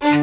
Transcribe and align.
Hello, 0.00 0.20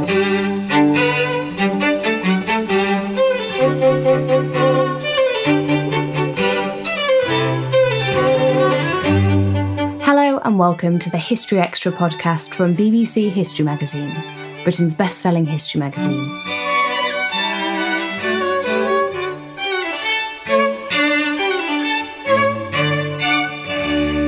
and 10.43 10.57
welcome 10.57 10.97
to 10.99 11.09
the 11.09 11.17
History 11.17 11.59
Extra 11.59 11.91
podcast 11.91 12.53
from 12.53 12.75
BBC 12.75 13.29
History 13.29 13.65
Magazine, 13.65 14.15
Britain's 14.63 14.93
best 14.93 15.17
selling 15.17 15.45
history 15.45 15.79
magazine. 15.79 16.25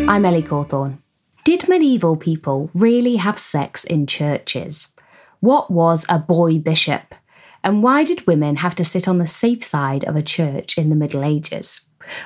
I'm 0.09 0.25
Ellie 0.25 0.44
Cawthorne. 0.44 0.97
Did 1.45 1.69
medieval 1.69 2.17
people 2.17 2.69
really 2.73 3.16
have 3.16 3.39
sex 3.39 3.85
in 3.85 4.07
churches? 4.07 4.94
What 5.39 5.69
was 5.69 6.05
a 6.09 6.19
boy 6.19 6.59
bishop? 6.59 7.13
And 7.63 7.83
why 7.83 8.03
did 8.03 8.25
women 8.25 8.57
have 8.57 8.75
to 8.75 8.85
sit 8.85 9.07
on 9.07 9.17
the 9.17 9.27
safe 9.27 9.63
side 9.63 10.03
of 10.05 10.16
a 10.16 10.21
church 10.21 10.77
in 10.77 10.89
the 10.89 10.95
Middle 10.95 11.23
Ages? 11.23 11.81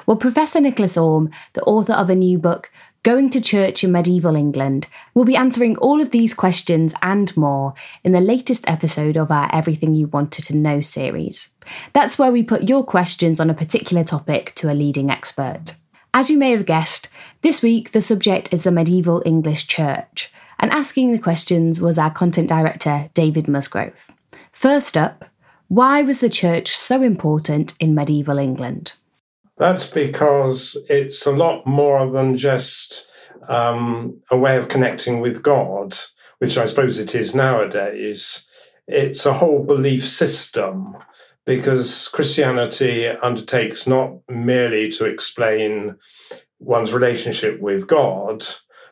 Well, 0.05 0.17
Professor 0.17 0.61
Nicholas 0.61 0.97
Orme, 0.97 1.31
the 1.53 1.63
author 1.63 1.93
of 1.93 2.09
a 2.09 2.15
new 2.15 2.37
book, 2.37 2.71
Going 3.03 3.31
to 3.31 3.41
Church 3.41 3.83
in 3.83 3.91
Medieval 3.91 4.35
England, 4.35 4.87
will 5.15 5.25
be 5.25 5.35
answering 5.35 5.75
all 5.77 5.99
of 5.99 6.11
these 6.11 6.35
questions 6.35 6.93
and 7.01 7.35
more 7.35 7.73
in 8.03 8.11
the 8.11 8.21
latest 8.21 8.69
episode 8.69 9.17
of 9.17 9.31
our 9.31 9.49
Everything 9.51 9.95
You 9.95 10.05
Wanted 10.07 10.43
to 10.45 10.55
Know 10.55 10.81
series. 10.81 11.49
That's 11.93 12.19
where 12.19 12.31
we 12.31 12.43
put 12.43 12.69
your 12.69 12.83
questions 12.83 13.39
on 13.39 13.49
a 13.49 13.55
particular 13.55 14.03
topic 14.03 14.53
to 14.55 14.71
a 14.71 14.75
leading 14.75 15.09
expert. 15.09 15.75
As 16.13 16.29
you 16.29 16.37
may 16.37 16.51
have 16.51 16.67
guessed, 16.67 17.07
this 17.41 17.63
week 17.63 17.91
the 17.91 18.01
subject 18.01 18.53
is 18.53 18.63
the 18.63 18.71
medieval 18.71 19.23
English 19.25 19.65
church, 19.65 20.31
and 20.61 20.71
asking 20.71 21.11
the 21.11 21.19
questions 21.19 21.81
was 21.81 21.97
our 21.97 22.11
content 22.11 22.47
director, 22.47 23.09
David 23.13 23.47
Musgrove. 23.47 24.11
First 24.51 24.95
up, 24.95 25.25
why 25.67 26.03
was 26.03 26.19
the 26.19 26.29
church 26.29 26.77
so 26.77 27.01
important 27.01 27.73
in 27.79 27.95
medieval 27.95 28.37
England? 28.37 28.93
That's 29.57 29.87
because 29.87 30.77
it's 30.89 31.25
a 31.25 31.31
lot 31.31 31.65
more 31.65 32.09
than 32.11 32.37
just 32.37 33.09
um, 33.47 34.21
a 34.29 34.37
way 34.37 34.57
of 34.57 34.67
connecting 34.67 35.19
with 35.19 35.43
God, 35.43 35.95
which 36.39 36.57
I 36.57 36.65
suppose 36.65 36.99
it 36.99 37.15
is 37.15 37.35
nowadays. 37.35 38.47
It's 38.87 39.25
a 39.25 39.33
whole 39.33 39.63
belief 39.63 40.07
system 40.07 40.95
because 41.45 42.07
Christianity 42.09 43.07
undertakes 43.07 43.87
not 43.87 44.13
merely 44.29 44.89
to 44.91 45.05
explain 45.05 45.95
one's 46.59 46.93
relationship 46.93 47.59
with 47.59 47.87
God, 47.87 48.45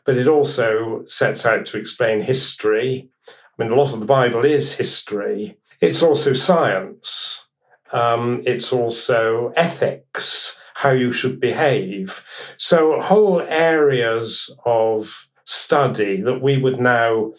but 0.05 0.17
it 0.17 0.27
also 0.27 1.03
sets 1.05 1.45
out 1.45 1.65
to 1.67 1.77
explain 1.77 2.21
history. 2.21 3.09
I 3.27 3.63
mean, 3.63 3.71
a 3.71 3.75
lot 3.75 3.93
of 3.93 3.99
the 3.99 4.05
Bible 4.05 4.45
is 4.45 4.75
history. 4.75 5.57
It's 5.81 6.03
also 6.03 6.33
science. 6.33 7.47
Um, 7.91 8.41
it's 8.45 8.71
also 8.71 9.51
ethics, 9.55 10.59
how 10.75 10.91
you 10.91 11.11
should 11.11 11.39
behave. 11.39 12.23
So, 12.57 13.01
whole 13.01 13.41
areas 13.41 14.55
of 14.65 15.27
study 15.43 16.21
that 16.21 16.41
we 16.41 16.57
would 16.57 16.79
now 16.79 17.33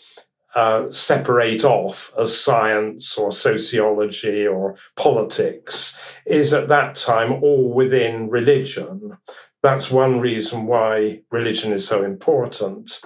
uh, 0.54 0.90
separate 0.90 1.64
off 1.64 2.12
as 2.18 2.38
science 2.38 3.16
or 3.16 3.30
sociology 3.30 4.44
or 4.46 4.76
politics 4.96 5.98
is 6.26 6.52
at 6.52 6.68
that 6.68 6.96
time 6.96 7.32
all 7.42 7.72
within 7.72 8.28
religion. 8.28 9.16
That's 9.62 9.90
one 9.90 10.20
reason 10.20 10.66
why 10.66 11.20
religion 11.30 11.72
is 11.72 11.86
so 11.86 12.02
important. 12.02 13.00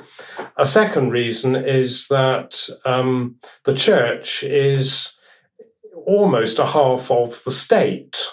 A 0.57 0.67
second 0.67 1.11
reason 1.11 1.57
is 1.57 2.07
that 2.09 2.69
um, 2.85 3.37
the 3.65 3.75
church 3.75 4.45
is 4.45 5.17
almost 6.07 6.59
a 6.59 6.67
half 6.67 7.11
of 7.11 7.43
the 7.45 7.51
state. 7.51 8.29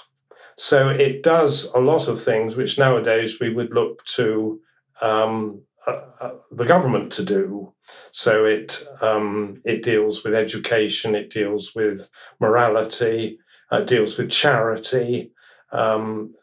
So 0.56 0.90
it 0.90 1.24
does 1.24 1.72
a 1.74 1.80
lot 1.80 2.08
of 2.08 2.22
things 2.22 2.56
which 2.56 2.78
nowadays 2.78 3.40
we 3.40 3.52
would 3.52 3.74
look 3.74 4.06
to 4.18 4.62
um, 5.02 5.64
uh, 5.88 6.02
uh, 6.20 6.32
the 6.52 6.66
government 6.66 7.12
to 7.14 7.24
do. 7.24 7.74
So 8.12 8.46
it 8.46 8.86
um, 9.02 9.62
it 9.66 9.82
deals 9.82 10.24
with 10.24 10.36
education, 10.36 11.16
it 11.16 11.32
deals 11.32 11.74
with 11.74 12.12
morality, 12.40 13.40
uh, 13.72 13.78
it 13.78 13.88
deals 13.88 14.18
with 14.18 14.30
charity, 14.30 15.32
um, 15.72 16.34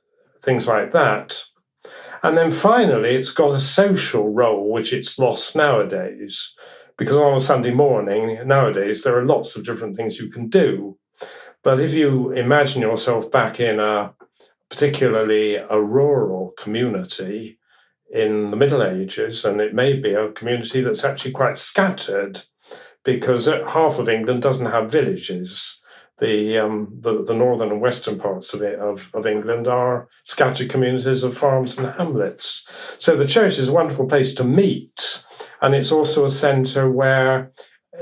things 0.43 0.67
like 0.67 0.91
that. 0.93 1.45
And 2.23 2.37
then 2.37 2.51
finally, 2.51 3.11
it's 3.11 3.31
got 3.31 3.53
a 3.53 3.61
social 3.61 4.33
role 4.33 4.71
which 4.71 4.93
it's 4.93 5.19
lost 5.19 5.55
nowadays. 5.55 6.55
Because 6.97 7.17
on 7.17 7.35
a 7.35 7.41
Sunday 7.41 7.71
morning, 7.71 8.41
nowadays, 8.47 9.03
there 9.03 9.17
are 9.17 9.25
lots 9.25 9.55
of 9.55 9.65
different 9.65 9.97
things 9.97 10.19
you 10.19 10.29
can 10.29 10.49
do. 10.49 10.99
But 11.63 11.79
if 11.79 11.95
you 11.95 12.33
imagine 12.33 12.83
yourself 12.83 13.31
back 13.31 13.61
in 13.61 13.79
a 13.79 14.15
particularly 14.69 15.57
a 15.57 15.81
rural 15.81 16.53
community 16.59 17.59
in 18.11 18.51
the 18.51 18.57
Middle 18.57 18.83
Ages, 18.83 19.45
and 19.45 19.61
it 19.61 19.75
may 19.75 19.95
be 19.95 20.13
a 20.15 20.33
community 20.33 20.81
that's 20.81 21.05
actually 21.05 21.33
quite 21.33 21.59
scattered 21.59 22.43
because 23.05 23.49
uh, 23.49 23.65
half 23.67 23.99
of 23.99 24.09
England 24.09 24.43
doesn't 24.43 24.71
have 24.71 24.91
villages 24.91 25.81
the, 26.21 26.59
um, 26.59 26.99
the, 27.01 27.25
the 27.25 27.35
northern 27.35 27.71
and 27.71 27.81
western 27.81 28.19
parts 28.19 28.55
of 28.55 28.63
it 28.63 28.79
of, 28.79 29.09
of 29.15 29.27
England 29.27 29.69
are 29.69 30.09
scattered 30.25 30.71
communities 30.71 31.23
of 31.23 31.37
farms 31.37 31.79
and 31.79 31.95
hamlets. 31.95 32.67
So 32.99 33.17
the 33.17 33.27
church 33.27 33.59
is 33.59 33.69
a 33.69 33.73
wonderful 33.73 34.07
place 34.07 34.35
to 34.35 34.45
meet, 34.45 35.25
and 35.61 35.75
it's 35.75 35.93
also 35.93 36.25
a 36.25 36.31
centre 36.31 36.91
where, 36.91 37.53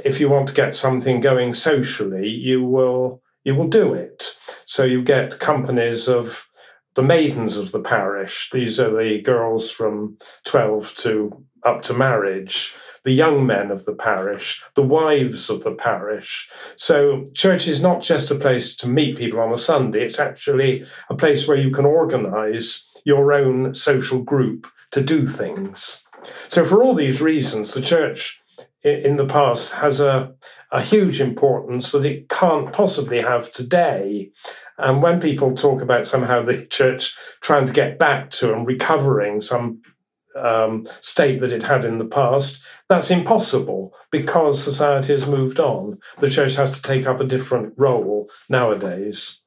if 0.04 0.21
you 0.21 0.28
want 0.28 0.49
to 0.49 0.54
get 0.54 0.75
something 0.75 1.21
going 1.21 1.54
socially, 1.54 2.28
you 2.28 2.65
will 2.65 3.22
you 3.44 3.54
will 3.54 3.69
do 3.69 3.94
it. 3.94 4.37
So 4.65 4.84
you 4.84 5.03
get 5.03 5.38
companies 5.38 6.09
of 6.09 6.48
the 6.94 7.03
maidens 7.03 7.56
of 7.56 7.71
the 7.71 7.81
parish. 7.81 8.50
These 8.50 8.81
are 8.81 8.91
the 8.91 9.21
girls 9.22 9.71
from 9.71 10.19
twelve 10.44 10.94
to 10.97 11.44
up 11.65 11.83
to 11.83 11.94
marriage 11.94 12.75
the 13.06 13.12
young 13.12 13.47
men 13.47 13.71
of 13.71 13.84
the 13.84 13.94
parish, 13.94 14.65
the 14.75 14.83
wives 14.83 15.49
of 15.49 15.62
the 15.62 15.71
parish. 15.71 16.50
So, 16.75 17.31
church 17.34 17.69
is 17.69 17.81
not 17.81 18.03
just 18.03 18.33
a 18.33 18.34
place 18.34 18.75
to 18.78 18.89
meet 18.89 19.17
people 19.17 19.39
on 19.39 19.53
a 19.53 19.56
Sunday, 19.56 20.05
it's 20.05 20.19
actually 20.19 20.84
a 21.09 21.15
place 21.15 21.47
where 21.47 21.56
you 21.56 21.71
can 21.71 21.87
organize 21.87 22.84
your 23.05 23.33
own 23.33 23.77
social 23.77 24.22
group 24.22 24.66
to 24.91 25.00
do 25.00 25.28
things. 25.28 26.05
So, 26.49 26.65
for 26.65 26.83
all 26.83 26.97
these 26.97 27.22
reasons, 27.22 27.75
the 27.75 27.81
church 27.81 28.43
in 28.83 29.16
the 29.16 29.27
past 29.27 29.75
has 29.75 30.00
a, 30.00 30.34
a 30.72 30.83
huge 30.83 31.21
importance 31.21 31.93
that 31.93 32.05
it 32.05 32.28
can't 32.28 32.72
possibly 32.72 33.21
have 33.21 33.53
today. 33.53 34.33
And 34.78 35.01
when 35.01 35.21
people 35.21 35.54
talk 35.54 35.80
about 35.80 36.09
somehow 36.09 36.42
the 36.42 36.66
church 36.78 37.15
trying 37.41 37.66
to 37.66 37.72
get 37.72 38.01
back 38.01 38.30
to 38.30 38.53
and 38.53 38.66
recovering 38.66 39.41
some 39.41 39.83
um, 40.36 40.84
state 41.00 41.41
that 41.41 41.53
it 41.53 41.62
had 41.62 41.84
in 41.84 41.98
the 41.98 42.04
past, 42.04 42.62
that's 42.88 43.10
impossible 43.10 43.94
because 44.10 44.62
society 44.62 45.12
has 45.12 45.27
moved 45.27 45.59
on. 45.59 45.98
The 46.18 46.30
church 46.30 46.54
has 46.56 46.71
to 46.72 46.83
take 46.83 47.06
up 47.06 47.21
a 47.21 47.24
different 47.24 47.74
role 47.77 48.30
nowadays. 48.48 49.41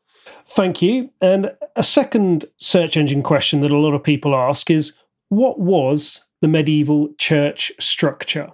Thank 0.48 0.82
you. 0.82 1.12
And 1.22 1.52
a 1.76 1.84
second 1.84 2.46
search 2.58 2.98
engine 2.98 3.24
question 3.24 3.62
that 3.62 3.72
a 3.72 3.78
lot 3.78 3.94
of 3.94 4.04
people 4.04 4.36
ask 4.36 4.70
is 4.70 4.94
what 5.30 5.60
was 5.60 6.24
the 6.42 6.48
medieval 6.48 7.10
church 7.18 7.72
structure? 7.80 8.50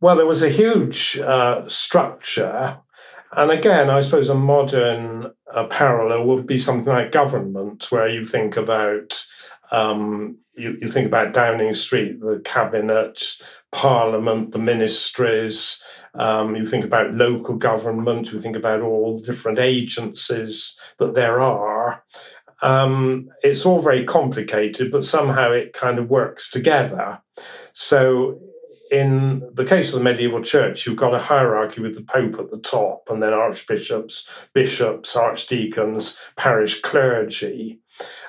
Well, 0.00 0.16
there 0.16 0.26
was 0.26 0.42
a 0.42 0.50
huge 0.50 1.18
uh, 1.18 1.68
structure. 1.68 2.78
And 3.32 3.50
again, 3.50 3.90
I 3.90 4.00
suppose 4.00 4.28
a 4.28 4.34
modern 4.34 5.32
uh, 5.52 5.64
parallel 5.64 6.24
would 6.26 6.46
be 6.46 6.58
something 6.58 6.92
like 6.92 7.12
government, 7.12 7.90
where 7.90 8.08
you 8.08 8.24
think 8.24 8.56
about 8.56 9.26
Um, 9.70 10.38
you, 10.56 10.76
you 10.80 10.88
think 10.88 11.06
about 11.06 11.34
Downing 11.34 11.74
Street, 11.74 12.20
the 12.20 12.40
cabinet, 12.44 13.22
parliament, 13.72 14.52
the 14.52 14.58
ministries. 14.58 15.82
Um, 16.14 16.56
you 16.56 16.64
think 16.64 16.84
about 16.84 17.14
local 17.14 17.56
government. 17.56 18.32
You 18.32 18.40
think 18.40 18.56
about 18.56 18.80
all 18.80 19.18
the 19.18 19.26
different 19.26 19.58
agencies 19.58 20.78
that 20.98 21.14
there 21.14 21.40
are. 21.40 22.04
Um, 22.62 23.28
it's 23.42 23.66
all 23.66 23.80
very 23.80 24.04
complicated, 24.04 24.90
but 24.90 25.04
somehow 25.04 25.52
it 25.52 25.72
kind 25.72 25.98
of 25.98 26.08
works 26.08 26.50
together. 26.50 27.20
So 27.74 28.40
in 28.90 29.42
the 29.52 29.64
case 29.64 29.92
of 29.92 29.98
the 29.98 30.04
medieval 30.04 30.42
church, 30.42 30.86
you've 30.86 30.96
got 30.96 31.14
a 31.14 31.18
hierarchy 31.18 31.80
with 31.80 31.96
the 31.96 32.02
Pope 32.02 32.38
at 32.38 32.50
the 32.50 32.58
top, 32.58 33.08
and 33.10 33.22
then 33.22 33.32
archbishops, 33.32 34.48
bishops, 34.52 35.16
archdeacons, 35.16 36.16
parish 36.36 36.80
clergy. 36.80 37.80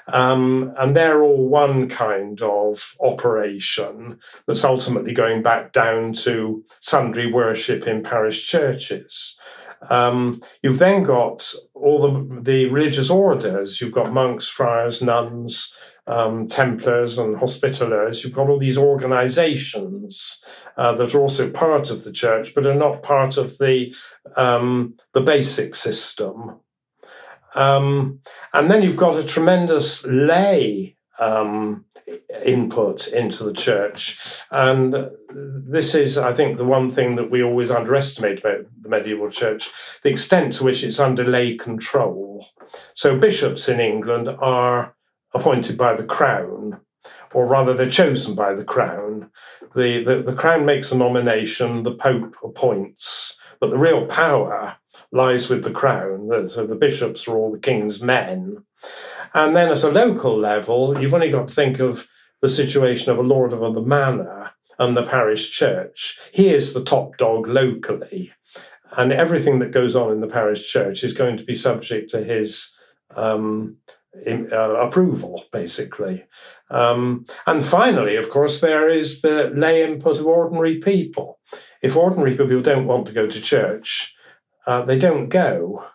Um, 0.08 0.74
and 0.78 0.96
they're 0.96 1.22
all 1.22 1.48
one 1.50 1.90
kind 1.90 2.42
of 2.42 2.96
operation 3.00 4.20
that's 4.46 4.64
ultimately 4.64 5.14
going 5.14 5.42
back 5.44 5.74
down 5.74 6.14
to 6.14 6.64
sundry 6.80 7.32
worship 7.32 7.88
in 7.88 8.04
parish 8.04 8.48
churches. 8.48 9.38
Um, 9.90 10.42
you've 10.64 10.80
then 10.80 11.04
got 11.04 11.54
all 11.74 12.02
the, 12.02 12.42
the 12.42 12.66
religious 12.66 13.10
orders. 13.10 13.80
You've 13.80 13.92
got 13.92 14.14
monks, 14.14 14.48
friars, 14.48 15.02
nuns, 15.02 15.74
um, 16.08 16.48
Templars 16.48 17.18
and 17.18 17.36
Hospitallers. 17.36 18.24
You've 18.24 18.34
got 18.34 18.50
all 18.50 18.58
these 18.58 18.78
organizations 18.78 20.44
uh, 20.78 20.94
that 20.94 21.14
are 21.14 21.20
also 21.20 21.52
part 21.52 21.92
of 21.92 22.04
the 22.04 22.12
church, 22.12 22.56
but 22.56 22.66
are 22.66 22.74
not 22.74 23.04
part 23.04 23.38
of 23.38 23.58
the, 23.58 23.94
um, 24.36 24.96
the 25.14 25.22
basic 25.22 25.76
system. 25.76 26.60
Um, 27.56 28.20
and 28.54 28.70
then 28.70 28.84
you've 28.84 28.98
got 28.98 29.16
a 29.16 29.24
tremendous 29.24 30.06
lay 30.06 30.96
um, 31.20 31.86
input 32.46 33.08
into 33.08 33.44
the 33.44 33.54
church. 33.54 34.20
And 34.52 35.10
this 35.30 35.96
is, 35.96 36.18
I 36.18 36.34
think, 36.34 36.58
the 36.58 36.66
one 36.66 36.90
thing 36.90 37.16
that 37.16 37.30
we 37.30 37.44
always 37.44 37.72
underestimate 37.72 38.40
about 38.40 38.66
the 38.82 38.90
medieval 38.90 39.30
church 39.30 39.70
the 40.04 40.10
extent 40.10 40.54
to 40.54 40.64
which 40.64 40.84
it's 40.84 41.00
under 41.00 41.24
lay 41.24 41.56
control. 41.56 42.46
So, 42.94 43.18
bishops 43.18 43.68
in 43.68 43.80
England 43.80 44.30
are 44.30 44.96
appointed 45.34 45.78
by 45.78 45.96
the 45.96 46.06
crown, 46.06 46.82
or 47.34 47.46
rather, 47.46 47.74
they're 47.74 47.90
chosen 47.90 48.36
by 48.36 48.54
the 48.54 48.64
crown. 48.64 49.32
The, 49.76 50.04
the, 50.04 50.22
the 50.22 50.36
crown 50.36 50.66
makes 50.66 50.92
a 50.92 50.98
nomination, 50.98 51.84
the 51.84 51.94
Pope 51.94 52.36
appoints, 52.44 53.38
but 53.60 53.70
the 53.70 53.78
real 53.78 54.06
power 54.06 54.77
lies 55.12 55.50
with 55.50 55.64
the 55.64 55.72
crown. 55.72 56.50
So 56.50 56.66
the 56.66 56.76
bishops 56.76 57.28
are 57.28 57.36
all 57.36 57.52
the 57.52 57.60
king's 57.60 58.02
men. 58.02 58.64
And 59.34 59.56
then 59.56 59.70
at 59.70 59.84
a 59.84 59.90
local 59.90 60.38
level, 60.38 61.00
you've 61.00 61.14
only 61.14 61.30
got 61.30 61.48
to 61.48 61.54
think 61.54 61.80
of 61.80 62.08
the 62.42 62.50
situation 62.50 63.12
of 63.12 63.18
a 63.18 63.24
lord 63.24 63.54
of 63.54 63.60
the 63.74 63.82
manor 63.82 64.52
and 64.80 64.96
the 64.96 65.04
parish 65.04 65.52
church. 65.52 66.18
He 66.32 66.50
is 66.50 66.74
the 66.74 66.84
top 66.84 67.18
dog 67.18 67.48
locally. 67.48 68.32
And 68.96 69.12
everything 69.12 69.60
that 69.60 69.72
goes 69.72 69.96
on 69.96 70.12
in 70.12 70.22
the 70.22 70.28
parish 70.28 70.72
church 70.72 71.04
is 71.04 71.14
going 71.14 71.38
to 71.38 71.44
be 71.44 71.54
subject 71.54 72.10
to 72.12 72.24
his 72.24 72.74
um, 73.16 73.78
in, 74.26 74.52
uh, 74.52 74.76
approval, 74.76 75.44
basically. 75.52 76.26
Um, 76.70 77.26
and 77.46 77.64
finally, 77.64 78.16
of 78.16 78.30
course, 78.30 78.62
there 78.62 78.90
is 78.90 79.22
the 79.22 79.52
lay 79.54 79.84
input 79.84 80.20
of 80.20 80.28
ordinary 80.28 80.78
people. 80.78 81.40
If 81.82 81.96
ordinary 81.96 82.32
people 82.32 82.62
don't 82.62 82.88
want 82.88 83.08
to 83.08 83.14
go 83.14 83.28
to 83.28 83.42
church, 83.42 84.16
uh, 84.68 84.84
they 84.84 85.00
don't 85.00 85.30
go. 85.30 85.86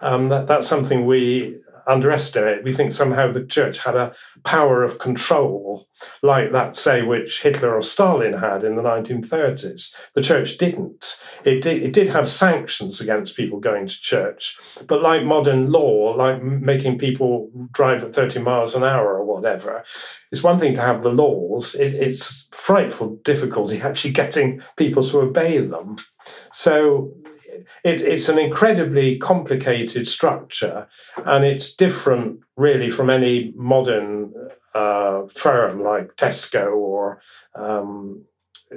Um, 0.00 0.28
that, 0.28 0.46
that's 0.46 0.68
something 0.68 1.06
we 1.06 1.58
underestimate. 1.88 2.62
We 2.62 2.74
think 2.74 2.92
somehow 2.92 3.32
the 3.32 3.44
church 3.44 3.78
had 3.78 3.96
a 3.96 4.14
power 4.44 4.82
of 4.82 4.98
control, 4.98 5.88
like 6.22 6.52
that, 6.52 6.76
say, 6.76 7.02
which 7.02 7.42
Hitler 7.42 7.74
or 7.74 7.82
Stalin 7.82 8.34
had 8.34 8.62
in 8.62 8.76
the 8.76 8.82
1930s. 8.82 9.94
The 10.14 10.22
church 10.22 10.58
didn't. 10.58 11.18
It 11.44 11.62
did, 11.62 11.82
it 11.82 11.94
did 11.94 12.08
have 12.08 12.28
sanctions 12.28 13.00
against 13.00 13.36
people 13.36 13.58
going 13.58 13.86
to 13.86 14.00
church, 14.00 14.58
but 14.86 15.00
like 15.00 15.24
modern 15.24 15.72
law, 15.72 16.14
like 16.14 16.42
making 16.42 16.98
people 16.98 17.50
drive 17.72 18.04
at 18.04 18.14
30 18.14 18.40
miles 18.40 18.74
an 18.74 18.84
hour 18.84 19.16
or 19.16 19.24
whatever, 19.24 19.82
it's 20.30 20.42
one 20.42 20.60
thing 20.60 20.74
to 20.74 20.82
have 20.82 21.02
the 21.02 21.12
laws, 21.12 21.74
it, 21.74 21.94
it's 21.94 22.48
frightful 22.52 23.18
difficulty 23.24 23.80
actually 23.82 24.12
getting 24.12 24.60
people 24.76 25.02
to 25.02 25.20
obey 25.20 25.56
them. 25.58 25.96
So 26.52 27.14
it, 27.84 28.02
it's 28.02 28.28
an 28.28 28.38
incredibly 28.38 29.18
complicated 29.18 30.06
structure, 30.06 30.88
and 31.24 31.44
it's 31.44 31.74
different 31.74 32.40
really 32.56 32.90
from 32.90 33.10
any 33.10 33.52
modern 33.56 34.32
uh, 34.74 35.22
firm 35.28 35.82
like 35.82 36.16
Tesco 36.16 36.74
or 36.76 37.20
um, 37.54 38.24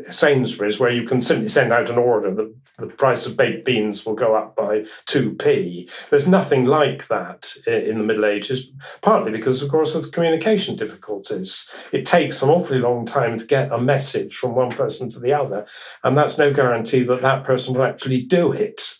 Sainsbury's, 0.09 0.79
where 0.79 0.91
you 0.91 1.03
can 1.03 1.21
simply 1.21 1.47
send 1.47 1.73
out 1.73 1.89
an 1.89 1.97
order 1.97 2.33
that 2.33 2.53
the 2.79 2.87
price 2.87 3.25
of 3.25 3.35
baked 3.35 3.65
beans 3.65 4.05
will 4.05 4.15
go 4.15 4.35
up 4.35 4.55
by 4.55 4.85
2p. 5.07 5.89
There's 6.09 6.27
nothing 6.27 6.65
like 6.65 7.07
that 7.09 7.53
in 7.67 7.97
the 7.97 8.03
Middle 8.03 8.25
Ages, 8.25 8.71
partly 9.01 9.31
because, 9.31 9.61
of 9.61 9.69
course, 9.69 9.93
of 9.93 10.11
communication 10.11 10.75
difficulties. 10.75 11.69
It 11.91 12.05
takes 12.05 12.41
an 12.41 12.49
awfully 12.49 12.79
long 12.79 13.05
time 13.05 13.37
to 13.37 13.45
get 13.45 13.71
a 13.71 13.79
message 13.79 14.35
from 14.35 14.55
one 14.55 14.69
person 14.69 15.09
to 15.09 15.19
the 15.19 15.33
other, 15.33 15.65
and 16.03 16.17
that's 16.17 16.37
no 16.37 16.53
guarantee 16.53 17.03
that 17.03 17.21
that 17.21 17.43
person 17.43 17.73
will 17.73 17.83
actually 17.83 18.21
do 18.21 18.53
it. 18.53 18.97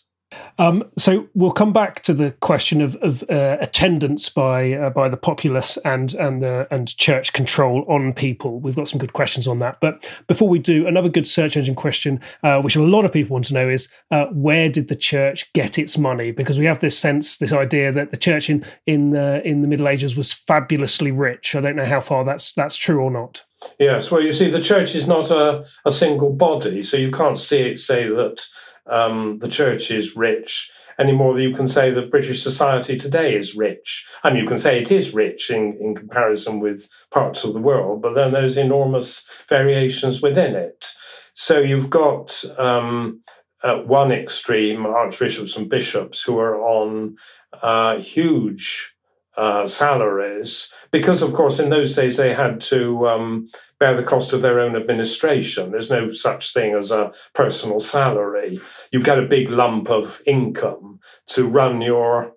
Um, 0.58 0.84
so 0.98 1.28
we'll 1.34 1.52
come 1.52 1.72
back 1.72 2.02
to 2.02 2.14
the 2.14 2.32
question 2.32 2.80
of, 2.80 2.96
of 2.96 3.24
uh, 3.30 3.56
attendance 3.60 4.28
by 4.28 4.72
uh, 4.72 4.90
by 4.90 5.08
the 5.08 5.16
populace 5.16 5.76
and 5.78 6.14
and 6.14 6.44
uh, 6.44 6.66
and 6.70 6.94
church 6.96 7.32
control 7.32 7.84
on 7.88 8.12
people. 8.12 8.60
We've 8.60 8.76
got 8.76 8.88
some 8.88 8.98
good 8.98 9.12
questions 9.12 9.48
on 9.48 9.58
that. 9.60 9.78
But 9.80 10.08
before 10.26 10.48
we 10.48 10.58
do, 10.58 10.86
another 10.86 11.08
good 11.08 11.26
search 11.26 11.56
engine 11.56 11.74
question, 11.74 12.20
uh, 12.42 12.60
which 12.60 12.76
a 12.76 12.82
lot 12.82 13.04
of 13.04 13.12
people 13.12 13.34
want 13.34 13.46
to 13.46 13.54
know, 13.54 13.68
is 13.68 13.88
uh, 14.10 14.26
where 14.26 14.68
did 14.68 14.88
the 14.88 14.96
church 14.96 15.52
get 15.52 15.78
its 15.78 15.96
money? 15.96 16.30
Because 16.30 16.58
we 16.58 16.66
have 16.66 16.80
this 16.80 16.98
sense, 16.98 17.38
this 17.38 17.52
idea 17.52 17.92
that 17.92 18.10
the 18.10 18.16
church 18.16 18.50
in 18.50 18.64
in 18.86 19.16
in 19.16 19.62
the 19.62 19.68
Middle 19.68 19.88
Ages 19.88 20.16
was 20.16 20.32
fabulously 20.32 21.10
rich. 21.10 21.54
I 21.54 21.60
don't 21.60 21.76
know 21.76 21.86
how 21.86 22.00
far 22.00 22.24
that's 22.24 22.52
that's 22.52 22.76
true 22.76 23.00
or 23.00 23.10
not. 23.10 23.44
Yes, 23.78 24.10
well, 24.10 24.20
you 24.20 24.32
see, 24.32 24.50
the 24.50 24.60
church 24.60 24.94
is 24.94 25.06
not 25.06 25.30
a, 25.30 25.64
a 25.84 25.92
single 25.92 26.32
body, 26.32 26.82
so 26.82 26.96
you 26.96 27.10
can't 27.10 27.38
see 27.38 27.60
it 27.60 27.78
say 27.78 28.08
that 28.08 28.44
um, 28.86 29.38
the 29.38 29.48
church 29.48 29.90
is 29.90 30.16
rich 30.16 30.70
any 30.98 31.12
more 31.12 31.34
than 31.34 31.42
you 31.42 31.54
can 31.54 31.66
say 31.66 31.90
that 31.90 32.10
British 32.10 32.42
society 32.42 32.96
today 32.96 33.34
is 33.34 33.56
rich. 33.56 34.06
I 34.22 34.30
mean, 34.30 34.42
you 34.42 34.48
can 34.48 34.58
say 34.58 34.80
it 34.80 34.92
is 34.92 35.14
rich 35.14 35.50
in, 35.50 35.76
in 35.80 35.94
comparison 35.94 36.60
with 36.60 36.88
parts 37.10 37.44
of 37.44 37.54
the 37.54 37.60
world, 37.60 38.02
but 38.02 38.14
then 38.14 38.32
there's 38.32 38.56
enormous 38.56 39.26
variations 39.48 40.22
within 40.22 40.54
it. 40.54 40.86
So 41.34 41.60
you've 41.60 41.90
got 41.90 42.44
um, 42.58 43.22
at 43.64 43.86
one 43.86 44.12
extreme 44.12 44.84
archbishops 44.84 45.56
and 45.56 45.68
bishops 45.68 46.22
who 46.22 46.38
are 46.38 46.60
on 46.60 47.16
uh, 47.62 47.98
huge 47.98 48.94
uh, 49.36 49.66
salaries 49.66 50.70
because, 50.90 51.22
of 51.22 51.32
course, 51.32 51.58
in 51.58 51.70
those 51.70 51.96
days 51.96 52.16
they 52.16 52.34
had 52.34 52.60
to 52.60 53.08
um, 53.08 53.48
bear 53.78 53.96
the 53.96 54.02
cost 54.02 54.32
of 54.32 54.42
their 54.42 54.60
own 54.60 54.76
administration. 54.76 55.70
There's 55.70 55.90
no 55.90 56.12
such 56.12 56.52
thing 56.52 56.74
as 56.74 56.90
a 56.90 57.12
personal 57.34 57.80
salary. 57.80 58.60
You 58.90 59.02
get 59.02 59.18
a 59.18 59.26
big 59.26 59.48
lump 59.48 59.90
of 59.90 60.20
income 60.26 61.00
to 61.28 61.46
run 61.46 61.80
your 61.80 62.34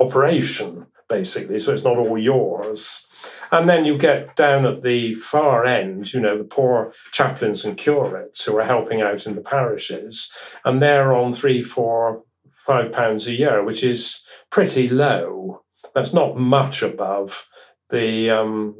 operation, 0.00 0.86
basically, 1.08 1.58
so 1.58 1.72
it's 1.72 1.84
not 1.84 1.98
all 1.98 2.18
yours. 2.18 3.06
And 3.52 3.68
then 3.68 3.84
you 3.84 3.98
get 3.98 4.34
down 4.34 4.64
at 4.64 4.82
the 4.82 5.14
far 5.14 5.66
end, 5.66 6.12
you 6.12 6.20
know, 6.20 6.38
the 6.38 6.44
poor 6.44 6.92
chaplains 7.12 7.64
and 7.64 7.76
curates 7.76 8.44
who 8.44 8.56
are 8.56 8.64
helping 8.64 9.02
out 9.02 9.26
in 9.26 9.36
the 9.36 9.42
parishes, 9.42 10.30
and 10.64 10.82
they're 10.82 11.12
on 11.12 11.32
three, 11.32 11.62
four, 11.62 12.24
five 12.66 12.92
pounds 12.92 13.26
a 13.26 13.32
year, 13.32 13.62
which 13.62 13.84
is 13.84 14.24
pretty 14.50 14.88
low. 14.88 15.62
That's 15.94 16.12
not 16.12 16.36
much 16.36 16.82
above 16.82 17.46
the 17.90 18.30
um, 18.30 18.74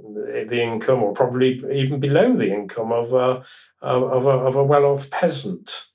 the 0.49 0.63
income, 0.63 1.03
or 1.03 1.13
probably 1.13 1.63
even 1.73 2.01
below 2.01 2.35
the 2.35 2.53
income 2.53 2.93
of 2.93 3.13
a 3.13 3.43
of 3.81 4.27
a, 4.27 4.31
of 4.31 4.57
a 4.57 4.65
well 4.65 4.85
off 4.85 5.11
peasant. 5.11 5.89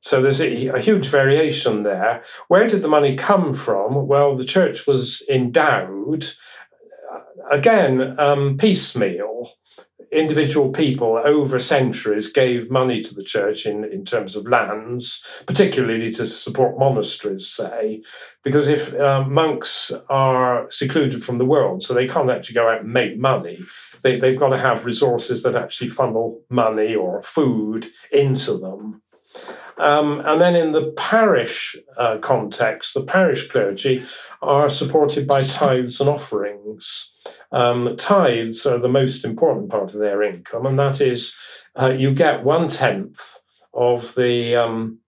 So 0.00 0.22
there's 0.22 0.40
a, 0.40 0.68
a, 0.68 0.80
huge 0.80 1.08
variation 1.08 1.82
there. 1.82 2.22
Where 2.46 2.68
did 2.68 2.82
the 2.82 2.88
money 2.88 3.16
come 3.16 3.52
from? 3.52 4.06
Well, 4.06 4.36
the 4.36 4.44
church 4.44 4.86
was 4.86 5.22
endowed 5.28 6.24
uh, 7.12 7.20
again 7.50 8.18
um, 8.18 8.56
piecemeal 8.56 9.50
individual 10.10 10.70
people 10.70 11.20
over 11.24 11.58
centuries 11.58 12.32
gave 12.32 12.70
money 12.70 13.02
to 13.02 13.14
the 13.14 13.22
church 13.22 13.66
in, 13.66 13.84
in 13.84 14.04
terms 14.04 14.36
of 14.36 14.46
lands, 14.46 15.24
particularly 15.46 16.10
to 16.12 16.26
support 16.26 16.78
monasteries, 16.78 17.48
say, 17.48 18.02
because 18.42 18.68
if 18.68 18.98
um, 18.98 19.32
monks 19.32 19.92
are 20.08 20.70
secluded 20.70 21.22
from 21.22 21.38
the 21.38 21.44
world, 21.44 21.82
so 21.82 21.92
they 21.92 22.08
can't 22.08 22.30
actually 22.30 22.54
go 22.54 22.68
out 22.68 22.80
and 22.80 22.92
make 22.92 23.18
money, 23.18 23.58
they, 24.02 24.18
they've 24.18 24.38
got 24.38 24.48
to 24.48 24.58
have 24.58 24.86
resources 24.86 25.42
that 25.42 25.56
actually 25.56 25.88
funnel 25.88 26.42
money 26.48 26.94
or 26.94 27.22
food 27.22 27.86
into 28.10 28.56
them. 28.56 29.02
Um, 29.78 30.20
and 30.24 30.40
then 30.40 30.56
in 30.56 30.72
the 30.72 30.92
parish 30.96 31.76
uh, 31.96 32.18
context, 32.18 32.94
the 32.94 33.02
parish 33.02 33.48
clergy 33.48 34.04
are 34.42 34.68
supported 34.68 35.26
by 35.26 35.42
tithes 35.42 36.00
and 36.00 36.10
offerings. 36.10 37.12
Um, 37.52 37.96
tithes 37.96 38.66
are 38.66 38.78
the 38.78 38.88
most 38.88 39.24
important 39.24 39.70
part 39.70 39.94
of 39.94 40.00
their 40.00 40.22
income, 40.22 40.66
and 40.66 40.78
that 40.78 41.00
is 41.00 41.36
uh, 41.80 41.90
you 41.90 42.12
get 42.12 42.44
one 42.44 42.68
tenth 42.68 43.38
of 43.72 44.14
the 44.14 44.56
um, 44.56 44.98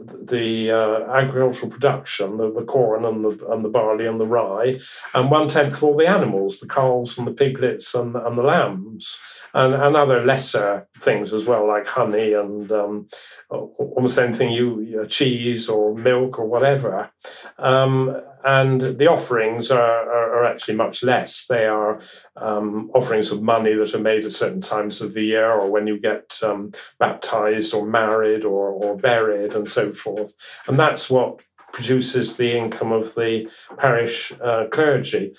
the 0.00 0.70
uh, 0.70 1.12
agricultural 1.12 1.70
production, 1.70 2.36
the, 2.36 2.52
the 2.52 2.64
corn 2.64 3.04
and 3.04 3.24
the 3.24 3.46
and 3.52 3.64
the 3.64 3.68
barley 3.68 4.06
and 4.06 4.20
the 4.20 4.26
rye, 4.26 4.78
and 5.12 5.30
one 5.30 5.48
tenth 5.48 5.74
of 5.74 5.84
all 5.84 5.96
the 5.96 6.06
animals, 6.06 6.60
the 6.60 6.68
calves 6.68 7.18
and 7.18 7.26
the 7.26 7.32
piglets 7.32 7.94
and, 7.94 8.14
and 8.16 8.38
the 8.38 8.42
lambs, 8.42 9.20
and, 9.54 9.72
and 9.72 9.96
other 9.96 10.22
lesser 10.24 10.88
things 11.00 11.32
as 11.32 11.44
well, 11.44 11.66
like 11.66 11.86
honey 11.86 12.32
and 12.32 12.70
um, 12.72 13.08
almost 13.48 14.18
anything 14.18 14.50
you, 14.50 14.80
you 14.80 15.06
cheese 15.06 15.68
or 15.68 15.94
milk 15.94 16.38
or 16.38 16.46
whatever. 16.46 17.10
Um, 17.58 18.20
and 18.44 18.98
the 18.98 19.06
offerings 19.06 19.70
are, 19.70 19.80
are, 19.80 20.40
are, 20.40 20.44
actually 20.44 20.74
much 20.74 21.02
less. 21.02 21.46
They 21.46 21.66
are 21.66 21.98
um, 22.36 22.90
offerings 22.94 23.30
of 23.30 23.42
money 23.42 23.74
that 23.74 23.94
are 23.94 23.98
made 23.98 24.26
at 24.26 24.32
certain 24.32 24.60
times 24.60 25.00
of 25.00 25.14
the 25.14 25.22
year, 25.22 25.50
or 25.50 25.70
when 25.70 25.86
you 25.86 25.98
get 25.98 26.38
um, 26.42 26.72
baptized 26.98 27.72
or 27.72 27.86
married 27.86 28.44
or, 28.44 28.68
or 28.68 28.98
buried, 28.98 29.54
and 29.54 29.66
so 29.66 29.92
forth. 29.92 30.34
And 30.66 30.78
that's 30.78 31.08
what 31.08 31.40
produces 31.72 32.36
the 32.36 32.56
income 32.56 32.92
of 32.92 33.14
the 33.14 33.50
parish 33.78 34.32
uh, 34.42 34.66
clergy. 34.70 35.34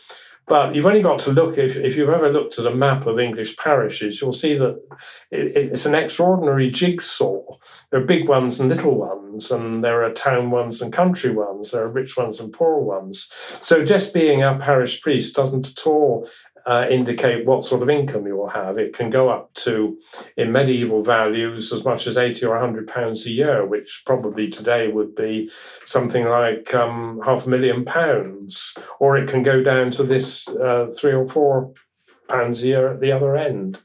But 0.48 0.76
you've 0.76 0.86
only 0.86 1.02
got 1.02 1.20
to 1.20 1.32
look, 1.32 1.58
if, 1.58 1.76
if 1.76 1.98
you've 1.98 2.10
ever 2.10 2.32
looked 2.32 2.60
at 2.60 2.68
a 2.68 2.76
map 2.76 3.08
of 3.08 3.20
English 3.20 3.58
parishes, 3.58 4.22
you'll 4.22 4.32
see 4.32 4.56
that 4.58 4.80
it, 5.32 5.58
it's 5.58 5.86
an 5.86 5.96
extraordinary 5.96 6.70
jigsaw. 6.70 7.42
There 7.90 8.02
are 8.02 8.06
big 8.06 8.30
ones 8.30 8.60
and 8.60 8.70
little 8.70 8.96
ones, 8.96 9.50
and 9.50 9.84
there 9.84 10.04
are 10.04 10.12
town 10.12 10.52
ones 10.52 10.82
and 10.82 10.94
country 10.94 11.32
ones, 11.32 11.72
there 11.72 11.84
are 11.84 11.90
rich 11.90 12.16
ones 12.16 12.40
and 12.40 12.54
poor 12.54 12.80
ones. 12.80 13.30
So 13.62 13.84
just 13.84 14.14
being 14.14 14.44
a 14.44 14.58
parish 14.60 15.02
priest 15.02 15.36
doesn't 15.36 15.72
at 15.72 15.88
all 15.88 16.28
uh, 16.66 16.88
indicate 16.90 17.46
what 17.46 17.66
sort 17.66 17.82
of 17.82 17.90
income 17.90 18.26
you 18.26 18.36
will 18.36 18.50
have. 18.50 18.78
It 18.78 18.94
can 18.94 19.10
go 19.10 19.30
up 19.30 19.54
to, 19.56 19.98
in 20.36 20.52
medieval 20.52 21.04
values, 21.04 21.72
as 21.72 21.86
much 21.86 22.08
as 22.08 22.18
80 22.18 22.46
or 22.46 22.52
100 22.52 22.88
pounds 22.88 23.26
a 23.26 23.32
year, 23.32 23.66
which 23.66 24.04
probably 24.06 24.50
today 24.50 24.88
would 24.88 25.16
be 25.16 25.50
something 25.86 26.26
like 26.26 26.74
um, 26.74 27.22
half 27.24 27.46
a 27.46 27.50
million 27.50 27.86
pounds. 27.86 28.78
Or 29.00 29.18
it 29.18 29.30
can 29.30 29.44
go 29.44 29.62
down 29.62 29.92
to 29.92 30.04
this 30.04 30.48
uh, 30.48 30.88
three 30.98 31.14
or 31.14 31.28
four 31.28 31.74
pounds 32.28 32.64
a 32.64 32.68
year 32.68 32.92
at 32.92 33.00
the 33.00 33.12
other 33.12 33.36
end. 33.36 33.80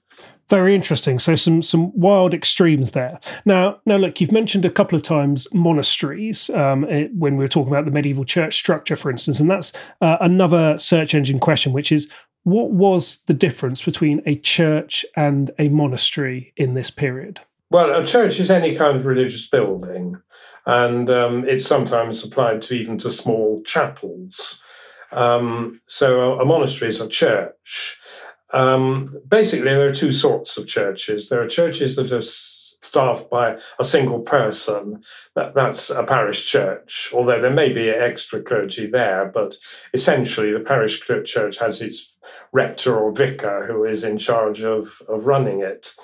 Very 0.50 0.74
interesting. 0.74 1.20
So 1.20 1.36
some 1.36 1.62
some 1.62 1.96
wild 1.96 2.34
extremes 2.34 2.90
there. 2.90 3.20
Now, 3.44 3.78
now 3.86 3.96
look, 3.96 4.20
you've 4.20 4.32
mentioned 4.32 4.64
a 4.64 4.70
couple 4.70 4.96
of 4.96 5.04
times 5.04 5.46
monasteries 5.54 6.50
um, 6.50 6.82
it, 6.86 7.14
when 7.14 7.36
we 7.36 7.44
were 7.44 7.48
talking 7.48 7.72
about 7.72 7.84
the 7.84 7.92
medieval 7.92 8.24
church 8.24 8.56
structure, 8.56 8.96
for 8.96 9.12
instance, 9.12 9.38
and 9.38 9.48
that's 9.48 9.72
uh, 10.00 10.16
another 10.20 10.76
search 10.76 11.14
engine 11.14 11.38
question, 11.38 11.72
which 11.72 11.92
is 11.92 12.10
what 12.44 12.70
was 12.70 13.22
the 13.26 13.34
difference 13.34 13.82
between 13.82 14.22
a 14.26 14.36
church 14.36 15.04
and 15.16 15.50
a 15.58 15.68
monastery 15.68 16.52
in 16.56 16.74
this 16.74 16.90
period? 16.90 17.40
Well, 17.70 17.94
a 17.94 18.04
church 18.04 18.40
is 18.40 18.50
any 18.50 18.74
kind 18.74 18.96
of 18.96 19.06
religious 19.06 19.48
building, 19.48 20.20
and 20.66 21.08
um, 21.08 21.44
it's 21.48 21.66
sometimes 21.66 22.24
applied 22.24 22.62
to 22.62 22.74
even 22.74 22.98
to 22.98 23.10
small 23.10 23.62
chapels. 23.62 24.62
Um, 25.12 25.80
so 25.86 26.20
a, 26.20 26.42
a, 26.42 26.44
monastery 26.44 26.88
is 26.88 27.00
a 27.00 27.08
church. 27.08 27.98
Um, 28.52 29.20
basically, 29.26 29.64
there 29.64 29.86
are 29.86 29.94
two 29.94 30.12
sorts 30.12 30.56
of 30.56 30.66
churches. 30.66 31.28
There 31.28 31.42
are 31.42 31.48
churches 31.48 31.96
that 31.96 32.10
are 32.10 32.22
staffed 32.82 33.30
by 33.30 33.58
a 33.78 33.84
single 33.84 34.20
person, 34.20 35.02
that, 35.34 35.54
that's 35.54 35.90
a 35.90 36.04
parish 36.04 36.46
church, 36.46 37.10
although 37.12 37.40
there 37.40 37.50
may 37.50 37.72
be 37.72 37.88
extra 37.90 38.42
clergy 38.42 38.86
there, 38.86 39.30
but 39.32 39.56
essentially 39.92 40.52
the 40.52 40.60
parish 40.60 41.00
church 41.24 41.58
has 41.58 41.80
its 41.80 42.18
rector 42.52 42.96
or 42.96 43.12
vicar 43.12 43.66
who 43.66 43.84
is 43.84 44.04
in 44.04 44.18
charge 44.18 44.62
of, 44.62 45.02
of 45.08 45.26
running 45.26 45.60
it. 45.60 45.94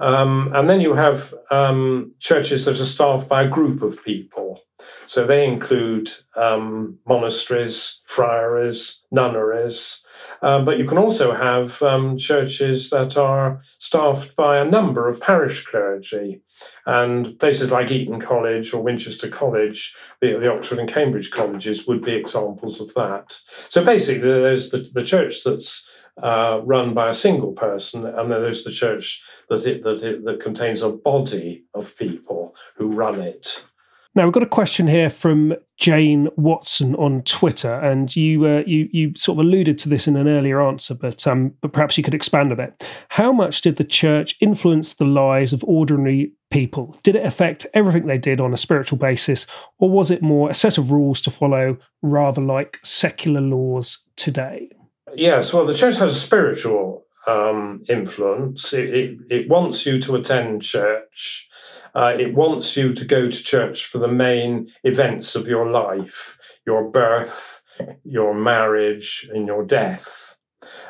Um, 0.00 0.50
and 0.54 0.68
then 0.68 0.80
you 0.80 0.94
have 0.94 1.34
um, 1.50 2.12
churches 2.18 2.64
that 2.64 2.80
are 2.80 2.84
staffed 2.86 3.28
by 3.28 3.42
a 3.42 3.48
group 3.48 3.82
of 3.82 4.02
people. 4.02 4.60
So 5.06 5.26
they 5.26 5.46
include 5.46 6.10
um, 6.36 6.98
monasteries, 7.06 8.00
friaries, 8.06 9.04
nunneries. 9.10 10.02
Uh, 10.40 10.62
but 10.62 10.78
you 10.78 10.86
can 10.86 10.96
also 10.96 11.34
have 11.34 11.82
um, 11.82 12.16
churches 12.16 12.88
that 12.90 13.18
are 13.18 13.60
staffed 13.78 14.34
by 14.36 14.58
a 14.58 14.64
number 14.64 15.06
of 15.06 15.20
parish 15.20 15.66
clergy. 15.66 16.40
And 16.86 17.38
places 17.38 17.70
like 17.70 17.90
Eton 17.90 18.20
College 18.20 18.72
or 18.72 18.82
Winchester 18.82 19.28
College, 19.28 19.94
the, 20.20 20.38
the 20.38 20.52
Oxford 20.52 20.78
and 20.78 20.88
Cambridge 20.88 21.30
colleges 21.30 21.86
would 21.86 22.02
be 22.02 22.14
examples 22.14 22.80
of 22.80 22.94
that. 22.94 23.40
So 23.68 23.84
basically, 23.84 24.28
there's 24.28 24.70
the, 24.70 24.78
the 24.78 25.04
church 25.04 25.44
that's 25.44 25.99
uh, 26.22 26.60
run 26.64 26.94
by 26.94 27.08
a 27.08 27.14
single 27.14 27.52
person, 27.52 28.06
and 28.06 28.30
then 28.30 28.40
there's 28.40 28.64
the 28.64 28.72
church 28.72 29.22
that 29.48 29.66
it, 29.66 29.82
that 29.84 30.02
it, 30.02 30.24
that 30.24 30.40
contains 30.40 30.82
a 30.82 30.90
body 30.90 31.64
of 31.74 31.96
people 31.96 32.54
who 32.76 32.92
run 32.92 33.20
it. 33.20 33.64
Now 34.12 34.24
we've 34.24 34.32
got 34.32 34.42
a 34.42 34.46
question 34.46 34.88
here 34.88 35.08
from 35.08 35.54
Jane 35.76 36.28
Watson 36.36 36.96
on 36.96 37.22
Twitter, 37.22 37.74
and 37.74 38.14
you 38.16 38.44
uh, 38.44 38.62
you 38.66 38.88
you 38.92 39.12
sort 39.14 39.38
of 39.38 39.46
alluded 39.46 39.78
to 39.78 39.88
this 39.88 40.08
in 40.08 40.16
an 40.16 40.26
earlier 40.26 40.60
answer, 40.60 40.94
but 40.94 41.24
um, 41.28 41.54
but 41.60 41.72
perhaps 41.72 41.96
you 41.96 42.02
could 42.02 42.14
expand 42.14 42.50
a 42.50 42.56
bit. 42.56 42.84
How 43.10 43.32
much 43.32 43.60
did 43.60 43.76
the 43.76 43.84
church 43.84 44.36
influence 44.40 44.94
the 44.94 45.04
lives 45.04 45.52
of 45.52 45.62
ordinary 45.62 46.32
people? 46.50 46.98
Did 47.04 47.14
it 47.14 47.24
affect 47.24 47.66
everything 47.72 48.06
they 48.06 48.18
did 48.18 48.40
on 48.40 48.52
a 48.52 48.56
spiritual 48.56 48.98
basis, 48.98 49.46
or 49.78 49.88
was 49.88 50.10
it 50.10 50.22
more 50.22 50.50
a 50.50 50.54
set 50.54 50.76
of 50.76 50.90
rules 50.90 51.22
to 51.22 51.30
follow, 51.30 51.78
rather 52.02 52.42
like 52.42 52.80
secular 52.82 53.40
laws 53.40 54.04
today? 54.16 54.70
Yes, 55.14 55.52
well, 55.52 55.66
the 55.66 55.74
church 55.74 55.96
has 55.96 56.14
a 56.14 56.18
spiritual 56.18 57.04
um, 57.26 57.84
influence. 57.88 58.72
It, 58.72 58.94
it, 58.94 59.18
it, 59.30 59.48
wants 59.48 59.86
you 59.86 60.00
to 60.00 60.16
attend 60.16 60.62
church. 60.62 61.48
Uh, 61.94 62.14
it 62.18 62.34
wants 62.34 62.76
you 62.76 62.92
to 62.94 63.04
go 63.04 63.30
to 63.30 63.42
church 63.42 63.84
for 63.84 63.98
the 63.98 64.08
main 64.08 64.68
events 64.84 65.34
of 65.34 65.48
your 65.48 65.70
life 65.70 66.38
your 66.66 66.90
birth, 66.90 67.62
your 68.04 68.34
marriage, 68.34 69.28
and 69.32 69.46
your 69.46 69.64
death. 69.64 70.36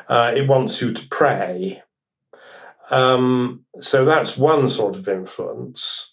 Uh, 0.07 0.31
it 0.35 0.47
wants 0.47 0.81
you 0.81 0.93
to 0.93 1.07
pray. 1.07 1.81
Um, 2.89 3.65
so 3.79 4.03
that's 4.05 4.37
one 4.37 4.67
sort 4.67 4.95
of 4.95 5.07
influence. 5.07 6.10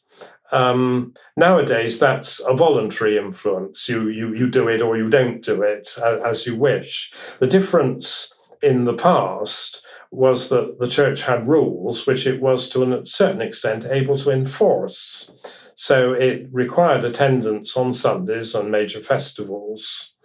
Um, 0.51 1.15
nowadays, 1.37 1.99
that's 1.99 2.41
a 2.41 2.55
voluntary 2.55 3.19
influence. 3.19 3.89
You, 3.89 4.09
you, 4.09 4.35
you 4.35 4.49
do 4.49 4.69
it 4.69 4.81
or 4.81 4.97
you 4.97 5.11
don't 5.11 5.43
do 5.43 5.63
it 5.63 5.97
as 5.99 6.47
you 6.47 6.57
wish. 6.57 7.13
The 7.39 7.47
difference 7.47 8.33
in 8.63 8.85
the 8.85 8.95
past 8.95 9.85
was 10.11 10.49
that 10.49 10.79
the 10.79 10.87
church 10.87 11.23
had 11.23 11.47
rules 11.47 12.07
which 12.07 12.27
it 12.27 12.41
was 12.41 12.69
to 12.71 12.83
a 12.83 13.07
certain 13.07 13.43
extent 13.43 13.85
able 13.85 14.17
to 14.19 14.31
enforce. 14.31 15.31
So 15.75 16.13
it 16.13 16.49
required 16.51 17.05
attendance 17.05 17.77
on 17.77 17.93
Sundays 17.93 18.55
and 18.55 18.71
major 18.71 19.01
festivals. 19.01 20.17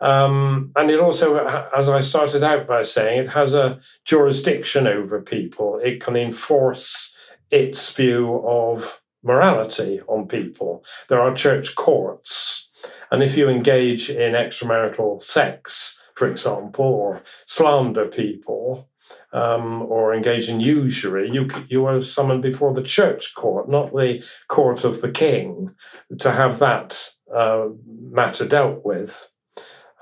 Um, 0.00 0.72
and 0.76 0.90
it 0.90 0.98
also, 0.98 1.36
as 1.76 1.88
I 1.88 2.00
started 2.00 2.42
out 2.42 2.66
by 2.66 2.82
saying, 2.82 3.20
it 3.20 3.30
has 3.30 3.54
a 3.54 3.80
jurisdiction 4.04 4.86
over 4.86 5.20
people. 5.20 5.78
It 5.82 6.00
can 6.00 6.16
enforce 6.16 7.14
its 7.50 7.92
view 7.92 8.42
of 8.46 8.99
morality 9.22 10.00
on 10.08 10.28
people. 10.28 10.84
There 11.08 11.20
are 11.20 11.34
church 11.34 11.74
courts. 11.74 12.70
And 13.10 13.22
if 13.22 13.36
you 13.36 13.48
engage 13.48 14.08
in 14.08 14.32
extramarital 14.32 15.22
sex, 15.22 15.98
for 16.14 16.28
example, 16.28 16.84
or 16.84 17.22
slander 17.46 18.06
people, 18.06 18.88
um, 19.32 19.82
or 19.82 20.14
engage 20.14 20.48
in 20.48 20.60
usury, 20.60 21.30
you 21.30 21.48
you 21.68 21.86
are 21.86 22.00
summoned 22.02 22.42
before 22.42 22.74
the 22.74 22.82
church 22.82 23.34
court, 23.34 23.68
not 23.68 23.92
the 23.92 24.24
court 24.48 24.84
of 24.84 25.00
the 25.00 25.10
king, 25.10 25.70
to 26.18 26.32
have 26.32 26.58
that 26.58 27.10
uh, 27.34 27.68
matter 27.86 28.46
dealt 28.46 28.84
with. 28.84 29.30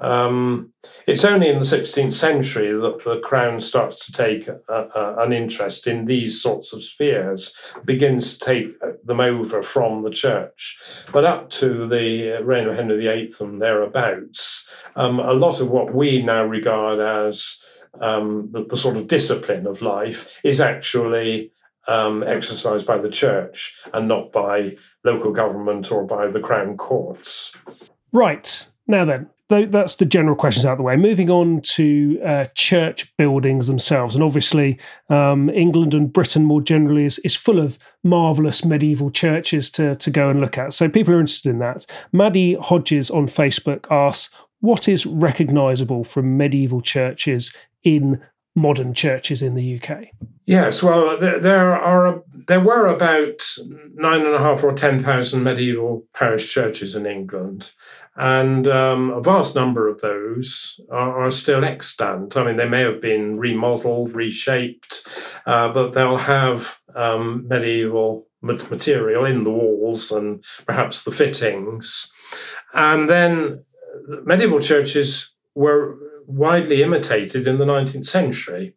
Um, 0.01 0.73
it's 1.07 1.25
only 1.25 1.49
in 1.49 1.59
the 1.59 1.65
16th 1.65 2.13
century 2.13 2.73
that 2.73 3.05
the 3.05 3.19
crown 3.21 3.61
starts 3.61 4.07
to 4.07 4.13
take 4.13 4.49
a, 4.49 4.61
a, 4.69 5.17
an 5.19 5.33
interest 5.33 5.87
in 5.87 6.05
these 6.05 6.41
sorts 6.41 6.73
of 6.73 6.83
spheres, 6.83 7.55
begins 7.85 8.39
to 8.39 8.45
take 8.45 8.75
them 9.05 9.21
over 9.21 9.63
from 9.63 10.03
the 10.03 10.11
church. 10.11 10.79
But 11.13 11.25
up 11.25 11.51
to 11.51 11.89
the 11.89 12.43
reign 12.43 12.69
of 12.69 12.77
Henry 12.77 12.99
VIII 12.99 13.33
and 13.41 13.61
thereabouts, 13.61 14.69
um, 14.95 15.19
a 15.19 15.33
lot 15.33 15.61
of 15.61 15.71
what 15.71 15.95
we 15.95 16.23
now 16.23 16.45
regard 16.45 17.01
as 17.01 17.61
um, 18.01 18.51
the, 18.53 18.65
the, 18.65 18.77
sort 18.77 18.97
of 18.97 19.09
discipline 19.09 19.67
of 19.67 19.83
life 19.83 20.39
is 20.45 20.61
actually 20.61 21.53
um, 21.89 22.23
exercised 22.23 22.87
by 22.87 22.99
the 22.99 23.09
church 23.09 23.75
and 23.93 24.07
not 24.07 24.31
by 24.31 24.77
local 25.05 25.33
government 25.33 25.91
or 25.91 26.05
by 26.05 26.29
the 26.29 26.41
crown 26.41 26.77
courts. 26.77 27.55
Right. 28.13 28.69
Now 28.87 29.05
then, 29.05 29.31
that's 29.49 29.97
the 29.97 30.05
general 30.05 30.37
questions 30.37 30.67
out 30.67 30.73
of 30.73 30.79
the 30.79 30.85
way. 30.85 30.97
Moving 30.97 31.31
on 31.31 31.61
to 31.63 32.21
uh, 32.25 32.45
church 32.55 33.15
buildings 33.17 33.67
themselves, 33.67 34.15
and 34.15 34.23
obviously 34.23 34.79
um, 35.09 35.49
England 35.51 35.95
and 35.95 36.13
Britain 36.13 36.45
more 36.45 36.61
generally 36.61 37.05
is, 37.05 37.19
is 37.21 37.35
full 37.35 37.59
of 37.59 37.79
marvelous 38.05 38.65
medieval 38.65 39.11
churches 39.11 39.71
to 39.71 39.97
to 39.97 40.11
go 40.11 40.29
and 40.29 40.41
look 40.41 40.59
at. 40.59 40.75
So 40.75 40.89
people 40.89 41.15
are 41.15 41.21
interested 41.21 41.51
in 41.51 41.59
that. 41.61 41.87
Maddie 42.13 42.55
Hodges 42.55 43.11
on 43.11 43.27
Facebook 43.27 43.87
asks, 43.91 44.35
"What 44.61 44.89
is 44.89 45.07
recognisable 45.07 46.05
from 46.05 46.37
medieval 46.37 46.83
churches 46.83 47.55
in 47.83 48.21
modern 48.59 48.93
churches 48.93 49.41
in 49.41 49.55
the 49.55 49.81
UK? 49.81 50.09
Yes, 50.45 50.83
well, 50.83 51.19
there 51.19 51.75
are 51.75 52.23
there 52.47 52.61
were 52.61 52.87
about 52.87 53.43
nine 53.95 54.23
and 54.23 54.35
a 54.35 54.39
half 54.39 54.65
or 54.65 54.73
ten 54.73 55.03
thousand 55.03 55.43
medieval 55.43 56.07
parish 56.15 56.53
churches 56.53 56.95
in 56.95 57.07
England, 57.07 57.73
and 58.19 58.67
um, 58.67 59.11
a 59.11 59.23
vast 59.23 59.55
number 59.55 59.87
of 59.87 60.01
those 60.01 60.81
are, 60.91 61.25
are, 61.27 61.31
still 61.31 61.65
extant. 61.65 62.37
I 62.37 62.45
mean, 62.45 62.57
they 62.57 62.69
may 62.69 62.81
have 62.81 63.01
been 63.01 63.39
remodeled, 63.39 64.13
reshaped, 64.13 65.07
uh, 65.47 65.73
but 65.73 65.93
they'll 65.93 66.17
have 66.17 66.79
um, 66.97 67.47
medieval 67.47 68.27
material 68.43 69.25
in 69.25 69.45
the 69.45 69.51
walls 69.51 70.11
and 70.11 70.45
perhaps 70.67 71.05
the 71.05 71.13
fittings, 71.13 72.11
and 72.75 73.09
then 73.09 73.65
medieval 74.25 74.61
churches 74.61 75.35
were 75.55 75.97
widely 76.29 76.83
imitated 76.83 77.47
in 77.47 77.59
the 77.59 77.65
19th 77.65 78.05
century. 78.07 78.75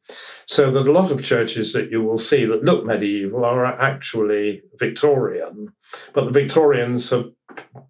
So 0.47 0.71
that 0.71 0.87
a 0.87 0.91
lot 0.91 1.11
of 1.11 1.23
churches 1.23 1.73
that 1.73 1.91
you 1.91 2.01
will 2.01 2.17
see 2.17 2.45
that 2.45 2.63
look 2.63 2.85
medieval 2.85 3.43
are 3.43 3.65
actually 3.65 4.61
Victorian, 4.77 5.73
but 6.13 6.25
the 6.25 6.31
Victorians 6.31 7.09
have 7.09 7.31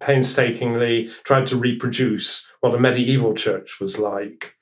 painstakingly 0.00 1.08
tried 1.24 1.46
to 1.48 1.56
reproduce 1.56 2.46
what 2.60 2.74
a 2.74 2.78
medieval 2.78 3.34
church 3.34 3.80
was 3.80 3.98
like. 3.98 4.56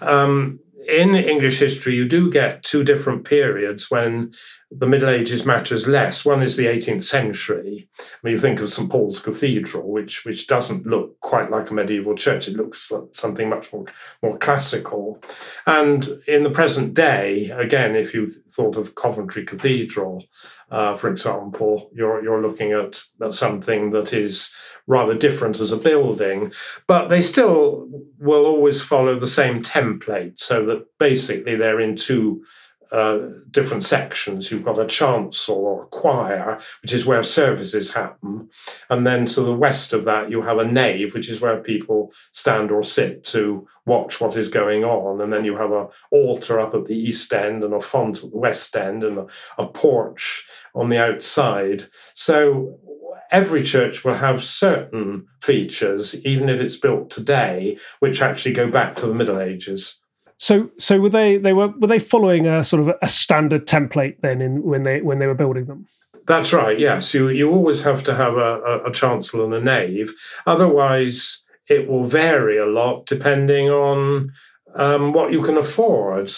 Um, 0.00 0.60
in 0.88 1.14
English 1.14 1.58
history, 1.58 1.94
you 1.94 2.08
do 2.08 2.30
get 2.30 2.62
two 2.62 2.82
different 2.82 3.24
periods 3.24 3.90
when 3.90 4.32
the 4.70 4.86
Middle 4.86 5.08
Ages 5.08 5.46
matters 5.46 5.88
less. 5.88 6.24
One 6.24 6.42
is 6.42 6.56
the 6.56 6.66
18th 6.66 7.04
century. 7.04 7.88
When 8.20 8.32
you 8.32 8.38
think 8.38 8.60
of 8.60 8.68
St 8.68 8.90
Paul's 8.90 9.18
Cathedral, 9.18 9.90
which 9.90 10.26
which 10.26 10.46
doesn't 10.46 10.86
look 10.86 11.18
quite 11.20 11.50
like 11.50 11.70
a 11.70 11.74
medieval 11.74 12.14
church. 12.14 12.48
It 12.48 12.56
looks 12.56 12.90
like 12.90 13.04
something 13.12 13.48
much 13.48 13.72
more 13.72 13.86
more 14.22 14.36
classical. 14.36 15.22
And 15.66 16.20
in 16.26 16.42
the 16.42 16.50
present 16.50 16.92
day, 16.92 17.50
again, 17.50 17.96
if 17.96 18.12
you 18.12 18.26
thought 18.26 18.76
of 18.76 18.94
Coventry 18.94 19.44
Cathedral, 19.44 20.24
uh, 20.70 20.96
for 20.96 21.10
example, 21.10 21.90
you're 21.94 22.22
you're 22.22 22.42
looking 22.42 22.72
at, 22.72 23.02
at 23.22 23.32
something 23.32 23.90
that 23.92 24.12
is 24.12 24.54
rather 24.86 25.14
different 25.14 25.60
as 25.60 25.72
a 25.72 25.76
building, 25.76 26.52
but 26.86 27.08
they 27.08 27.22
still 27.22 27.88
will 28.18 28.44
always 28.44 28.80
follow 28.82 29.18
the 29.18 29.26
same 29.26 29.62
template, 29.62 30.38
so 30.38 30.66
that 30.66 30.86
basically 30.98 31.56
they're 31.56 31.80
in 31.80 31.96
two 31.96 32.44
uh, 32.92 33.18
different 33.50 33.84
sections. 33.84 34.50
You've 34.50 34.64
got 34.64 34.78
a 34.78 34.86
chancel 34.86 35.56
or 35.56 35.84
a 35.84 35.86
choir, 35.86 36.58
which 36.82 36.92
is 36.92 37.06
where 37.06 37.22
services 37.22 37.94
happen. 37.94 38.48
And 38.88 39.06
then 39.06 39.26
to 39.26 39.42
the 39.42 39.54
west 39.54 39.92
of 39.92 40.04
that, 40.06 40.30
you 40.30 40.42
have 40.42 40.58
a 40.58 40.64
nave, 40.64 41.14
which 41.14 41.28
is 41.28 41.40
where 41.40 41.58
people 41.58 42.12
stand 42.32 42.70
or 42.70 42.82
sit 42.82 43.24
to 43.24 43.66
watch 43.84 44.20
what 44.20 44.36
is 44.36 44.48
going 44.48 44.84
on. 44.84 45.20
And 45.20 45.32
then 45.32 45.44
you 45.44 45.56
have 45.56 45.72
an 45.72 45.88
altar 46.10 46.58
up 46.60 46.74
at 46.74 46.86
the 46.86 46.96
east 46.96 47.32
end 47.32 47.64
and 47.64 47.74
a 47.74 47.80
font 47.80 48.24
at 48.24 48.30
the 48.30 48.38
west 48.38 48.74
end 48.76 49.04
and 49.04 49.18
a, 49.18 49.26
a 49.58 49.66
porch 49.66 50.46
on 50.74 50.88
the 50.88 50.98
outside. 50.98 51.84
So 52.14 52.78
every 53.30 53.62
church 53.62 54.04
will 54.04 54.14
have 54.14 54.42
certain 54.42 55.26
features, 55.40 56.24
even 56.24 56.48
if 56.48 56.60
it's 56.60 56.76
built 56.76 57.10
today, 57.10 57.78
which 58.00 58.22
actually 58.22 58.54
go 58.54 58.70
back 58.70 58.96
to 58.96 59.06
the 59.06 59.14
Middle 59.14 59.40
Ages. 59.40 60.00
So, 60.38 60.70
so 60.78 61.00
were 61.00 61.08
they? 61.08 61.36
They 61.36 61.52
were 61.52 61.68
were 61.68 61.88
they 61.88 61.98
following 61.98 62.46
a 62.46 62.62
sort 62.62 62.86
of 62.86 62.96
a 63.02 63.08
standard 63.08 63.66
template 63.66 64.20
then 64.20 64.40
in 64.40 64.62
when 64.62 64.84
they 64.84 65.02
when 65.02 65.18
they 65.18 65.26
were 65.26 65.34
building 65.34 65.66
them? 65.66 65.86
That's 66.26 66.52
right. 66.52 66.78
Yes, 66.78 67.12
you 67.12 67.28
you 67.28 67.50
always 67.50 67.82
have 67.82 68.04
to 68.04 68.14
have 68.14 68.34
a, 68.34 68.60
a, 68.60 68.84
a 68.84 68.92
chancel 68.92 69.44
and 69.44 69.52
a 69.52 69.60
nave. 69.60 70.14
Otherwise, 70.46 71.44
it 71.68 71.88
will 71.88 72.06
vary 72.06 72.56
a 72.56 72.66
lot 72.66 73.06
depending 73.06 73.68
on 73.68 74.32
um, 74.78 75.12
what 75.12 75.32
you 75.32 75.42
can 75.42 75.56
afford. 75.58 76.32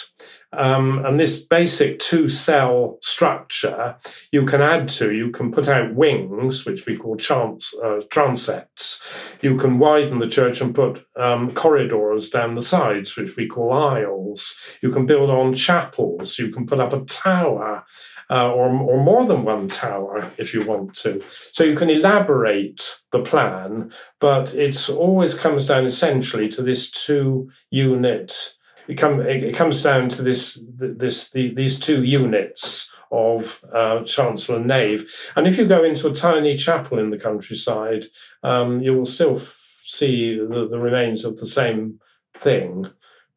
Um, 0.53 1.05
and 1.05 1.17
this 1.17 1.45
basic 1.45 1.99
two 1.99 2.27
cell 2.27 2.97
structure 3.01 3.95
you 4.33 4.45
can 4.45 4.61
add 4.61 4.89
to, 4.89 5.13
you 5.13 5.31
can 5.31 5.49
put 5.49 5.69
out 5.69 5.95
wings, 5.95 6.65
which 6.65 6.85
we 6.85 6.97
call 6.97 7.15
chance, 7.15 7.73
uh, 7.81 8.01
transepts. 8.09 9.01
You 9.41 9.55
can 9.55 9.79
widen 9.79 10.19
the 10.19 10.27
church 10.27 10.59
and 10.59 10.75
put 10.75 11.05
um, 11.15 11.53
corridors 11.53 12.29
down 12.29 12.55
the 12.55 12.61
sides, 12.61 13.15
which 13.15 13.37
we 13.37 13.47
call 13.47 13.71
aisles. 13.71 14.77
You 14.81 14.91
can 14.91 15.05
build 15.05 15.29
on 15.29 15.53
chapels. 15.53 16.37
You 16.37 16.49
can 16.49 16.65
put 16.65 16.81
up 16.81 16.91
a 16.91 17.05
tower 17.05 17.85
uh, 18.31 18.49
or, 18.51 18.69
or 18.69 19.03
more 19.03 19.25
than 19.25 19.43
one 19.43 19.67
tower 19.67 20.31
if 20.37 20.53
you 20.53 20.65
want 20.65 20.95
to. 20.95 21.21
So 21.51 21.63
you 21.63 21.75
can 21.75 21.89
elaborate 21.89 23.01
the 23.11 23.21
plan, 23.21 23.91
but 24.19 24.53
it 24.53 24.89
always 24.89 25.37
comes 25.37 25.67
down 25.67 25.85
essentially 25.85 26.47
to 26.49 26.63
this 26.63 26.89
two 26.89 27.49
unit 27.69 28.55
it, 28.87 28.97
come, 28.97 29.21
it 29.21 29.55
comes 29.55 29.83
down 29.83 30.09
to 30.09 30.21
this, 30.21 30.59
this, 30.67 31.29
the, 31.29 31.53
these 31.53 31.79
two 31.79 32.03
units 32.03 32.93
of 33.11 33.63
uh, 33.73 34.03
chancel 34.03 34.55
and 34.55 34.67
nave. 34.67 35.09
And 35.35 35.47
if 35.47 35.57
you 35.57 35.65
go 35.65 35.83
into 35.83 36.07
a 36.07 36.13
tiny 36.13 36.57
chapel 36.57 36.99
in 36.99 37.09
the 37.09 37.17
countryside, 37.17 38.05
um, 38.43 38.81
you 38.81 38.93
will 38.93 39.05
still 39.05 39.41
see 39.85 40.37
the, 40.37 40.67
the 40.69 40.79
remains 40.79 41.25
of 41.25 41.37
the 41.37 41.47
same 41.47 41.99
thing 42.37 42.89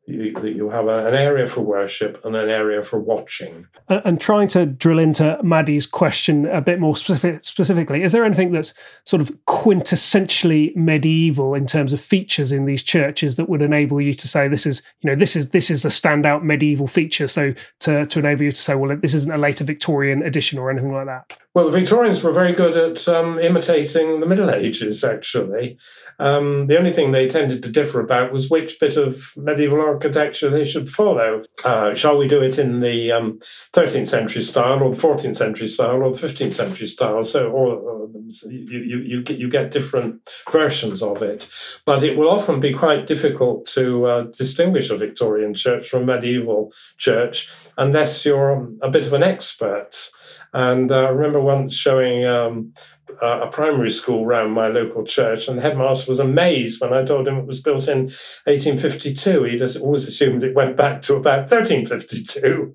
you, 0.07 0.39
you 0.45 0.71
have 0.71 0.87
a, 0.87 1.07
an 1.07 1.15
area 1.15 1.47
for 1.47 1.63
worship 1.63 2.21
and 2.25 2.37
an 2.37 2.51
area 2.51 2.83
for 2.83 2.99
watching. 2.99 3.67
And, 3.89 4.03
and, 4.05 4.21
trying 4.21 4.49
to 4.49 4.67
drill 4.67 4.99
into 4.99 5.39
Maddie's 5.43 5.87
question 5.87 6.47
a 6.47 6.61
bit 6.61 6.79
more 6.79 6.97
specific, 6.97 7.45
specifically, 7.45 8.03
is 8.03 8.13
there 8.13 8.25
anything 8.25 8.53
that's 8.53 8.75
sort 9.05 9.23
of 9.23 9.31
quintessentially 9.47 10.77
medieval 10.77 11.55
in 11.55 11.67
terms 11.67 11.93
of 11.93 12.01
features 12.01 12.53
in 12.53 12.67
these 12.67 12.83
churches 12.83 13.37
that 13.37 13.49
would 13.49 13.63
enable 13.63 14.01
you 14.01 14.15
to 14.15 14.29
say 14.29 14.47
this 14.47 14.67
is, 14.67 14.83
you 15.01 15.09
know, 15.09 15.17
this 15.17 15.37
is 15.37 15.51
this 15.51 15.71
is 15.71 15.85
a 15.85 15.89
standout 15.89 16.43
medieval 16.43 16.87
feature? 16.87 17.27
So 17.27 17.55
to 17.81 18.07
to 18.07 18.19
enable 18.19 18.45
you 18.45 18.53
to 18.53 18.61
say, 18.61 18.75
well, 18.75 18.97
this 18.97 19.15
isn't 19.15 19.33
a 19.33 19.39
later 19.39 19.65
Victorian 19.65 20.23
edition 20.23 20.59
or 20.59 20.71
anything 20.71 20.93
like 20.93 21.07
that. 21.07 21.39
Well, 21.55 21.67
the 21.67 21.79
Victorians 21.79 22.21
were 22.21 22.33
very 22.33 22.53
good 22.53 22.77
at 22.77 23.07
um, 23.07 23.39
imitating 23.39 24.19
the 24.19 24.27
Middle 24.27 24.51
Ages, 24.51 25.05
actually. 25.05 25.79
Um, 26.19 26.67
the 26.67 26.77
only 26.77 26.93
thing 26.93 27.13
they 27.13 27.29
tended 27.29 27.63
to 27.63 27.71
differ 27.71 28.01
about 28.01 28.33
was 28.33 28.51
which 28.51 28.81
bit 28.81 28.97
of 28.97 29.33
medieval 29.37 29.81
architecture 29.81 30.51
they 30.51 30.65
should 30.65 30.91
follow. 30.91 31.43
Uh, 31.65 31.95
shall 31.95 32.19
we 32.19 32.27
do 32.27 32.43
it 32.43 32.59
in 32.59 32.81
the 32.81 33.13
um, 33.13 33.39
13th 33.73 34.09
century 34.09 34.43
style, 34.43 34.83
or 34.83 34.93
the 34.93 35.01
14th 35.01 35.37
century 35.37 35.69
style, 35.69 36.03
or 36.03 36.13
the 36.13 36.27
15th 36.27 36.55
century 36.55 36.89
style? 36.89 37.23
So, 37.23 37.49
or, 37.49 37.77
or 37.77 38.09
you, 38.49 38.81
you, 38.81 38.99
you, 38.99 39.23
get, 39.23 39.39
you 39.39 39.49
get 39.49 39.71
different 39.71 40.29
versions 40.51 41.05
of 41.05 41.23
it. 41.23 41.49
But 41.85 42.03
it 42.03 42.17
will 42.17 42.31
often 42.31 42.59
be 42.59 42.73
quite 42.73 43.07
difficult 43.07 43.67
to 43.67 44.07
uh, 44.07 44.23
distinguish 44.37 44.91
a 44.91 44.97
Victorian 44.97 45.55
church 45.55 45.89
from 45.89 46.03
a 46.03 46.17
medieval 46.17 46.73
church 46.99 47.49
unless 47.79 48.25
you're 48.27 48.73
a 48.83 48.91
bit 48.91 49.07
of 49.07 49.13
an 49.13 49.23
expert. 49.23 50.11
And 50.55 50.93
uh, 50.93 51.07
I 51.07 51.09
remember 51.09 51.41
once 51.41 51.75
showing 51.75 52.25
um, 52.25 52.73
a 53.21 53.49
primary 53.49 53.91
school 53.91 54.25
around 54.25 54.53
my 54.53 54.69
local 54.69 55.05
church, 55.05 55.49
and 55.49 55.59
the 55.59 55.63
headmaster 55.63 56.11
was 56.11 56.21
amazed 56.21 56.81
when 56.81 56.93
I 56.93 57.05
told 57.05 57.27
him 57.27 57.39
it 57.39 57.47
was 57.47 57.61
built 57.61 57.89
in 57.89 58.05
1852. 58.45 59.43
He 59.43 59.59
just 59.59 59.81
always 59.81 60.07
assumed 60.07 60.45
it 60.45 60.55
went 60.55 60.77
back 60.77 61.03
to 61.03 61.17
about 61.17 61.51
1352. 61.51 62.75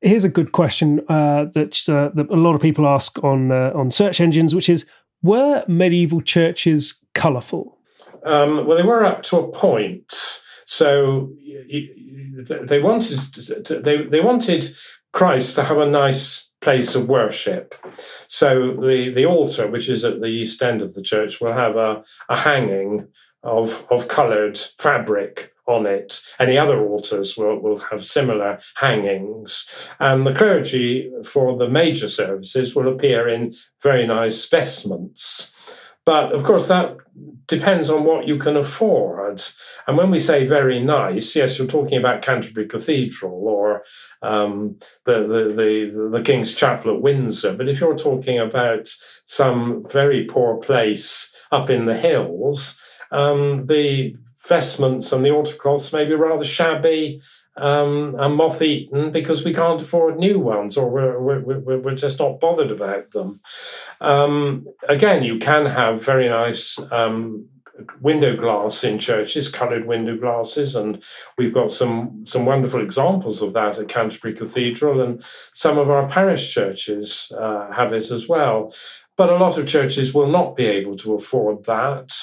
Here's 0.00 0.24
a 0.24 0.28
good 0.28 0.50
question 0.50 1.00
uh, 1.08 1.44
that, 1.54 1.88
uh, 1.88 2.10
that 2.14 2.30
a 2.30 2.36
lot 2.36 2.54
of 2.54 2.60
people 2.60 2.86
ask 2.86 3.22
on 3.22 3.52
uh, 3.52 3.70
on 3.74 3.90
search 3.90 4.20
engines, 4.20 4.54
which 4.54 4.68
is: 4.68 4.86
Were 5.22 5.64
medieval 5.68 6.22
churches 6.22 7.00
colourful? 7.14 7.78
Um, 8.24 8.66
well, 8.66 8.76
they 8.76 8.82
were 8.82 9.04
up 9.04 9.22
to 9.24 9.38
a 9.38 9.48
point. 9.48 10.40
So 10.66 11.32
they 12.48 12.80
wanted 12.80 13.18
to, 13.64 13.80
they 13.80 14.04
they 14.04 14.20
wanted 14.20 14.72
Christ 15.12 15.56
to 15.56 15.64
have 15.64 15.78
a 15.78 15.90
nice 15.90 16.52
place 16.60 16.94
of 16.94 17.08
worship. 17.08 17.74
So 18.28 18.72
the, 18.72 19.12
the 19.14 19.26
altar, 19.26 19.66
which 19.66 19.88
is 19.88 20.04
at 20.04 20.20
the 20.20 20.26
east 20.26 20.62
end 20.62 20.82
of 20.82 20.94
the 20.94 21.02
church, 21.02 21.40
will 21.40 21.52
have 21.52 21.76
a, 21.76 22.04
a 22.28 22.36
hanging 22.36 23.08
of, 23.42 23.86
of 23.90 24.08
coloured 24.08 24.58
fabric 24.78 25.52
on 25.66 25.86
it. 25.86 26.20
Any 26.38 26.58
other 26.58 26.84
altars 26.84 27.36
will, 27.36 27.58
will 27.58 27.78
have 27.78 28.04
similar 28.04 28.58
hangings. 28.76 29.68
And 29.98 30.26
the 30.26 30.34
clergy 30.34 31.10
for 31.24 31.56
the 31.56 31.68
major 31.68 32.08
services 32.08 32.74
will 32.74 32.88
appear 32.88 33.28
in 33.28 33.54
very 33.82 34.06
nice 34.06 34.48
vestments. 34.48 35.52
But 36.04 36.32
of 36.32 36.44
course, 36.44 36.68
that 36.68 36.96
depends 37.46 37.90
on 37.90 38.04
what 38.04 38.26
you 38.26 38.38
can 38.38 38.56
afford. 38.56 39.42
And 39.86 39.96
when 39.96 40.10
we 40.10 40.18
say 40.18 40.46
very 40.46 40.80
nice, 40.80 41.34
yes, 41.36 41.58
you're 41.58 41.66
talking 41.68 41.98
about 41.98 42.22
Canterbury 42.22 42.66
Cathedral 42.66 43.46
or 43.46 43.82
um, 44.22 44.78
the, 45.04 45.20
the, 45.20 45.54
the, 45.54 46.08
the 46.18 46.22
King's 46.22 46.54
Chapel 46.54 46.94
at 46.94 47.02
Windsor. 47.02 47.54
But 47.54 47.68
if 47.68 47.80
you're 47.80 47.98
talking 47.98 48.38
about 48.38 48.88
some 49.26 49.84
very 49.90 50.24
poor 50.24 50.56
place 50.58 51.34
up 51.50 51.70
in 51.70 51.86
the 51.86 51.96
hills, 51.96 52.80
um, 53.10 53.66
the 53.66 54.14
vestments 54.46 55.12
and 55.12 55.24
the 55.24 55.30
altar 55.30 55.56
cloths 55.56 55.92
may 55.92 56.04
be 56.04 56.14
rather 56.14 56.44
shabby 56.44 57.20
um, 57.60 58.16
and 58.18 58.34
moth 58.34 58.62
eaten 58.62 59.12
because 59.12 59.44
we 59.44 59.54
can't 59.54 59.82
afford 59.82 60.18
new 60.18 60.38
ones 60.38 60.76
or 60.76 60.88
we're, 60.88 61.20
we're, 61.20 61.78
we're 61.78 61.94
just 61.94 62.18
not 62.18 62.40
bothered 62.40 62.70
about 62.70 63.10
them. 63.10 63.40
Um, 64.00 64.66
again, 64.88 65.22
you 65.22 65.38
can 65.38 65.66
have 65.66 66.02
very 66.02 66.28
nice 66.28 66.78
um, 66.90 67.48
window 68.00 68.36
glass 68.36 68.84
in 68.84 68.98
churches, 68.98 69.48
coloured 69.48 69.86
window 69.86 70.16
glasses, 70.16 70.74
and 70.76 71.02
we've 71.38 71.54
got 71.54 71.72
some 71.72 72.24
some 72.26 72.44
wonderful 72.44 72.82
examples 72.82 73.42
of 73.42 73.52
that 73.52 73.78
at 73.78 73.88
Canterbury 73.88 74.34
Cathedral, 74.34 75.00
and 75.00 75.24
some 75.52 75.78
of 75.78 75.90
our 75.90 76.08
parish 76.08 76.52
churches 76.52 77.32
uh, 77.38 77.70
have 77.72 77.92
it 77.92 78.10
as 78.10 78.28
well. 78.28 78.74
But 79.16 79.30
a 79.30 79.36
lot 79.36 79.58
of 79.58 79.68
churches 79.68 80.14
will 80.14 80.28
not 80.28 80.56
be 80.56 80.64
able 80.64 80.96
to 80.96 81.14
afford 81.14 81.64
that. 81.66 82.16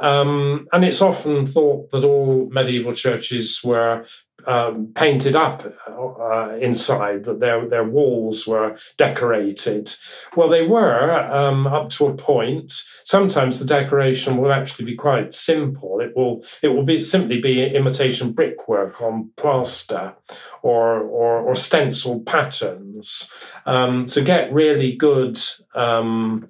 Um, 0.00 0.66
and 0.72 0.82
it's 0.82 1.02
often 1.02 1.46
thought 1.46 1.90
that 1.90 2.04
all 2.04 2.48
medieval 2.50 2.94
churches 2.94 3.60
were 3.62 4.04
um, 4.46 4.92
painted 4.94 5.36
up 5.36 5.64
uh, 5.88 6.56
inside, 6.60 7.24
that 7.24 7.40
their, 7.40 7.68
their 7.68 7.84
walls 7.84 8.46
were 8.46 8.76
decorated. 8.96 9.94
Well, 10.36 10.48
they 10.48 10.66
were 10.66 11.20
um, 11.30 11.66
up 11.66 11.90
to 11.90 12.06
a 12.06 12.14
point. 12.14 12.72
Sometimes 13.04 13.58
the 13.58 13.66
decoration 13.66 14.36
will 14.36 14.52
actually 14.52 14.86
be 14.86 14.94
quite 14.94 15.34
simple. 15.34 16.00
It 16.00 16.16
will 16.16 16.44
it 16.62 16.68
will 16.68 16.84
be 16.84 17.00
simply 17.00 17.40
be 17.40 17.64
imitation 17.64 18.32
brickwork 18.32 19.00
on 19.02 19.30
plaster 19.36 20.14
or 20.62 21.00
or, 21.00 21.40
or 21.40 21.56
stenciled 21.56 22.26
patterns. 22.26 23.32
Um, 23.66 24.06
to 24.06 24.22
get 24.22 24.52
really 24.52 24.94
good 24.96 25.38
um, 25.74 26.48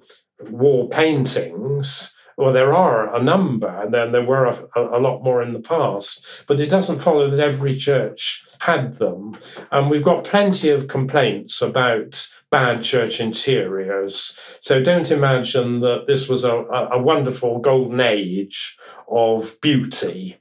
wall 0.49 0.87
paintings 0.87 2.15
well, 2.39 2.53
there 2.53 2.73
are 2.73 3.13
a 3.13 3.21
number, 3.21 3.67
and 3.67 3.93
then 3.93 4.13
there 4.13 4.23
were 4.23 4.45
a, 4.45 4.81
a, 4.81 4.97
lot 4.97 5.21
more 5.21 5.43
in 5.43 5.51
the 5.51 5.59
past, 5.59 6.45
but 6.47 6.61
it 6.61 6.69
doesn't 6.69 6.99
follow 6.99 7.29
that 7.29 7.39
every 7.41 7.75
church 7.75 8.45
had 8.59 8.93
them. 8.93 9.37
And 9.71 9.89
we've 9.89 10.03
got 10.03 10.23
plenty 10.23 10.69
of 10.69 10.87
complaints 10.87 11.61
about 11.61 12.29
bad 12.49 12.81
church 12.81 13.19
interiors. 13.19 14.39
So 14.61 14.81
don't 14.81 15.11
imagine 15.11 15.81
that 15.81 16.07
this 16.07 16.29
was 16.29 16.45
a, 16.45 16.55
a 16.55 16.97
wonderful 16.97 17.59
golden 17.59 17.99
age 17.99 18.77
of 19.09 19.59
beauty. 19.59 20.38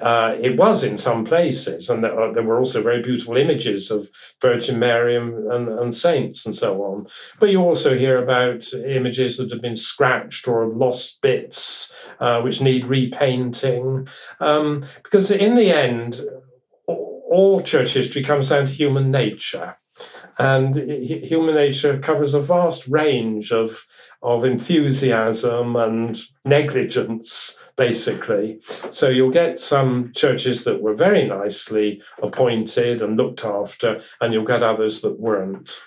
Uh, 0.00 0.36
it 0.40 0.56
was 0.56 0.84
in 0.84 0.96
some 0.98 1.24
places, 1.24 1.90
and 1.90 2.04
there, 2.04 2.32
there, 2.32 2.42
were 2.42 2.58
also 2.58 2.82
very 2.82 3.02
beautiful 3.02 3.36
images 3.36 3.90
of 3.90 4.08
Virgin 4.40 4.78
Mary 4.78 5.16
and, 5.16 5.50
and, 5.50 5.68
and, 5.68 5.94
saints 5.94 6.46
and 6.46 6.54
so 6.54 6.82
on. 6.82 7.06
But 7.40 7.50
you 7.50 7.60
also 7.60 7.96
hear 7.96 8.22
about 8.22 8.72
images 8.72 9.36
that 9.36 9.50
have 9.50 9.62
been 9.62 9.76
scratched 9.76 10.46
or 10.46 10.64
have 10.64 10.76
lost 10.76 11.20
bits, 11.22 11.92
uh, 12.20 12.40
which 12.42 12.60
need 12.60 12.84
repainting. 12.84 14.08
Um, 14.40 14.84
because 15.02 15.30
in 15.30 15.54
the 15.54 15.70
end, 15.70 16.20
all 16.86 17.60
church 17.60 17.94
history 17.94 18.22
comes 18.22 18.48
down 18.48 18.66
to 18.66 18.72
human 18.72 19.10
nature. 19.10 19.76
And 20.38 20.76
human 20.76 21.56
nature 21.56 21.98
covers 21.98 22.34
a 22.34 22.40
vast 22.40 22.86
range 22.86 23.50
of, 23.50 23.84
of 24.22 24.44
enthusiasm 24.44 25.74
and 25.74 26.20
negligence 26.44 27.58
basically. 27.76 28.60
So 28.90 29.08
you'll 29.08 29.30
get 29.30 29.60
some 29.60 30.12
churches 30.14 30.64
that 30.64 30.82
were 30.82 30.94
very 30.94 31.26
nicely 31.26 32.02
appointed 32.22 33.00
and 33.00 33.16
looked 33.16 33.44
after, 33.44 34.00
and 34.20 34.34
you'll 34.34 34.44
get 34.44 34.62
others 34.62 35.00
that 35.02 35.18
weren't. 35.18 35.80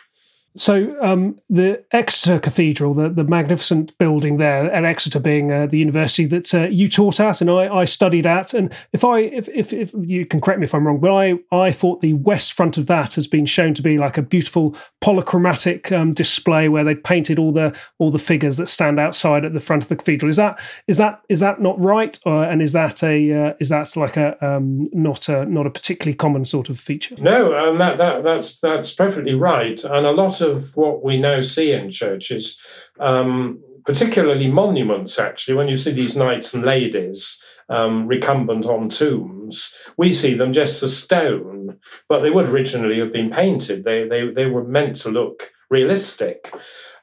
So 0.57 0.97
um, 1.01 1.39
the 1.49 1.83
Exeter 1.91 2.37
Cathedral, 2.37 2.93
the, 2.93 3.07
the 3.07 3.23
magnificent 3.23 3.97
building 3.97 4.35
there, 4.35 4.69
and 4.71 4.85
Exeter 4.85 5.19
being 5.19 5.51
uh, 5.51 5.65
the 5.65 5.77
university 5.77 6.25
that 6.25 6.53
uh, 6.53 6.67
you 6.67 6.89
taught 6.89 7.21
at 7.21 7.39
and 7.39 7.49
I, 7.49 7.73
I, 7.73 7.85
studied 7.85 8.25
at, 8.25 8.53
and 8.53 8.73
if 8.91 9.05
I 9.05 9.19
if, 9.19 9.47
if, 9.49 9.71
if 9.71 9.93
you 9.93 10.25
can 10.25 10.41
correct 10.41 10.59
me 10.59 10.65
if 10.65 10.75
I'm 10.75 10.85
wrong, 10.85 10.99
but 10.99 11.13
I 11.13 11.35
I 11.51 11.71
thought 11.71 12.01
the 12.01 12.13
west 12.13 12.51
front 12.51 12.77
of 12.77 12.87
that 12.87 13.15
has 13.15 13.27
been 13.27 13.45
shown 13.45 13.73
to 13.75 13.81
be 13.81 13.97
like 13.97 14.17
a 14.17 14.21
beautiful 14.21 14.75
polychromatic 15.01 15.91
um, 15.91 16.13
display 16.13 16.67
where 16.67 16.83
they 16.83 16.95
painted 16.95 17.39
all 17.39 17.53
the 17.53 17.73
all 17.97 18.11
the 18.11 18.19
figures 18.19 18.57
that 18.57 18.67
stand 18.67 18.99
outside 18.99 19.45
at 19.45 19.53
the 19.53 19.61
front 19.61 19.83
of 19.83 19.89
the 19.89 19.95
cathedral. 19.95 20.29
Is 20.29 20.35
that 20.35 20.59
is 20.85 20.97
that 20.97 21.21
is 21.29 21.39
that 21.39 21.61
not 21.61 21.79
right, 21.79 22.19
or, 22.25 22.43
and 22.43 22.61
is 22.61 22.73
that 22.73 23.03
a 23.03 23.31
uh, 23.33 23.53
is 23.61 23.69
that 23.69 23.95
like 23.95 24.17
a 24.17 24.43
um, 24.45 24.89
not 24.91 25.29
a 25.29 25.45
not 25.45 25.65
a 25.65 25.69
particularly 25.69 26.15
common 26.15 26.43
sort 26.43 26.67
of 26.69 26.77
feature? 26.77 27.15
No, 27.19 27.53
and 27.53 27.79
that, 27.79 27.97
that 27.97 28.23
that's 28.23 28.59
that's 28.59 28.91
perfectly 28.93 29.33
right, 29.33 29.81
and 29.85 30.05
a 30.05 30.11
lot 30.11 30.40
of 30.41 30.75
what 30.75 31.03
we 31.03 31.17
now 31.17 31.41
see 31.41 31.71
in 31.71 31.91
churches, 31.91 32.59
um, 32.99 33.61
particularly 33.85 34.47
monuments, 34.47 35.17
actually, 35.19 35.55
when 35.55 35.67
you 35.67 35.77
see 35.77 35.91
these 35.91 36.15
knights 36.15 36.53
and 36.53 36.63
ladies 36.63 37.43
um, 37.69 38.07
recumbent 38.07 38.65
on 38.65 38.89
tombs, 38.89 39.75
we 39.97 40.13
see 40.13 40.33
them 40.33 40.53
just 40.53 40.83
as 40.83 40.97
stone, 40.97 41.77
but 42.07 42.19
they 42.19 42.29
would 42.29 42.49
originally 42.49 42.99
have 42.99 43.13
been 43.13 43.31
painted. 43.31 43.83
They, 43.83 44.07
they, 44.07 44.29
they 44.29 44.45
were 44.45 44.63
meant 44.63 44.97
to 44.97 45.09
look 45.09 45.51
realistic. 45.69 46.53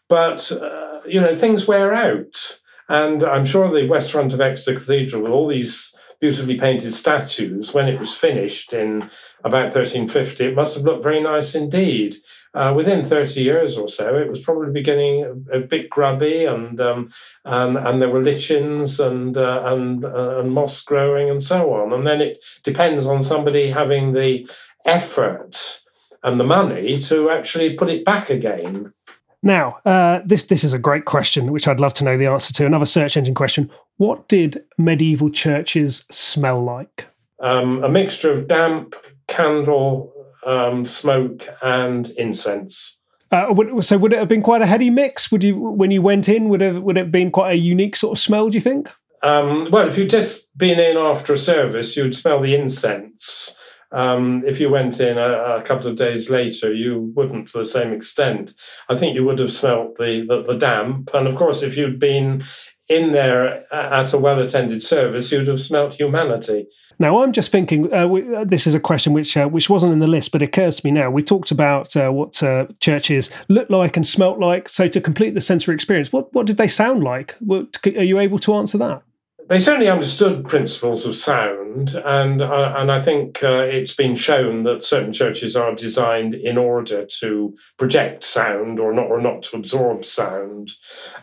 But, 0.09 0.51
uh, 0.53 1.01
you 1.07 1.21
know, 1.21 1.37
things 1.37 1.67
wear 1.67 1.93
out. 1.95 2.61
And 2.89 3.23
I'm 3.23 3.45
sure 3.45 3.71
the 3.71 3.89
west 3.89 4.13
front 4.13 4.33
of 4.33 4.41
Exeter 4.41 4.79
Cathedral, 4.79 5.23
with 5.23 5.33
all 5.33 5.49
these 5.49 5.95
beautifully 6.21 6.59
painted 6.59 6.93
statues, 6.93 7.75
when 7.75 7.89
it 7.89 8.01
was 8.01 8.15
finished 8.15 8.73
in 8.73 9.03
about 9.45 9.75
1350, 9.75 10.47
it 10.47 10.55
must 10.55 10.77
have 10.77 10.85
looked 10.85 11.03
very 11.03 11.21
nice 11.21 11.55
indeed. 11.55 12.17
Uh, 12.59 12.75
within 12.75 13.05
30 13.05 13.41
years 13.41 13.79
or 13.79 13.89
so, 13.89 14.17
it 14.17 14.29
was 14.29 14.41
probably 14.41 14.73
beginning 14.73 15.45
a, 15.53 15.59
a 15.59 15.61
bit 15.61 15.89
grubby, 15.89 16.45
and 16.45 16.81
um, 16.81 17.09
and, 17.45 17.77
and 17.77 18.03
there 18.03 18.09
were 18.09 18.21
lichens 18.21 18.99
and 18.99 19.37
uh, 19.37 19.63
and 19.67 20.05
uh, 20.05 20.41
and 20.41 20.51
moss 20.51 20.83
growing 20.83 21.31
and 21.31 21.41
so 21.41 21.73
on. 21.73 21.93
And 21.93 22.05
then 22.05 22.21
it 22.21 22.45
depends 22.65 23.07
on 23.07 23.23
somebody 23.23 23.71
having 23.71 24.13
the 24.13 24.51
effort 24.85 25.83
and 26.25 26.41
the 26.41 26.45
money 26.45 26.99
to 27.03 27.31
actually 27.31 27.77
put 27.77 27.91
it 27.91 28.05
back 28.05 28.29
again. 28.29 28.93
Now, 29.41 29.79
uh, 29.85 30.23
this 30.25 30.47
this 30.47 30.65
is 30.65 30.73
a 30.73 30.81
great 30.81 31.05
question, 31.05 31.53
which 31.53 31.69
I'd 31.69 31.79
love 31.79 31.95
to 31.95 32.05
know 32.05 32.19
the 32.19 32.27
answer 32.27 32.53
to. 32.55 32.67
Another 32.67 32.87
search 32.87 33.17
engine 33.17 33.37
question: 33.37 33.71
What 33.99 34.27
did 34.27 34.65
medieval 34.77 35.31
churches 35.31 36.07
smell 36.11 36.65
like? 36.65 37.07
Um, 37.39 37.85
a 37.85 37.89
mixture 37.89 38.33
of 38.33 38.49
damp, 38.49 38.97
candle, 39.29 40.13
um, 40.49 40.85
smoke, 40.87 41.47
and 41.63 42.11
incense. 42.11 43.01
Uh, 43.31 43.81
so 43.81 43.99
would 43.99 44.13
it 44.13 44.19
have 44.19 44.29
been 44.29 44.43
quite 44.43 44.63
a 44.63 44.67
heady 44.67 44.89
mix? 44.89 45.31
Would 45.31 45.45
you, 45.45 45.59
when 45.59 45.91
you 45.91 46.01
went 46.01 46.29
in, 46.29 46.49
would 46.49 46.63
it 46.63 46.83
would 46.83 46.97
it 46.97 47.01
have 47.01 47.13
been 47.13 47.31
quite 47.31 47.53
a 47.53 47.57
unique 47.57 47.95
sort 47.95 48.17
of 48.17 48.21
smell? 48.21 48.49
Do 48.49 48.57
you 48.57 48.63
think? 48.63 48.91
Um, 49.23 49.71
well, 49.71 49.87
if 49.87 49.99
you'd 49.99 50.11
just 50.11 50.57
been 50.57 50.81
in 50.81 50.97
after 50.97 51.33
a 51.33 51.39
service, 51.39 51.97
you'd 51.97 52.17
smell 52.17 52.41
the 52.41 52.55
incense. 52.55 53.57
Um, 53.91 54.43
if 54.47 54.61
you 54.61 54.69
went 54.69 55.01
in 55.01 55.17
a, 55.17 55.57
a, 55.57 55.63
couple 55.63 55.89
of 55.89 55.97
days 55.97 56.29
later, 56.29 56.73
you 56.73 57.11
wouldn't 57.17 57.49
to 57.49 57.59
the 57.59 57.65
same 57.65 57.93
extent. 57.93 58.53
I 58.89 58.97
think 58.97 59.15
you 59.15 59.25
would 59.25 59.39
have 59.39 59.53
smelt 59.53 59.97
the, 59.97 60.27
the, 60.29 60.43
the 60.43 60.59
damp, 60.59 61.11
and 61.15 61.27
of 61.27 61.37
course, 61.37 61.63
if 61.63 61.77
you'd 61.77 61.99
been 61.99 62.45
in 62.89 63.13
there 63.13 63.73
at 63.73 64.13
a 64.13 64.19
well 64.19 64.39
attended 64.41 64.83
service, 64.83 65.31
you'd 65.31 65.49
have 65.49 65.61
smelt 65.61 65.95
humanity. 65.95 66.69
Now, 66.99 67.23
I'm 67.23 67.33
just 67.33 67.53
thinking. 67.53 67.93
Uh, 67.93 68.09
we, 68.09 68.35
uh, 68.35 68.45
this 68.45 68.67
is 68.67 68.75
a 68.75 68.81
question 68.81 69.13
which 69.13 69.37
uh, 69.37 69.47
which 69.47 69.71
wasn't 69.71 69.93
in 69.93 70.01
the 70.01 70.07
list, 70.07 70.33
but 70.33 70.43
occurs 70.43 70.77
to 70.77 70.87
me 70.87 70.91
now. 70.91 71.11
We 71.11 71.23
talked 71.23 71.51
about 71.51 71.95
uh, 71.97 72.11
what 72.11 72.43
uh, 72.43 72.67
churches 72.81 73.31
look 73.49 73.71
like 73.71 73.97
and 73.97 74.07
smelt 74.07 74.41
like. 74.41 74.69
So, 74.69 74.89
to 74.89 75.01
complete 75.01 75.35
the 75.35 75.41
sensory 75.41 75.75
experience, 75.75 76.13
what 76.13 76.33
what 76.35 76.47
did 76.47 76.57
they 76.57 76.69
sound 76.69 77.05
like? 77.05 77.37
What, 77.41 77.77
are 77.87 78.03
you 78.03 78.19
able 78.19 78.39
to 78.41 78.55
answer 78.55 78.79
that? 78.79 79.03
They 79.49 79.61
certainly 79.61 79.89
understood 79.89 80.47
principles 80.47 81.07
of 81.07 81.15
sound, 81.15 81.95
and 81.95 82.43
uh, 82.43 82.75
and 82.77 82.91
I 82.91 83.01
think 83.01 83.43
it's 83.43 83.95
been 83.95 84.17
shown 84.17 84.65
that 84.65 84.83
certain 84.83 85.13
churches 85.13 85.55
are 85.55 85.75
designed 85.75 86.35
in 86.35 86.59
order 86.59 87.07
to 87.21 87.55
project 87.77 88.25
sound 88.25 88.81
or 88.81 88.93
not 88.93 89.07
or 89.07 89.21
not 89.21 89.43
to 89.45 89.57
absorb 89.57 90.05
sound. 90.05 90.73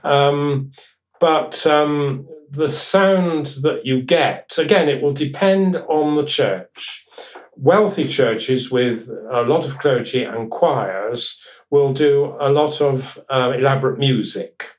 Um, 0.03 0.71
but 1.25 1.65
um, 1.65 2.27
the 2.51 2.69
sound 2.69 3.47
that 3.63 3.83
you 3.83 3.99
get, 3.99 4.59
again, 4.59 4.87
it 4.87 5.01
will 5.01 5.11
depend 5.11 5.75
on 5.75 6.15
the 6.15 6.23
church. 6.23 7.03
Wealthy 7.57 8.07
churches 8.07 8.69
with 8.69 9.09
a 9.31 9.41
lot 9.41 9.65
of 9.65 9.79
clergy 9.79 10.23
and 10.23 10.51
choirs 10.51 11.41
will 11.71 11.93
do 11.93 12.35
a 12.39 12.49
lot 12.49 12.79
of 12.79 13.19
uh, 13.27 13.53
elaborate 13.57 13.97
music. 13.97 14.69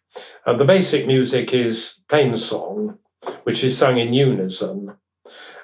Uh, 0.46 0.52
the 0.52 0.64
basic 0.64 1.09
music 1.09 1.52
is 1.52 2.04
plain 2.09 2.37
song, 2.37 2.98
which 3.42 3.64
is 3.64 3.76
sung 3.76 3.98
in 3.98 4.12
unison. 4.12 4.96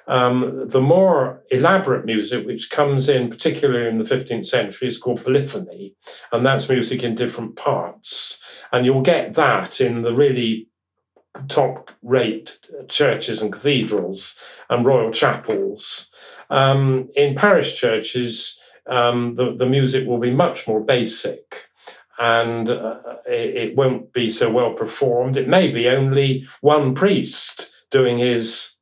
Um, 0.05 0.67
the 0.67 0.81
more 0.81 1.43
elaborate 1.49 2.05
music, 2.05 2.45
which 2.45 2.69
comes 2.69 3.07
in 3.07 3.29
particularly 3.29 3.87
in 3.87 3.99
the 3.99 4.15
15th 4.15 4.45
century, 4.45 4.89
is 4.89 4.97
called 4.97 5.23
polyphony, 5.23 5.95
and 6.33 6.45
that's 6.45 6.67
music 6.67 7.03
in 7.03 7.15
different 7.15 7.55
parts. 7.55 8.41
And 8.73 8.85
you'll 8.85 9.01
get 9.01 9.35
that 9.35 9.79
in 9.79 10.01
the 10.01 10.13
really 10.13 10.67
top 11.47 11.91
rate 12.01 12.59
churches 12.87 13.41
and 13.41 13.51
cathedrals 13.51 14.37
and 14.69 14.85
royal 14.85 15.11
chapels. 15.11 16.11
Um, 16.49 17.09
in 17.15 17.35
parish 17.35 17.75
churches, 17.75 18.59
um, 18.85 19.35
the, 19.35 19.55
the 19.55 19.65
music 19.65 20.07
will 20.07 20.19
be 20.19 20.31
much 20.31 20.67
more 20.67 20.81
basic 20.81 21.69
and 22.19 22.69
uh, 22.69 22.99
it, 23.25 23.55
it, 23.55 23.75
won't 23.75 24.13
be 24.13 24.29
so 24.29 24.51
well 24.51 24.73
performed. 24.73 25.35
It 25.35 25.47
may 25.47 25.71
be 25.71 25.87
only 25.89 26.45
one 26.61 26.93
priest 26.93 27.71
doing 27.89 28.19
his 28.19 28.75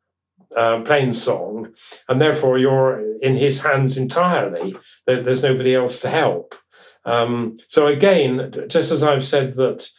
uh, 0.56 0.82
plain 0.82 1.14
song, 1.14 1.74
and 2.10 2.20
therefore 2.20 2.58
you're 2.58 3.18
in 3.20 3.36
his 3.36 3.62
hands 3.62 3.98
entirely. 3.98 4.76
There's 5.06 5.44
nobody 5.44 5.76
else 5.76 6.02
to 6.02 6.10
help. 6.10 6.56
Um, 7.06 7.58
so 7.68 7.88
again, 7.88 8.54
just 8.68 8.92
as 8.92 9.04
I've 9.04 9.26
said 9.26 9.54
that 9.54 9.90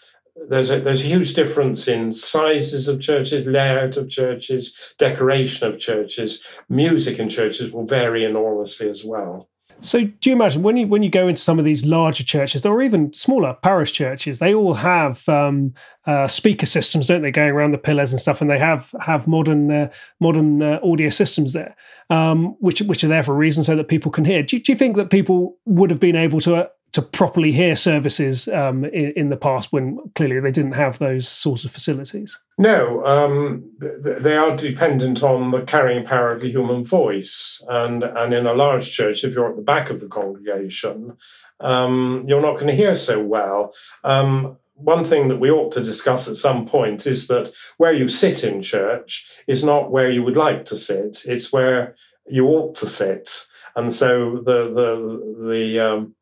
there's 0.48 0.70
a, 0.70 0.80
there's 0.80 1.02
a 1.02 1.06
huge 1.06 1.34
difference 1.34 1.88
in 1.88 2.14
sizes 2.14 2.88
of 2.88 3.00
churches, 3.00 3.46
layout 3.46 3.96
of 3.96 4.08
churches, 4.08 4.94
decoration 4.98 5.68
of 5.68 5.78
churches, 5.78 6.46
music 6.68 7.18
in 7.18 7.28
churches 7.28 7.72
will 7.72 7.86
vary 7.86 8.24
enormously 8.24 8.88
as 8.88 9.04
well. 9.04 9.48
So, 9.80 10.04
do 10.04 10.30
you 10.30 10.36
imagine 10.36 10.62
when 10.62 10.76
you 10.76 10.86
when 10.86 11.02
you 11.02 11.10
go 11.10 11.26
into 11.26 11.42
some 11.42 11.58
of 11.58 11.64
these 11.64 11.84
larger 11.84 12.22
churches, 12.22 12.64
or 12.64 12.82
even 12.82 13.12
smaller 13.14 13.56
parish 13.62 13.90
churches, 13.90 14.38
they 14.38 14.54
all 14.54 14.74
have 14.74 15.28
um, 15.28 15.74
uh, 16.06 16.28
speaker 16.28 16.66
systems, 16.66 17.08
don't 17.08 17.22
they, 17.22 17.32
going 17.32 17.50
around 17.50 17.72
the 17.72 17.78
pillars 17.78 18.12
and 18.12 18.20
stuff, 18.20 18.40
and 18.40 18.48
they 18.48 18.60
have 18.60 18.94
have 19.00 19.26
modern 19.26 19.72
uh, 19.72 19.90
modern 20.20 20.62
uh, 20.62 20.78
audio 20.84 21.08
systems 21.08 21.52
there, 21.52 21.74
um, 22.10 22.54
which 22.60 22.80
which 22.82 23.02
are 23.02 23.08
there 23.08 23.24
for 23.24 23.32
a 23.32 23.36
reason, 23.36 23.64
so 23.64 23.74
that 23.74 23.88
people 23.88 24.12
can 24.12 24.24
hear. 24.24 24.44
Do, 24.44 24.60
do 24.60 24.70
you 24.70 24.78
think 24.78 24.94
that 24.96 25.10
people 25.10 25.56
would 25.64 25.90
have 25.90 26.00
been 26.00 26.16
able 26.16 26.40
to 26.42 26.70
to 26.92 27.00
properly 27.00 27.52
hear 27.52 27.74
services 27.74 28.48
um, 28.48 28.84
in, 28.84 29.12
in, 29.12 29.28
the 29.30 29.36
past 29.36 29.72
when 29.72 29.98
clearly 30.14 30.40
they 30.40 30.50
didn't 30.50 30.72
have 30.72 30.98
those 30.98 31.26
sorts 31.26 31.64
of 31.64 31.70
facilities? 31.70 32.38
No, 32.58 33.04
um, 33.06 33.70
they 33.78 34.36
are 34.36 34.54
dependent 34.54 35.22
on 35.22 35.52
the 35.52 35.62
carrying 35.62 36.04
power 36.04 36.30
of 36.32 36.42
the 36.42 36.50
human 36.50 36.84
voice. 36.84 37.64
And, 37.68 38.04
and 38.04 38.34
in 38.34 38.46
a 38.46 38.52
large 38.52 38.92
church, 38.92 39.24
if 39.24 39.34
you're 39.34 39.48
at 39.48 39.56
the 39.56 39.62
back 39.62 39.88
of 39.88 40.00
the 40.00 40.06
congregation, 40.06 41.16
um, 41.60 42.24
you're 42.28 42.42
not 42.42 42.56
going 42.56 42.66
to 42.66 42.74
hear 42.74 42.94
so 42.94 43.22
well. 43.22 43.72
Um, 44.04 44.58
one 44.74 45.04
thing 45.04 45.28
that 45.28 45.40
we 45.40 45.50
ought 45.50 45.72
to 45.72 45.82
discuss 45.82 46.28
at 46.28 46.36
some 46.36 46.66
point 46.66 47.06
is 47.06 47.26
that 47.28 47.52
where 47.78 47.92
you 47.92 48.08
sit 48.08 48.44
in 48.44 48.60
church 48.60 49.42
is 49.46 49.64
not 49.64 49.90
where 49.90 50.10
you 50.10 50.22
would 50.22 50.36
like 50.36 50.66
to 50.66 50.76
sit, 50.76 51.22
it's 51.24 51.52
where 51.52 51.94
you 52.26 52.48
ought 52.48 52.74
to 52.76 52.86
sit. 52.86 53.46
And 53.76 53.94
so 53.94 54.42
the, 54.44 54.74
the, 54.74 55.48
the, 55.48 55.80
um, 55.80 56.14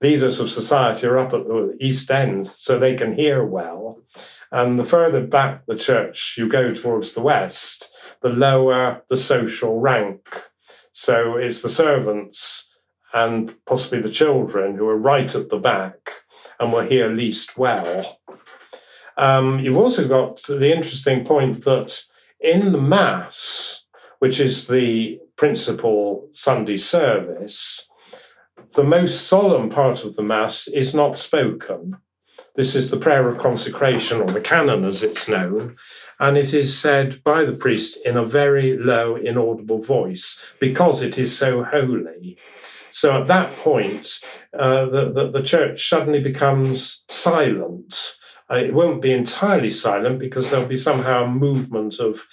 leaders 0.00 0.40
of 0.40 0.50
society 0.50 1.06
are 1.06 1.18
up 1.18 1.32
at 1.32 1.46
the 1.46 1.76
East 1.80 2.10
End 2.10 2.46
so 2.48 2.78
they 2.78 2.94
can 2.94 3.14
hear 3.14 3.44
well. 3.44 4.02
And 4.52 4.78
the 4.78 4.84
further 4.84 5.26
back 5.26 5.66
the 5.66 5.76
church 5.76 6.36
you 6.38 6.48
go 6.48 6.72
towards 6.72 7.12
the 7.12 7.22
west, 7.22 7.90
the 8.22 8.28
lower 8.28 9.02
the 9.08 9.16
social 9.16 9.80
rank. 9.80 10.28
So 10.92 11.36
it's 11.36 11.62
the 11.62 11.68
servants 11.68 12.74
and 13.12 13.54
possibly 13.64 14.00
the 14.00 14.10
children 14.10 14.76
who 14.76 14.88
are 14.88 14.96
right 14.96 15.34
at 15.34 15.48
the 15.48 15.58
back 15.58 16.10
and 16.58 16.72
will 16.72 16.80
hear 16.80 17.08
least 17.08 17.58
well. 17.58 18.20
Um, 19.16 19.58
you've 19.60 19.78
also 19.78 20.06
got 20.06 20.42
the 20.42 20.74
interesting 20.74 21.24
point 21.24 21.64
that 21.64 22.02
in 22.40 22.72
the 22.72 22.80
Mass, 22.80 23.86
which 24.18 24.40
is 24.40 24.66
the 24.66 25.20
principal 25.36 26.28
Sunday 26.32 26.76
service, 26.76 27.90
the 28.76 28.84
most 28.84 29.26
solemn 29.26 29.70
part 29.70 30.04
of 30.04 30.16
the 30.16 30.22
Mass 30.22 30.68
is 30.68 30.94
not 30.94 31.18
spoken. 31.18 31.96
This 32.56 32.74
is 32.74 32.90
the 32.90 32.98
prayer 32.98 33.28
of 33.28 33.38
consecration, 33.38 34.20
or 34.20 34.30
the 34.30 34.40
canon 34.40 34.84
as 34.84 35.02
it's 35.02 35.28
known, 35.28 35.76
and 36.20 36.36
it 36.36 36.54
is 36.54 36.78
said 36.78 37.22
by 37.24 37.44
the 37.44 37.54
priest 37.54 37.98
in 38.04 38.16
a 38.16 38.24
very 38.24 38.76
low, 38.76 39.16
inaudible 39.16 39.82
voice 39.82 40.54
because 40.60 41.02
it 41.02 41.18
is 41.18 41.36
so 41.36 41.64
holy. 41.64 42.38
So 42.90 43.20
at 43.20 43.26
that 43.26 43.54
point, 43.56 44.20
uh, 44.58 44.86
the, 44.86 45.12
the, 45.12 45.30
the, 45.30 45.42
church 45.42 45.86
suddenly 45.86 46.20
becomes 46.20 47.04
silent. 47.08 48.16
Uh, 48.50 48.56
it 48.56 48.72
won't 48.72 49.02
be 49.02 49.12
entirely 49.12 49.70
silent 49.70 50.18
because 50.18 50.50
there'll 50.50 50.66
be 50.66 50.76
somehow 50.76 51.24
a 51.24 51.28
movement 51.28 51.98
of 51.98 52.26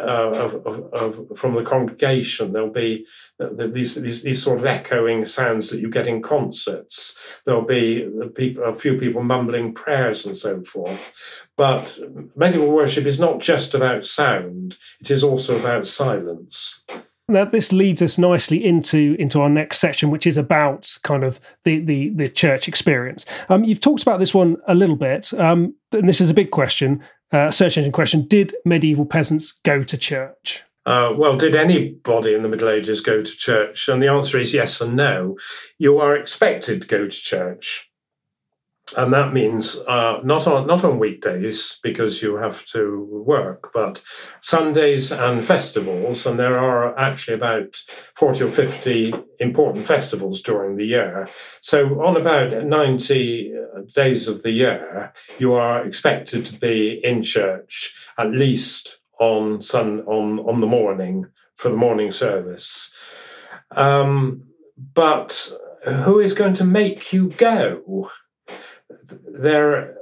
uh, 0.00 0.30
of, 0.34 0.66
of, 0.66 0.92
of, 0.92 1.38
from 1.38 1.54
the 1.54 1.62
congregation. 1.62 2.52
There'll 2.52 2.70
be 2.70 3.06
uh, 3.38 3.48
these, 3.68 3.94
these, 3.94 4.22
these 4.22 4.42
sort 4.42 4.58
of 4.58 4.66
echoing 4.66 5.24
sounds 5.24 5.70
that 5.70 5.80
you 5.80 5.90
get 5.90 6.06
in 6.06 6.22
concerts. 6.22 7.40
There'll 7.44 7.62
be 7.62 8.08
people, 8.34 8.64
a 8.64 8.74
few 8.74 8.96
people 8.98 9.22
mumbling 9.22 9.74
prayers 9.74 10.26
and 10.26 10.36
so 10.36 10.62
forth. 10.62 11.46
But 11.56 11.98
medieval 12.34 12.70
worship 12.70 13.06
is 13.06 13.20
not 13.20 13.40
just 13.40 13.74
about 13.74 14.04
sound; 14.04 14.78
it 15.00 15.10
is 15.10 15.22
also 15.22 15.58
about 15.58 15.86
silence. 15.86 16.84
Now, 17.28 17.44
this 17.44 17.72
leads 17.72 18.02
us 18.02 18.18
nicely 18.18 18.64
into 18.64 19.14
into 19.18 19.40
our 19.40 19.48
next 19.48 19.78
section, 19.78 20.10
which 20.10 20.26
is 20.26 20.36
about 20.36 20.90
kind 21.02 21.22
of 21.22 21.40
the 21.64 21.78
the, 21.80 22.08
the 22.10 22.28
church 22.28 22.66
experience. 22.66 23.24
Um, 23.48 23.62
you've 23.62 23.80
talked 23.80 24.02
about 24.02 24.18
this 24.18 24.34
one 24.34 24.56
a 24.66 24.74
little 24.74 24.96
bit, 24.96 25.32
um, 25.34 25.74
and 25.92 26.08
this 26.08 26.20
is 26.20 26.30
a 26.30 26.34
big 26.34 26.50
question 26.50 27.02
uh, 27.32 27.50
search 27.50 27.76
engine 27.78 27.92
question 27.92 28.26
Did 28.26 28.54
medieval 28.64 29.06
peasants 29.06 29.52
go 29.64 29.84
to 29.84 29.98
church? 29.98 30.64
Uh, 30.86 31.12
well, 31.16 31.36
did 31.36 31.54
anybody 31.54 32.34
in 32.34 32.42
the 32.42 32.48
Middle 32.48 32.68
Ages 32.68 33.00
go 33.00 33.22
to 33.22 33.36
church? 33.36 33.86
And 33.88 34.02
the 34.02 34.08
answer 34.08 34.38
is 34.38 34.54
yes 34.54 34.80
and 34.80 34.96
no. 34.96 35.36
You 35.78 35.98
are 35.98 36.16
expected 36.16 36.82
to 36.82 36.88
go 36.88 37.04
to 37.04 37.10
church 37.10 37.89
and 38.96 39.12
that 39.12 39.32
means 39.32 39.76
uh, 39.88 40.20
not 40.22 40.46
on 40.46 40.66
not 40.66 40.84
on 40.84 40.98
weekdays 40.98 41.78
because 41.82 42.22
you 42.22 42.36
have 42.36 42.64
to 42.66 43.06
work, 43.26 43.70
but 43.72 44.02
Sundays 44.40 45.12
and 45.12 45.44
festivals, 45.44 46.26
and 46.26 46.38
there 46.38 46.58
are 46.58 46.98
actually 46.98 47.34
about 47.34 47.76
forty 48.14 48.44
or 48.44 48.50
fifty 48.50 49.14
important 49.38 49.86
festivals 49.86 50.40
during 50.42 50.76
the 50.76 50.86
year. 50.86 51.28
So 51.60 52.02
on 52.02 52.16
about 52.16 52.64
ninety 52.64 53.52
uh, 53.54 53.82
days 53.94 54.28
of 54.28 54.42
the 54.42 54.52
year, 54.52 55.12
you 55.38 55.52
are 55.54 55.84
expected 55.84 56.44
to 56.46 56.58
be 56.58 57.00
in 57.04 57.22
church 57.22 57.94
at 58.18 58.30
least 58.30 59.00
on 59.18 59.62
sun 59.62 60.00
on 60.00 60.38
on 60.40 60.60
the 60.60 60.66
morning 60.66 61.26
for 61.56 61.68
the 61.68 61.76
morning 61.76 62.10
service. 62.10 62.92
Um, 63.72 64.44
but 64.94 65.52
who 65.84 66.20
is 66.20 66.32
going 66.32 66.54
to 66.54 66.64
make 66.64 67.12
you 67.12 67.28
go? 67.30 68.10
There 69.40 69.96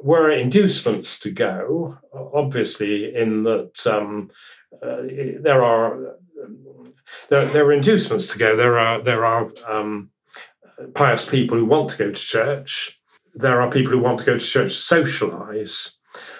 were 0.00 0.30
inducements 0.30 1.18
to 1.20 1.30
go, 1.30 1.98
obviously, 2.12 3.14
in 3.14 3.44
that 3.44 3.86
um, 3.86 4.30
uh, 4.82 5.02
there 5.40 5.62
are 5.62 6.16
there, 7.28 7.46
there 7.46 7.66
are 7.66 7.72
inducements 7.72 8.26
to 8.28 8.38
go. 8.38 8.56
There 8.56 8.78
are 8.78 9.00
there 9.00 9.24
are 9.24 9.50
um, 9.68 10.10
pious 10.94 11.28
people 11.28 11.58
who 11.58 11.64
want 11.64 11.90
to 11.90 11.98
go 11.98 12.10
to 12.10 12.20
church. 12.20 13.00
There 13.34 13.60
are 13.60 13.70
people 13.70 13.92
who 13.92 14.00
want 14.00 14.18
to 14.20 14.26
go 14.26 14.38
to 14.38 14.44
church 14.44 14.74
to 14.74 14.94
socialise. 14.94 15.96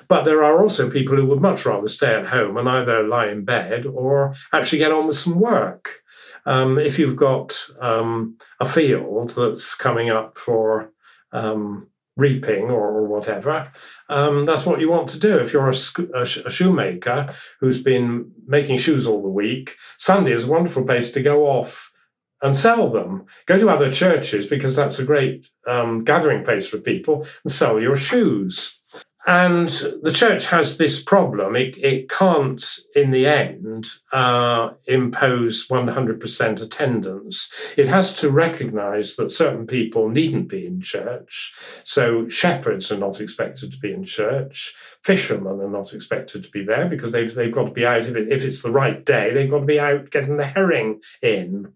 But 0.07 0.25
there 0.25 0.45
are 0.45 0.61
also 0.61 0.91
people 0.91 1.17
who 1.17 1.27
would 1.27 1.41
much 1.41 1.65
rather 1.65 1.89
stay 1.89 2.15
at 2.15 2.27
home 2.27 2.59
and 2.59 2.69
either 2.69 3.03
lie 3.03 3.29
in 3.29 3.45
bed 3.45 3.87
or 3.87 4.35
actually 4.53 4.79
get 4.79 4.93
on 4.93 5.07
with 5.07 5.17
some 5.17 5.41
work. 5.41 6.03
Um, 6.45 6.79
if 6.79 6.99
you've 6.99 7.17
got 7.17 7.67
um, 7.81 8.37
a 8.61 8.69
field 8.69 9.31
that's 9.31 9.75
coming 9.75 10.11
up 10.11 10.37
for 10.37 10.93
um, 11.33 11.89
reaping 12.17 12.65
or, 12.65 13.03
whatever. 13.07 13.71
Um, 14.09 14.47
that's 14.47 14.65
what 14.65 14.81
you 14.81 14.91
want 14.91 15.09
to 15.11 15.21
do. 15.21 15.39
If 15.39 15.53
you're 15.53 15.69
a, 15.69 15.75
a, 16.15 16.23
a, 16.23 16.51
shoemaker 16.51 17.33
who's 17.61 17.83
been 17.83 18.33
making 18.47 18.79
shoes 18.79 19.07
all 19.07 19.23
the 19.23 19.29
week, 19.29 19.77
Sunday 19.99 20.33
is 20.33 20.45
a 20.45 20.51
wonderful 20.51 20.85
place 20.85 21.13
to 21.13 21.23
go 21.23 21.47
off 21.47 21.93
and 22.41 22.57
sell 22.57 22.91
them. 22.91 23.27
Go 23.47 23.59
to 23.59 23.69
other 23.69 23.93
churches 23.93 24.47
because 24.47 24.75
that's 24.75 24.99
a 24.99 25.05
great 25.05 25.47
um, 25.67 26.05
gathering 26.05 26.45
place 26.45 26.67
for 26.67 26.79
people 26.79 27.27
and 27.45 27.53
sell 27.53 27.81
your 27.81 27.97
shoes. 27.97 28.82
And 29.25 29.69
the 30.03 30.13
church 30.13 30.47
has 30.47 30.79
this 30.79 31.01
problem. 31.01 31.55
It, 31.55 31.79
it 31.79 32.09
can't, 32.09 32.65
in 32.97 33.13
the 33.13 33.27
end, 33.27 33.87
uh, 34.11 34.71
impose 34.87 35.69
100% 35.69 36.61
attendance. 36.61 37.53
It 37.77 37.87
has 37.87 38.15
to 38.17 38.31
recognize 38.31 39.15
that 39.17 39.31
certain 39.31 39.69
people 39.69 40.09
needn't 40.09 40.49
be 40.49 40.67
in 40.67 40.81
church. 40.81 41.55
So 41.85 42.29
shepherds 42.29 42.91
are 42.91 42.99
not 42.99 43.21
expected 43.21 43.71
to 43.71 43.79
be 43.79 43.93
in 43.93 44.05
church. 44.05 44.75
Fishermen 45.05 45.61
are 45.61 45.71
not 45.71 45.95
expected 45.95 46.43
to 46.43 46.51
be 46.51 46.65
there 46.65 46.89
because 46.89 47.13
they've, 47.13 47.33
they've 47.33 47.55
got 47.55 47.67
to 47.67 47.71
be 47.71 47.87
out. 47.87 48.07
If, 48.07 48.17
it, 48.17 48.33
if 48.33 48.43
it's 48.43 48.63
the 48.63 48.73
right 48.73 49.05
day, 49.05 49.33
they've 49.33 49.51
got 49.51 49.61
to 49.61 49.67
be 49.67 49.79
out 49.79 50.11
getting 50.11 50.37
the 50.37 50.47
herring 50.47 51.01
in. 51.23 51.73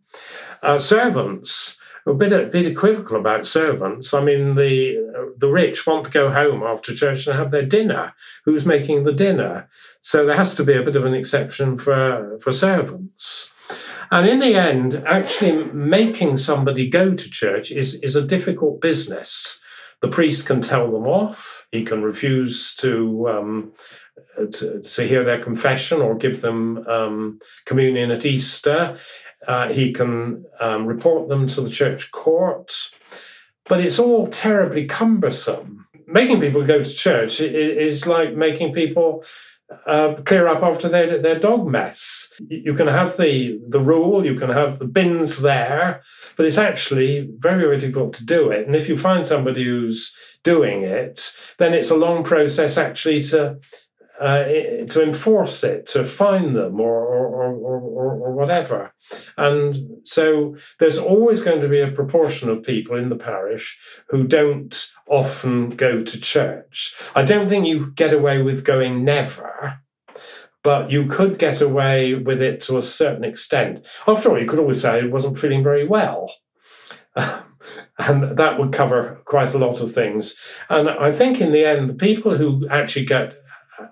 Uh, 0.63 0.81
servants 0.81 1.79
a 2.07 2.15
bit 2.15 2.33
a 2.33 2.47
bit 2.47 2.67
equivocal 2.67 3.17
about 3.17 3.47
servants. 3.47 4.15
I 4.15 4.23
mean, 4.23 4.55
the 4.55 5.35
the 5.37 5.49
rich 5.49 5.87
want 5.87 6.05
to 6.07 6.11
go 6.11 6.31
home 6.31 6.63
after 6.63 6.95
church 6.95 7.27
and 7.27 7.37
have 7.37 7.51
their 7.51 7.65
dinner. 7.65 8.15
Who's 8.45 8.65
making 8.65 9.05
the 9.05 9.13
dinner? 9.13 9.69
So 10.01 10.25
there 10.25 10.37
has 10.37 10.55
to 10.55 10.65
be 10.65 10.75
a 10.75 10.83
bit 10.83 10.97
of 10.97 11.05
an 11.05 11.15
exception 11.15 11.79
for 11.79 12.39
for 12.41 12.53
servants. 12.53 13.53
And 14.11 14.29
in 14.29 14.39
the 14.39 14.55
end, 14.55 15.03
actually 15.05 15.65
making 15.73 16.37
somebody 16.37 16.89
go 16.89 17.15
to 17.15 17.31
church 17.31 17.71
is 17.73 17.95
is 17.95 18.15
a 18.15 18.23
difficult 18.23 18.81
business. 18.81 19.61
The 20.03 20.09
priest 20.09 20.47
can 20.47 20.61
tell 20.61 20.91
them 20.91 21.07
off. 21.07 21.67
He 21.73 21.85
can 21.85 22.03
refuse 22.03 22.75
to. 22.77 23.29
Um, 23.29 23.73
to, 24.53 24.83
to, 24.83 25.07
hear 25.07 25.25
their 25.25 25.43
confession 25.43 26.03
or 26.03 26.15
give 26.15 26.43
them 26.43 26.87
um, 26.87 27.39
communion 27.65 28.11
at 28.11 28.27
Easter. 28.27 28.97
Uh, 29.47 29.69
he 29.69 29.93
can 29.93 30.45
um, 30.61 30.87
report 30.87 31.29
them 31.29 31.47
to 31.47 31.61
the 31.61 31.71
church 31.71 32.11
court, 32.11 32.91
but 33.65 33.81
it's 33.81 33.99
all 33.99 34.27
terribly 34.27 34.87
cumbersome. 34.87 35.87
Making 36.07 36.41
people 36.41 36.65
go 36.65 36.83
to 36.83 36.95
church 36.95 37.41
is 37.41 38.07
like 38.07 38.35
making 38.35 38.73
people 38.73 39.25
uh, 39.87 40.15
clear 40.25 40.47
up 40.47 40.63
after 40.63 40.89
their 40.89 41.21
their 41.21 41.39
dog 41.39 41.67
mess. 41.67 42.33
You 42.49 42.75
can 42.75 42.87
have 42.87 43.17
the 43.17 43.59
the 43.69 43.81
rule, 43.81 44.25
you 44.25 44.35
can 44.35 44.51
have 44.51 44.79
the 44.79 44.87
bins 44.87 45.43
there, 45.43 46.03
but 46.37 46.47
it's 46.47 46.59
actually 46.59 47.29
very 47.39 47.63
very 47.63 47.79
difficult 47.79 48.15
to 48.15 48.25
do 48.25 48.51
it. 48.51 48.67
And 48.67 48.77
if 48.77 48.89
you 48.89 48.97
find 48.97 49.27
somebody 49.27 49.65
who's 49.65 50.15
doing 50.45 50.83
it, 50.83 51.33
then 51.59 51.75
it's 51.75 51.91
a 51.91 51.97
long 51.97 52.23
process 52.23 52.79
actually 52.79 53.23
to 53.25 53.59
uh, 54.21 54.45
to 54.89 55.03
enforce 55.03 55.63
it, 55.65 55.87
to 55.87 56.05
fine 56.05 56.55
them, 56.55 56.81
or 56.81 57.07
or, 57.07 57.53
or, 57.53 57.81
or, 57.81 58.13
or 58.27 58.33
whatever. 58.33 58.93
And 59.37 59.99
so 60.05 60.57
there's 60.79 60.99
always 60.99 61.43
going 61.43 61.61
to 61.61 61.69
be 61.69 61.81
a 61.81 61.91
proportion 61.91 62.49
of 62.49 62.63
people 62.63 62.97
in 62.97 63.09
the 63.09 63.17
parish 63.17 63.79
who 64.09 64.25
don't 64.25 64.91
often 65.09 65.71
go 65.71 66.03
to 66.03 66.21
church. 66.21 66.95
I 67.15 67.23
don't 67.23 67.49
think 67.49 67.67
you 67.67 67.93
get 67.93 68.13
away 68.13 68.43
with 68.43 68.65
going 68.65 69.05
never. 69.05 69.81
But 70.63 70.91
you 70.91 71.07
could 71.07 71.39
get 71.39 71.61
away 71.61 72.15
with 72.15 72.43
it 72.43 72.61
to 72.63 72.77
a 72.77 72.83
certain 72.83 73.23
extent. 73.23 73.87
After 74.09 74.31
all, 74.31 74.41
you 74.41 74.47
could 74.47 74.59
always 74.59 74.83
say 74.83 74.99
it 74.99 75.13
wasn't 75.13 75.39
feeling 75.39 75.63
very 75.63 75.87
well. 75.87 76.29
and 77.99 78.37
that 78.37 78.59
would 78.59 78.73
cover 78.73 79.21
quite 79.27 79.55
a 79.55 79.59
lot 79.59 79.81
of 79.81 79.95
things. 79.95 80.37
And 80.69 80.91
I 80.91 81.13
think 81.13 81.41
in 81.41 81.53
the 81.53 81.65
end, 81.65 81.89
the 81.89 81.95
people 81.95 82.37
who 82.37 82.67
actually 82.69 83.07
get 83.07 83.37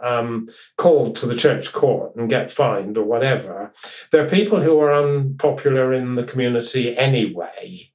um, 0.02 0.48
called 0.76 1.16
to 1.16 1.26
the 1.26 1.36
church 1.36 1.72
court 1.72 2.16
and 2.16 2.28
get 2.30 2.52
fined 2.52 2.96
or 2.96 3.04
whatever, 3.04 3.72
they're 4.10 4.28
people 4.28 4.60
who 4.60 4.78
are 4.80 4.92
unpopular 4.92 5.92
in 5.92 6.14
the 6.14 6.24
community 6.24 6.96
anyway. 6.96 7.90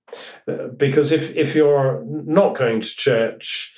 Uh, 0.47 0.67
because 0.67 1.11
if, 1.11 1.35
if 1.35 1.55
you're 1.55 2.03
not 2.05 2.55
going 2.55 2.81
to 2.81 2.87
church, 2.87 3.73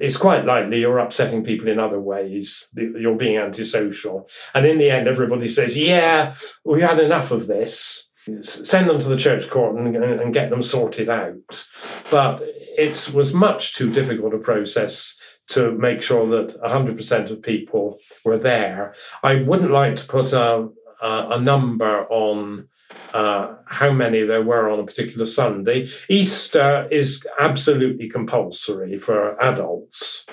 it's 0.00 0.16
quite 0.16 0.44
likely 0.44 0.80
you're 0.80 0.98
upsetting 0.98 1.44
people 1.44 1.68
in 1.68 1.78
other 1.78 2.00
ways. 2.00 2.68
You're 2.74 3.16
being 3.16 3.36
antisocial. 3.36 4.28
And 4.54 4.66
in 4.66 4.78
the 4.78 4.90
end, 4.90 5.06
everybody 5.06 5.48
says, 5.48 5.78
Yeah, 5.78 6.34
we 6.64 6.80
had 6.80 6.98
enough 6.98 7.30
of 7.30 7.46
this. 7.46 8.10
Send 8.42 8.88
them 8.88 9.00
to 9.00 9.08
the 9.08 9.16
church 9.16 9.50
court 9.50 9.76
and, 9.76 9.96
and 9.96 10.32
get 10.32 10.50
them 10.50 10.62
sorted 10.62 11.08
out. 11.08 11.66
But 12.10 12.42
it 12.44 13.10
was 13.12 13.34
much 13.34 13.74
too 13.74 13.92
difficult 13.92 14.32
a 14.32 14.38
process 14.38 15.18
to 15.48 15.72
make 15.72 16.02
sure 16.02 16.26
that 16.28 16.60
100% 16.62 17.30
of 17.30 17.42
people 17.42 17.98
were 18.24 18.38
there. 18.38 18.94
I 19.22 19.36
wouldn't 19.36 19.70
like 19.70 19.96
to 19.96 20.06
put 20.06 20.32
a, 20.32 20.68
a, 21.02 21.28
a 21.30 21.40
number 21.40 22.06
on 22.08 22.68
uh, 23.12 23.56
how 23.66 23.92
many 23.92 24.22
there 24.22 24.42
were 24.42 24.70
on 24.70 24.80
a 24.80 24.86
particular 24.86 25.26
Sunday. 25.26 25.88
Easter 26.08 26.88
is 26.90 27.26
absolutely 27.38 28.08
compulsory 28.08 28.98
for 28.98 29.40
adults. 29.42 30.26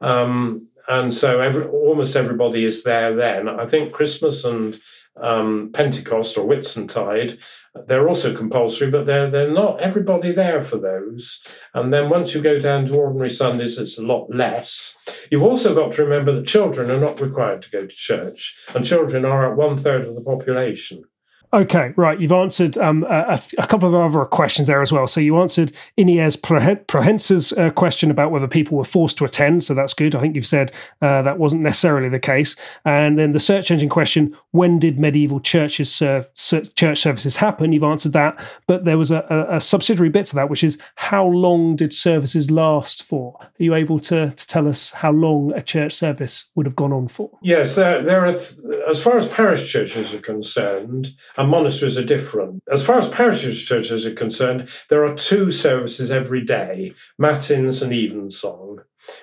Um, 0.00 0.68
and 0.88 1.12
so 1.12 1.40
every, 1.40 1.66
almost 1.66 2.16
everybody 2.16 2.64
is 2.64 2.84
there 2.84 3.14
then. 3.14 3.48
I 3.48 3.66
think 3.66 3.92
Christmas 3.92 4.44
and 4.44 4.78
um, 5.16 5.70
Pentecost 5.72 6.36
or 6.36 6.46
Whitsuntide, 6.46 7.40
they're 7.86 8.08
also 8.08 8.34
compulsory, 8.34 8.90
but 8.90 9.06
they're 9.06 9.30
they're 9.30 9.50
not 9.50 9.80
everybody 9.80 10.32
there 10.32 10.62
for 10.62 10.78
those. 10.78 11.44
And 11.74 11.92
then 11.92 12.08
once 12.10 12.34
you 12.34 12.42
go 12.42 12.58
down 12.58 12.86
to 12.86 12.94
ordinary 12.94 13.30
Sundays, 13.30 13.78
it's 13.78 13.98
a 13.98 14.02
lot 14.02 14.28
less. 14.34 14.96
You've 15.30 15.42
also 15.42 15.74
got 15.74 15.92
to 15.92 16.04
remember 16.04 16.32
that 16.32 16.46
children 16.46 16.90
are 16.90 17.00
not 17.00 17.20
required 17.20 17.62
to 17.62 17.70
go 17.70 17.86
to 17.86 17.94
church, 17.94 18.56
and 18.74 18.84
children 18.84 19.24
are 19.24 19.50
at 19.50 19.56
one 19.56 19.78
third 19.78 20.06
of 20.06 20.14
the 20.14 20.20
population. 20.22 21.04
Okay, 21.52 21.92
right. 21.96 22.20
You've 22.20 22.32
answered 22.32 22.76
um, 22.78 23.04
a, 23.04 23.40
a, 23.58 23.66
couple 23.66 23.88
of 23.88 23.94
other 23.94 24.24
questions 24.24 24.66
there 24.66 24.82
as 24.82 24.90
well. 24.90 25.06
So 25.06 25.20
you 25.20 25.38
answered 25.38 25.72
Inez 25.96 26.36
Prohensa's 26.36 27.52
uh, 27.52 27.70
question 27.70 28.10
about 28.10 28.30
whether 28.30 28.48
people 28.48 28.76
were 28.76 28.84
forced 28.84 29.16
to 29.18 29.24
attend. 29.24 29.62
So 29.62 29.72
that's 29.72 29.94
good. 29.94 30.14
I 30.14 30.20
think 30.20 30.34
you've 30.34 30.46
said 30.46 30.72
uh, 31.00 31.22
that 31.22 31.38
wasn't 31.38 31.62
necessarily 31.62 32.08
the 32.08 32.18
case. 32.18 32.56
And 32.84 33.18
then 33.18 33.32
the 33.32 33.38
search 33.38 33.70
engine 33.70 33.88
question: 33.88 34.36
When 34.50 34.78
did 34.78 34.98
medieval 34.98 35.40
churches 35.40 35.94
serve 35.94 36.28
church 36.34 36.98
services 36.98 37.36
happen? 37.36 37.72
You've 37.72 37.84
answered 37.84 38.12
that, 38.12 38.38
but 38.66 38.84
there 38.84 38.98
was 38.98 39.10
a, 39.10 39.46
a, 39.48 39.60
subsidiary 39.60 40.10
bit 40.10 40.26
to 40.26 40.34
that, 40.36 40.50
which 40.50 40.64
is 40.64 40.78
how 40.96 41.26
long 41.26 41.76
did 41.76 41.92
services 41.92 42.50
last 42.50 43.02
for? 43.02 43.36
Are 43.40 43.50
you 43.58 43.74
able 43.74 44.00
to, 44.00 44.30
to 44.30 44.46
tell 44.46 44.66
us 44.68 44.92
how 44.92 45.12
long 45.12 45.52
a 45.54 45.62
church 45.62 45.92
service 45.92 46.50
would 46.54 46.66
have 46.66 46.76
gone 46.76 46.92
on 46.92 47.08
for? 47.08 47.38
Yes, 47.40 47.76
there, 47.76 48.02
there 48.02 48.26
are. 48.26 48.32
Th- 48.32 48.82
as 48.88 49.02
far 49.02 49.16
as 49.18 49.26
parish 49.26 49.70
churches 49.70 50.14
are 50.14 50.20
concerned 50.20 51.14
and 51.36 51.50
monasteries 51.50 51.98
are 51.98 52.04
different. 52.04 52.62
As 52.70 52.84
far 52.84 52.98
as 52.98 53.08
parish 53.08 53.66
churches 53.66 54.06
are 54.06 54.14
concerned, 54.14 54.68
there 54.88 55.04
are 55.04 55.14
two 55.14 55.50
services 55.50 56.10
every 56.10 56.44
day 56.44 56.94
Matins 57.18 57.82
and 57.82 57.92
Evensong. 57.92 58.80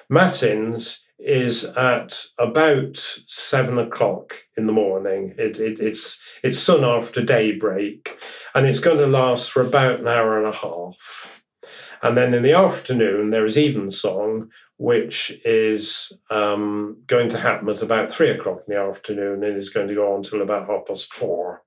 Matins 0.09 1.01
is 1.19 1.63
at 1.63 2.25
about 2.37 2.97
seven 3.27 3.77
o'clock 3.77 4.43
in 4.57 4.67
the 4.67 4.73
morning. 4.73 5.33
It, 5.37 5.59
it, 5.59 5.79
it's 5.79 6.21
it's 6.43 6.59
soon 6.59 6.83
after 6.83 7.21
daybreak, 7.21 8.17
and 8.53 8.67
it's 8.67 8.79
going 8.79 8.97
to 8.97 9.07
last 9.07 9.51
for 9.51 9.61
about 9.61 10.01
an 10.01 10.07
hour 10.07 10.37
and 10.37 10.53
a 10.53 10.57
half. 10.57 11.41
And 12.01 12.17
then 12.17 12.33
in 12.33 12.43
the 12.43 12.51
afternoon, 12.51 13.29
there 13.29 13.45
is 13.45 13.57
evensong, 13.57 14.51
which 14.75 15.39
is 15.45 16.11
um, 16.29 16.97
going 17.07 17.29
to 17.29 17.39
happen 17.39 17.69
at 17.69 17.81
about 17.81 18.11
three 18.11 18.29
o'clock 18.29 18.63
in 18.67 18.75
the 18.75 18.81
afternoon 18.81 19.41
and 19.45 19.55
is 19.55 19.69
going 19.69 19.87
to 19.87 19.95
go 19.95 20.11
on 20.11 20.17
until 20.17 20.41
about 20.41 20.67
half 20.67 20.85
past 20.85 21.13
four. 21.13 21.63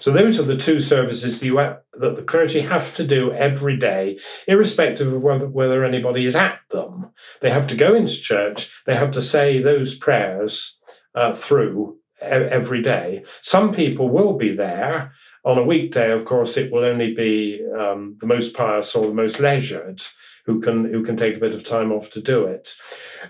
So 0.00 0.12
those 0.12 0.38
are 0.38 0.44
the 0.44 0.56
two 0.56 0.80
services 0.80 1.40
that, 1.40 1.82
that 1.98 2.16
the 2.16 2.22
clergy 2.22 2.60
have 2.60 2.94
to 2.94 3.06
do 3.06 3.32
every 3.32 3.76
day, 3.76 4.18
irrespective 4.46 5.12
of 5.12 5.22
whether, 5.22 5.48
whether 5.48 5.84
anybody 5.84 6.26
is 6.26 6.36
at 6.36 6.60
them. 6.70 7.10
They 7.40 7.50
have 7.50 7.66
to 7.68 7.76
go 7.76 7.94
into 7.94 8.20
church, 8.20 8.70
they 8.86 8.96
have 8.96 9.10
to 9.12 9.22
say 9.22 9.60
those 9.60 9.96
prayers 9.96 10.78
uh, 11.14 11.32
through 11.32 11.98
every 12.20 12.82
day. 12.82 13.24
Some 13.42 13.72
people 13.72 14.08
will 14.08 14.36
be 14.36 14.54
there. 14.54 15.12
On 15.44 15.58
a 15.58 15.64
weekday, 15.64 16.10
of 16.10 16.24
course, 16.24 16.56
it 16.56 16.72
will 16.72 16.84
only 16.84 17.14
be 17.14 17.64
um, 17.78 18.16
the 18.20 18.26
most 18.26 18.54
pious 18.54 18.96
or 18.96 19.06
the 19.06 19.14
most 19.14 19.38
leisured 19.38 20.02
who 20.46 20.60
can 20.60 20.84
who 20.84 21.02
can 21.02 21.16
take 21.16 21.36
a 21.36 21.40
bit 21.40 21.54
of 21.54 21.64
time 21.64 21.92
off 21.92 22.08
to 22.10 22.20
do 22.20 22.44
it. 22.44 22.74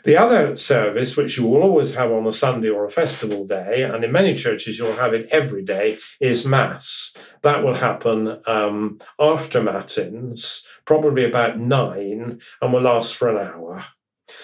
The 0.05 0.16
other 0.16 0.55
service, 0.57 1.16
which 1.16 1.38
you 1.38 1.46
will 1.46 1.62
always 1.62 1.94
have 1.94 2.12
on 2.12 2.26
a 2.26 2.33
Sunday 2.33 2.68
or 2.68 2.85
a 2.85 2.90
festival 2.90 3.46
day, 3.46 3.83
and 3.83 4.05
in 4.05 4.12
many 4.12 4.35
churches 4.35 4.79
you'll 4.79 4.96
have 4.96 5.14
it 5.14 5.29
every 5.31 5.62
day, 5.62 5.98
is 6.20 6.46
Mass. 6.46 7.16
That 7.42 7.64
will 7.64 7.74
happen 7.74 8.40
um, 8.46 9.00
after 9.18 9.62
Matins, 9.62 10.66
probably 10.85 11.24
about 11.24 11.59
nine, 11.59 12.40
and 12.61 12.72
will 12.72 12.83
last 12.83 13.14
for 13.14 13.29
an 13.29 13.38
hour. 13.38 13.85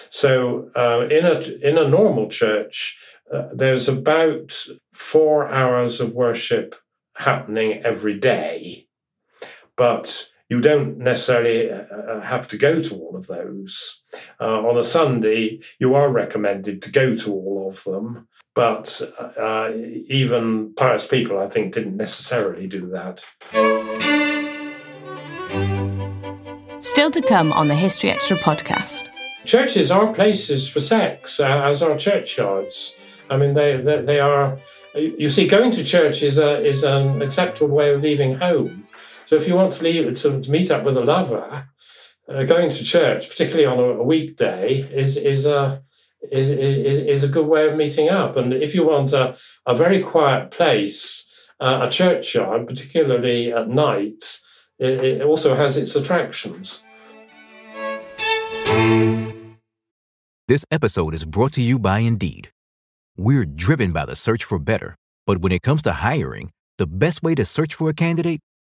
So 0.09 0.71
uh, 0.75 1.07
in 1.09 1.25
a 1.25 1.39
in 1.61 1.77
a 1.77 1.87
normal 1.87 2.27
church, 2.27 2.97
uh, 3.31 3.49
there's 3.53 3.87
about 3.87 4.57
four 4.93 5.47
hours 5.47 6.01
of 6.01 6.13
worship 6.13 6.75
happening 7.17 7.81
every 7.83 8.17
day, 8.19 8.87
but 9.77 10.29
you 10.53 10.61
don't 10.61 10.99
necessarily 10.99 11.71
uh, 11.71 11.77
uh, 11.77 12.21
have 12.21 12.47
to 12.47 12.57
go 12.57 12.79
to 12.79 12.93
all 12.93 13.15
of 13.15 13.25
those. 13.25 14.03
Uh, 14.39 14.59
on 14.69 14.77
a 14.77 14.83
Sunday, 14.83 15.59
you 15.79 15.95
are 15.95 16.09
recommended 16.11 16.79
to 16.83 16.91
go 16.91 17.15
to 17.15 17.33
all 17.33 17.65
of 17.67 17.83
them, 17.85 18.27
but 18.53 19.01
uh, 19.19 19.71
even 20.21 20.71
pious 20.75 21.07
people, 21.07 21.39
I 21.39 21.49
think, 21.49 21.73
didn't 21.73 21.97
necessarily 21.97 22.67
do 22.67 22.87
that. 22.89 23.23
Still 26.79 27.09
to 27.09 27.21
come 27.23 27.51
on 27.51 27.67
the 27.67 27.75
History 27.75 28.11
Extra 28.11 28.37
podcast. 28.37 29.07
Churches 29.45 29.89
are 29.89 30.13
places 30.13 30.69
for 30.69 30.81
sex, 30.81 31.39
uh, 31.39 31.63
as 31.63 31.81
are 31.81 31.97
churchyards. 31.97 32.95
I 33.31 33.37
mean, 33.37 33.55
they, 33.55 33.77
they, 33.77 34.01
they 34.03 34.19
are. 34.19 34.59
You 34.95 35.29
see, 35.29 35.47
going 35.47 35.71
to 35.71 35.83
church 35.83 36.21
is 36.21 36.37
a 36.37 36.63
is 36.63 36.83
an 36.83 37.23
acceptable 37.23 37.75
way 37.75 37.91
of 37.91 38.03
leaving 38.03 38.35
home. 38.35 38.82
So 39.25 39.35
if 39.35 39.47
you 39.47 39.55
want 39.55 39.73
to 39.73 39.83
leave 39.83 40.13
to, 40.21 40.41
to 40.41 40.51
meet 40.51 40.71
up 40.71 40.83
with 40.83 40.97
a 40.97 41.01
lover, 41.01 41.67
uh, 42.27 42.43
going 42.43 42.69
to 42.69 42.83
church, 42.83 43.29
particularly 43.29 43.65
on 43.65 43.79
a, 43.79 43.99
a 43.99 44.03
weekday, 44.03 44.73
is 44.73 45.17
is 45.17 45.45
a 45.45 45.81
is, 46.31 46.49
is, 46.49 47.23
a 47.23 47.27
good 47.27 47.47
way 47.47 47.67
of 47.67 47.75
meeting 47.75 48.09
up. 48.09 48.37
And 48.37 48.53
if 48.53 48.73
you 48.73 48.85
want 48.85 49.11
a, 49.11 49.35
a 49.65 49.75
very 49.75 50.01
quiet 50.01 50.51
place, 50.51 51.29
uh, 51.59 51.81
a 51.83 51.89
churchyard, 51.89 52.65
particularly 52.65 53.51
at 53.51 53.67
night, 53.67 54.39
it, 54.79 55.03
it 55.03 55.21
also 55.21 55.55
has 55.55 55.75
its 55.75 55.95
attractions. 55.97 56.83
This 60.47 60.65
episode 60.71 61.13
is 61.13 61.25
brought 61.25 61.53
to 61.53 61.61
you 61.61 61.77
by 61.77 61.99
Indeed. 61.99 62.51
We're 63.17 63.45
driven 63.45 63.91
by 63.91 64.05
the 64.05 64.15
search 64.15 64.43
for 64.43 64.59
better, 64.59 64.95
but 65.25 65.39
when 65.39 65.51
it 65.51 65.61
comes 65.61 65.81
to 65.83 65.93
hiring, 65.93 66.51
the 66.77 66.87
best 66.87 67.21
way 67.21 67.35
to 67.35 67.45
search 67.45 67.75
for 67.75 67.89
a 67.89 67.93
candidate 67.93 68.39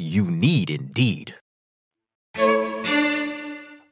You 0.00 0.24
need 0.24 0.70
Indeed. 0.70 1.34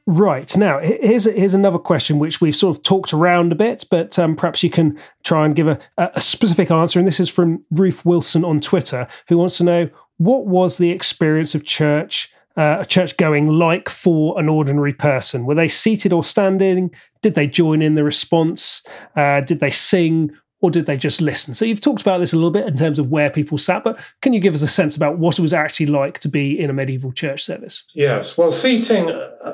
Right 0.07 0.57
now, 0.57 0.79
here's 0.79 1.25
here's 1.25 1.53
another 1.53 1.77
question 1.77 2.17
which 2.17 2.41
we've 2.41 2.55
sort 2.55 2.75
of 2.75 2.81
talked 2.81 3.13
around 3.13 3.51
a 3.51 3.55
bit, 3.55 3.85
but 3.91 4.17
um, 4.17 4.35
perhaps 4.35 4.63
you 4.63 4.71
can 4.71 4.97
try 5.23 5.45
and 5.45 5.55
give 5.55 5.67
a, 5.67 5.79
a 5.99 6.19
specific 6.19 6.71
answer. 6.71 6.97
And 6.97 7.07
this 7.07 7.19
is 7.19 7.29
from 7.29 7.63
Ruth 7.69 8.03
Wilson 8.05 8.43
on 8.43 8.59
Twitter, 8.59 9.07
who 9.27 9.37
wants 9.37 9.57
to 9.57 9.63
know 9.63 9.89
what 10.17 10.47
was 10.47 10.79
the 10.79 10.89
experience 10.89 11.53
of 11.53 11.63
church 11.63 12.33
uh, 12.57 12.83
church 12.85 13.15
going 13.17 13.47
like 13.47 13.87
for 13.87 14.39
an 14.39 14.49
ordinary 14.49 14.93
person? 14.93 15.45
Were 15.45 15.53
they 15.53 15.67
seated 15.67 16.11
or 16.11 16.23
standing? 16.23 16.89
Did 17.21 17.35
they 17.35 17.45
join 17.45 17.83
in 17.83 17.93
the 17.93 18.03
response? 18.03 18.81
Uh, 19.15 19.41
did 19.41 19.59
they 19.59 19.71
sing? 19.71 20.31
Or 20.61 20.69
did 20.69 20.85
they 20.85 20.97
just 20.97 21.21
listen? 21.21 21.53
So 21.53 21.63
you've 21.63 21.79
talked 21.79 22.01
about 22.01 22.17
this 22.17 22.33
a 22.33 22.35
little 22.35 22.51
bit 22.51 22.67
in 22.67 22.75
terms 22.75 22.99
of 22.99 23.09
where 23.09 23.29
people 23.29 23.57
sat, 23.57 23.83
but 23.83 23.97
can 24.21 24.33
you 24.33 24.41
give 24.41 24.53
us 24.53 24.61
a 24.61 24.67
sense 24.67 24.95
about 24.95 25.17
what 25.17 25.39
it 25.39 25.41
was 25.41 25.53
actually 25.53 25.85
like 25.85 26.19
to 26.19 26.27
be 26.27 26.59
in 26.59 26.69
a 26.69 26.73
medieval 26.73 27.13
church 27.13 27.43
service? 27.43 27.83
Yes. 27.93 28.37
Well, 28.37 28.51
seating, 28.51 29.09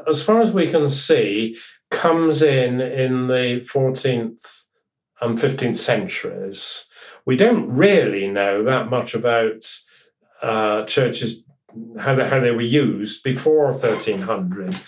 as 0.07 0.23
far 0.23 0.41
as 0.41 0.51
we 0.51 0.67
can 0.67 0.89
see, 0.89 1.57
comes 1.91 2.41
in 2.41 2.81
in 2.81 3.27
the 3.27 3.61
14th 3.71 4.63
and 5.21 5.37
15th 5.37 5.77
centuries. 5.77 6.87
We 7.25 7.37
don't 7.37 7.69
really 7.69 8.27
know 8.27 8.63
that 8.63 8.89
much 8.89 9.13
about 9.13 9.63
uh, 10.41 10.85
churches 10.85 11.41
how 11.99 12.15
they, 12.15 12.27
how 12.27 12.39
they 12.39 12.51
were 12.51 12.61
used 12.61 13.23
before 13.23 13.71
1300. 13.71 14.79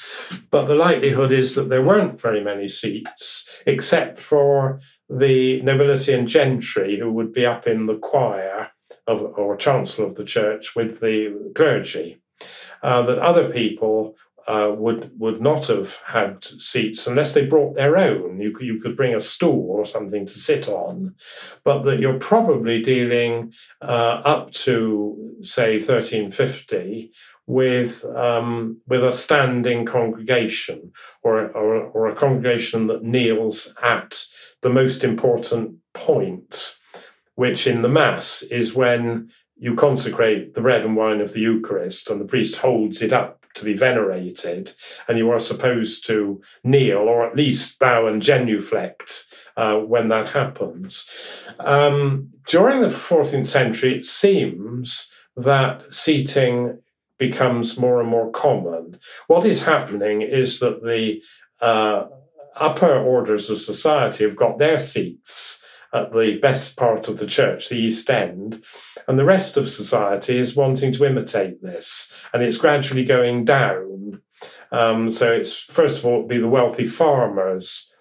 But 0.49 0.65
the 0.65 0.75
likelihood 0.75 1.31
is 1.31 1.55
that 1.55 1.69
there 1.69 1.83
weren't 1.83 2.21
very 2.21 2.43
many 2.43 2.67
seats, 2.67 3.61
except 3.65 4.19
for 4.19 4.79
the 5.09 5.61
nobility 5.61 6.13
and 6.13 6.27
gentry 6.27 6.99
who 6.99 7.11
would 7.11 7.33
be 7.33 7.45
up 7.45 7.67
in 7.67 7.85
the 7.85 7.97
choir 7.97 8.71
of, 9.05 9.21
or 9.21 9.55
chancel 9.55 10.05
of 10.05 10.15
the 10.15 10.25
church 10.25 10.75
with 10.75 10.99
the 10.99 11.51
clergy. 11.55 12.21
Uh, 12.83 13.01
that 13.01 13.17
other 13.17 13.49
people 13.49 14.15
uh, 14.47 14.71
would 14.73 15.11
would 15.19 15.41
not 15.41 15.67
have 15.67 15.97
had 16.05 16.43
seats 16.43 17.05
unless 17.05 17.33
they 17.33 17.45
brought 17.45 17.75
their 17.75 17.97
own. 17.97 18.39
You 18.39 18.51
could, 18.51 18.65
you 18.65 18.79
could 18.79 18.95
bring 18.95 19.13
a 19.13 19.19
stool 19.19 19.71
or 19.71 19.85
something 19.85 20.25
to 20.25 20.39
sit 20.39 20.69
on, 20.69 21.15
but 21.65 21.83
that 21.83 21.99
you're 21.99 22.19
probably 22.19 22.81
dealing 22.81 23.51
uh, 23.81 24.21
up 24.23 24.51
to 24.51 25.35
say 25.41 25.77
1350 25.77 27.11
with 27.45 28.05
um, 28.05 28.79
with 28.87 29.03
a 29.03 29.11
standing 29.11 29.85
congregation 29.85 30.93
or, 31.23 31.49
or 31.49 31.83
or 31.83 32.07
a 32.07 32.15
congregation 32.15 32.87
that 32.87 33.03
kneels 33.03 33.75
at 33.83 34.23
the 34.61 34.69
most 34.69 35.03
important 35.03 35.75
point, 35.93 36.77
which 37.35 37.67
in 37.67 37.81
the 37.81 37.89
mass 37.89 38.43
is 38.43 38.73
when 38.73 39.29
you 39.57 39.75
consecrate 39.75 40.53
the 40.53 40.61
bread 40.61 40.85
and 40.85 40.95
wine 40.95 41.19
of 41.19 41.33
the 41.33 41.41
Eucharist, 41.41 42.09
and 42.09 42.21
the 42.21 42.25
priest 42.25 42.61
holds 42.61 43.01
it 43.01 43.11
up 43.11 43.36
to 43.57 43.65
be 43.65 43.75
venerated, 43.75 44.73
and 45.07 45.17
you 45.17 45.29
are 45.31 45.39
supposed 45.39 46.05
to 46.07 46.41
kneel 46.63 46.99
or 46.99 47.27
at 47.27 47.35
least 47.35 47.79
bow 47.79 48.07
and 48.07 48.21
genuflect 48.21 49.25
uh, 49.55 49.75
when 49.75 50.09
that 50.09 50.27
happens. 50.27 51.09
Um, 51.59 52.29
during 52.47 52.81
the 52.81 52.87
14th 52.87 53.47
century, 53.47 53.97
it 53.97 54.05
seems 54.05 55.09
that 55.35 55.93
seating 55.93 56.79
becomes 57.17 57.77
more 57.77 57.99
and 57.99 58.09
more 58.09 58.31
common. 58.31 58.99
What 59.27 59.45
is 59.45 59.65
happening 59.65 60.21
is 60.21 60.59
that 60.59 60.83
the 60.83 61.21
uh, 61.59 62.05
upper 62.55 62.97
orders 62.97 63.49
of 63.49 63.59
society 63.59 64.23
have 64.23 64.35
got 64.35 64.59
their 64.59 64.77
seats 64.77 65.63
at 65.93 66.11
the 66.11 66.37
best 66.41 66.77
part 66.77 67.07
of 67.07 67.17
the 67.17 67.27
church, 67.27 67.69
the 67.69 67.77
East 67.77 68.09
End, 68.09 68.63
and 69.07 69.17
the 69.17 69.25
rest 69.25 69.57
of 69.57 69.69
society 69.69 70.37
is 70.37 70.55
wanting 70.55 70.91
to 70.93 71.05
imitate 71.05 71.61
this, 71.61 72.13
and 72.33 72.43
it's 72.43 72.57
gradually 72.57 73.05
going 73.05 73.45
down. 73.45 74.21
Um, 74.71 75.11
so 75.11 75.31
it's 75.31 75.53
first 75.57 75.99
of 75.99 76.05
all 76.05 76.27
be 76.27 76.37
the 76.37 76.47
wealthy 76.47 76.85
farmers 76.85 77.91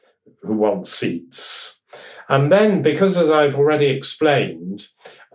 who 0.42 0.54
want 0.54 0.86
seats, 0.86 1.80
and 2.28 2.50
then 2.50 2.82
because, 2.82 3.16
as 3.16 3.30
I've 3.30 3.56
already 3.56 3.86
explained, 3.86 4.88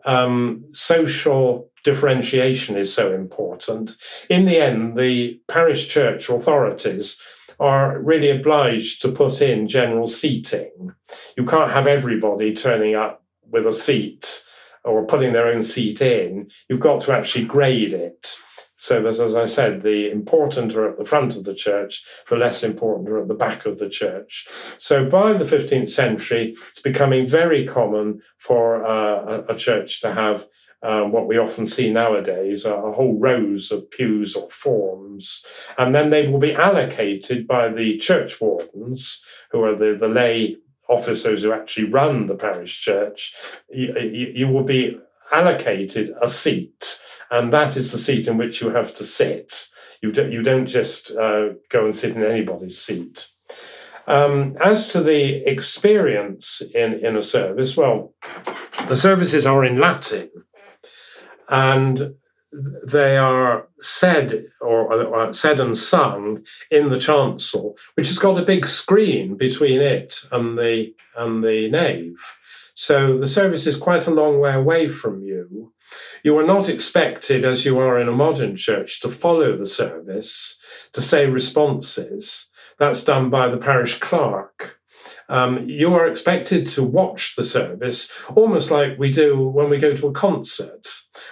um, 0.06 0.66
social 0.74 1.72
differentiation 1.84 2.78
is 2.78 2.94
so 2.94 3.14
important. 3.14 3.96
In 4.30 4.46
the 4.46 4.58
end, 4.58 4.98
the 4.98 5.40
parish 5.48 5.88
church 5.88 6.30
authorities 6.30 7.20
are 7.62 8.00
really 8.00 8.32
obliged 8.32 9.02
to 9.04 9.12
put 9.12 9.40
in 9.40 9.68
general 9.68 10.08
seating. 10.08 10.94
You 11.38 11.46
can't 11.46 11.70
have 11.70 11.86
everybody 11.86 12.56
turning 12.56 12.96
up 12.96 13.24
with 13.50 13.68
a 13.68 13.72
seat 13.72 14.44
or 14.84 15.06
putting 15.06 15.32
their 15.32 15.46
own 15.46 15.62
seat 15.62 16.02
in. 16.02 16.50
You've 16.68 16.80
got 16.80 17.02
to 17.02 17.14
actually 17.14 17.46
grade 17.46 17.94
it. 17.94 18.36
So 18.78 19.00
that, 19.04 19.20
as 19.20 19.36
I 19.36 19.46
said, 19.46 19.84
the 19.84 20.10
important 20.10 20.76
are 20.76 20.90
at 20.90 20.98
the 20.98 21.06
front 21.06 21.36
of 21.36 21.44
the 21.44 21.54
church, 21.54 22.04
the 22.32 22.36
less 22.36 22.64
important 22.64 23.10
are 23.10 23.22
at 23.22 23.28
the 23.28 23.36
back 23.36 23.68
of 23.68 23.78
the 23.78 23.88
church. 23.88 24.48
So 24.80 25.08
by 25.08 25.34
the 25.34 25.46
15th 25.46 25.90
century, 25.90 26.56
it's 26.72 26.82
becoming 26.82 27.28
very 27.28 27.64
common 27.64 28.22
for 28.40 28.84
uh, 28.84 29.44
a, 29.48 29.54
a 29.54 29.56
church 29.56 30.02
to 30.02 30.14
have 30.14 30.48
um, 30.84 31.12
what 31.12 31.28
we 31.28 31.38
often 31.38 31.68
see 31.68 31.92
nowadays 31.92 32.66
are 32.66 32.92
whole 32.92 33.18
rows 33.18 33.72
of 33.72 33.90
pews 33.92 34.36
or 34.36 34.50
forms. 34.50 35.46
And 35.78 35.94
then 35.94 36.10
they 36.10 36.28
will 36.28 36.40
be 36.40 36.54
allocated 36.54 37.48
by 37.48 37.70
the 37.70 37.98
church 37.98 38.42
wardens, 38.42 39.24
who 39.52 39.64
are 39.64 39.76
the, 39.76 39.98
the 40.00 40.08
lay 40.08 40.58
officers 40.90 41.44
who 41.44 41.54
actually 41.54 41.90
run 41.90 42.28
the 42.28 42.36
parish 42.36 42.82
church. 42.82 43.34
You, 43.70 43.98
you, 44.00 44.32
you 44.36 44.48
will 44.48 44.64
be 44.64 45.00
allocated 45.32 46.14
a 46.22 46.28
seat, 46.28 47.00
and 47.30 47.54
that 47.54 47.78
is 47.78 47.92
the 47.92 47.98
seat 47.98 48.28
in 48.28 48.38
which 48.38 48.62
you 48.62 48.72
have 48.72 48.94
to 48.96 49.04
sit. 49.04 49.68
You, 50.02 50.12
do, 50.12 50.30
you 50.30 50.42
don't 50.42 50.68
just 50.68 51.12
uh, 51.12 51.50
go 51.70 51.86
and 51.86 51.96
sit 51.96 52.16
in 52.16 52.24
anybody's 52.24 52.82
seat. 52.82 53.28
Um, 54.08 54.58
as 54.60 54.92
to 54.94 55.02
the 55.02 55.48
experience 55.50 56.62
in, 56.74 56.94
in 57.06 57.16
a 57.16 57.22
service, 57.22 57.78
well, 57.78 58.14
the 58.88 58.98
services 58.98 59.46
are 59.46 59.64
in 59.64 59.80
Latin 59.80 60.30
and 61.52 62.16
they 62.84 63.18
are 63.18 63.68
said 63.82 64.46
or, 64.60 64.92
or, 64.94 65.34
said 65.34 65.60
and 65.60 65.78
sung 65.78 66.44
in 66.70 66.90
the 66.90 67.00
chancel, 67.00 67.78
which 67.96 68.08
has 68.08 68.20
got 68.20 68.40
a 68.40 68.46
big 68.46 68.66
screen 68.66 69.38
between 69.38 69.80
it 69.80 70.22
and 70.32 70.58
the 70.58 70.94
and 71.16 71.44
the 71.44 71.70
nave. 71.70 72.18
So 72.74 73.18
the 73.18 73.28
service 73.28 73.68
is 73.68 73.78
quite 73.78 74.08
a 74.08 74.12
long 74.12 74.40
way 74.40 74.54
away 74.54 74.90
from 74.90 75.22
you. 75.22 75.74
You 76.24 76.38
are 76.38 76.46
not 76.46 76.70
expected, 76.70 77.44
as 77.44 77.66
you 77.66 77.78
are 77.80 78.00
in 78.00 78.08
a 78.08 78.14
modern 78.14 78.56
church, 78.56 79.02
to 79.02 79.10
follow 79.10 79.58
the 79.58 79.66
service, 79.66 80.60
to 80.94 81.02
say 81.02 81.28
responses. 81.28 82.50
That's 82.80 83.04
done 83.04 83.30
by 83.30 83.50
the 83.50 83.58
parish 83.58 84.00
clerk. 84.00 84.80
Um, 85.30 85.70
you 85.70 85.94
are 85.94 86.08
expected 86.08 86.66
to 86.68 86.84
watch 86.84 87.36
the 87.36 87.44
service 87.44 88.12
almost 88.36 88.72
like 88.72 88.98
we 88.98 89.12
do 89.12 89.38
when 89.40 89.70
we 89.70 89.78
go 89.78 89.96
to 89.96 90.08
a 90.08 90.12
concert. 90.12 90.88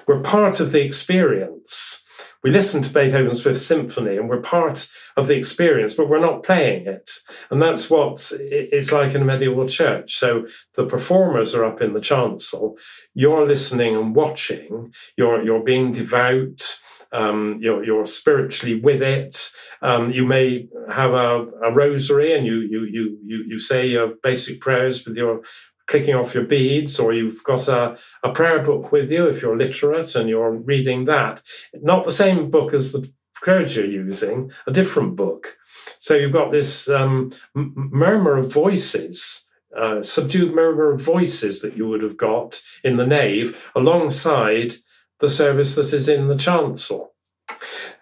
We're 0.09 0.21
part 0.21 0.59
of 0.59 0.71
the 0.71 0.83
experience. 0.83 2.03
We 2.43 2.49
listen 2.49 2.81
to 2.81 2.91
Beethoven's 2.91 3.43
Fifth 3.43 3.61
Symphony 3.61 4.17
and 4.17 4.27
we're 4.27 4.41
part 4.41 4.89
of 5.15 5.27
the 5.27 5.35
experience, 5.35 5.93
but 5.93 6.09
we're 6.09 6.17
not 6.17 6.41
playing 6.41 6.87
it. 6.87 7.11
And 7.51 7.61
that's 7.61 7.91
what 7.91 8.31
it's 8.39 8.91
like 8.91 9.13
in 9.13 9.21
a 9.21 9.25
medieval 9.25 9.67
church. 9.67 10.15
So 10.15 10.47
the 10.73 10.87
performers 10.87 11.53
are 11.53 11.63
up 11.63 11.79
in 11.79 11.93
the 11.93 12.01
chancel. 12.01 12.75
You're 13.13 13.45
listening 13.45 13.95
and 13.95 14.15
watching. 14.15 14.91
You're, 15.15 15.43
you're 15.43 15.63
being 15.63 15.91
devout. 15.91 16.79
Um, 17.11 17.59
you're, 17.61 17.83
you're 17.83 18.07
spiritually 18.07 18.81
with 18.81 19.03
it. 19.03 19.51
Um, 19.83 20.09
you 20.09 20.25
may 20.25 20.69
have 20.91 21.11
a, 21.13 21.45
a, 21.63 21.71
rosary 21.71 22.33
and 22.33 22.47
you, 22.47 22.61
you, 22.61 22.83
you, 22.85 23.19
you, 23.23 23.43
you 23.47 23.59
say 23.59 23.85
your 23.85 24.13
basic 24.23 24.59
prayers 24.59 25.05
with 25.05 25.17
your 25.17 25.41
clicking 25.89 26.13
off 26.15 26.35
your 26.35 26.43
beads, 26.43 26.99
or 26.99 27.13
you've 27.13 27.43
got 27.43 27.67
a, 27.67 27.97
a 28.23 28.31
prayer 28.31 28.59
book 28.59 28.91
with 28.91 29.11
you 29.11 29.27
if 29.27 29.41
you're 29.41 29.57
literate 29.57 30.15
and 30.15 30.29
you're 30.29 30.51
reading 30.51 31.05
that. 31.05 31.41
Not 31.73 32.05
the 32.05 32.11
same 32.11 32.51
book 32.51 32.73
as 32.73 32.91
the 32.91 33.11
clergy 33.41 33.81
are 33.81 33.85
using, 33.85 34.51
a 34.67 34.71
different 34.71 35.15
book. 35.15 35.57
So 35.97 36.13
you've 36.13 36.31
got 36.31 36.51
this 36.51 36.87
um, 36.87 37.31
murmur 37.55 38.37
of 38.37 38.53
voices. 38.53 39.47
Uh, 39.75 40.01
subdued 40.01 40.53
murmur 40.53 40.91
of 40.91 41.01
voices 41.01 41.61
that 41.61 41.77
you 41.77 41.87
would 41.87 42.01
have 42.01 42.17
got 42.17 42.61
in 42.83 42.97
the 42.97 43.05
nave 43.05 43.71
alongside 43.75 44.73
the 45.19 45.29
service 45.29 45.75
that 45.75 45.93
is 45.93 46.09
in 46.09 46.27
the 46.27 46.37
chancel. 46.37 47.13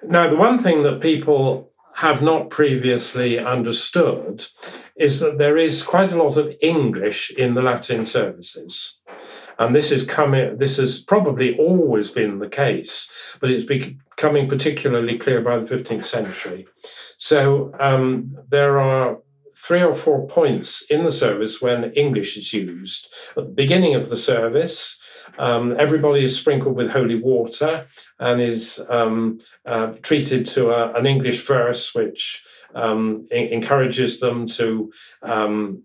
Now, 0.01 0.29
the 0.29 0.37
one 0.37 0.59
thing 0.59 0.83
that 0.83 1.01
people 1.01 1.73
have 1.95 2.21
not 2.21 2.49
previously 2.49 3.39
understood 3.39 4.45
is 4.97 5.19
that 5.19 5.37
there 5.37 5.57
is 5.57 5.83
quite 5.83 6.11
a 6.11 6.21
lot 6.21 6.37
of 6.37 6.53
English 6.61 7.31
in 7.31 7.53
the 7.53 7.61
Latin 7.61 8.05
services. 8.05 8.99
And 9.59 9.75
this 9.75 9.91
is 9.91 10.05
coming, 10.05 10.57
this 10.57 10.77
has 10.77 10.99
probably 10.99 11.57
always 11.57 12.11
been 12.11 12.39
the 12.39 12.49
case, 12.49 13.11
but 13.39 13.49
it's 13.49 13.65
becoming 13.65 14.47
particularly 14.47 15.17
clear 15.17 15.41
by 15.41 15.57
the 15.57 15.65
15th 15.65 16.03
century. 16.03 16.67
So 17.17 17.71
um, 17.79 18.37
there 18.49 18.79
are 18.79 19.17
three 19.57 19.81
or 19.81 19.95
four 19.95 20.27
points 20.27 20.83
in 20.89 21.03
the 21.03 21.11
service 21.11 21.61
when 21.61 21.91
English 21.93 22.37
is 22.37 22.53
used. 22.53 23.07
At 23.35 23.35
the 23.35 23.49
beginning 23.49 23.95
of 23.95 24.09
the 24.09 24.17
service, 24.17 24.99
um, 25.37 25.75
everybody 25.79 26.23
is 26.23 26.37
sprinkled 26.37 26.75
with 26.75 26.91
holy 26.91 27.21
water 27.21 27.87
and 28.19 28.41
is 28.41 28.85
um, 28.89 29.39
uh, 29.65 29.93
treated 30.01 30.45
to 30.47 30.69
a, 30.69 30.93
an 30.93 31.05
English 31.05 31.45
verse 31.45 31.93
which 31.93 32.43
um, 32.75 33.27
encourages 33.31 34.19
them 34.19 34.45
to 34.45 34.91
um, 35.21 35.83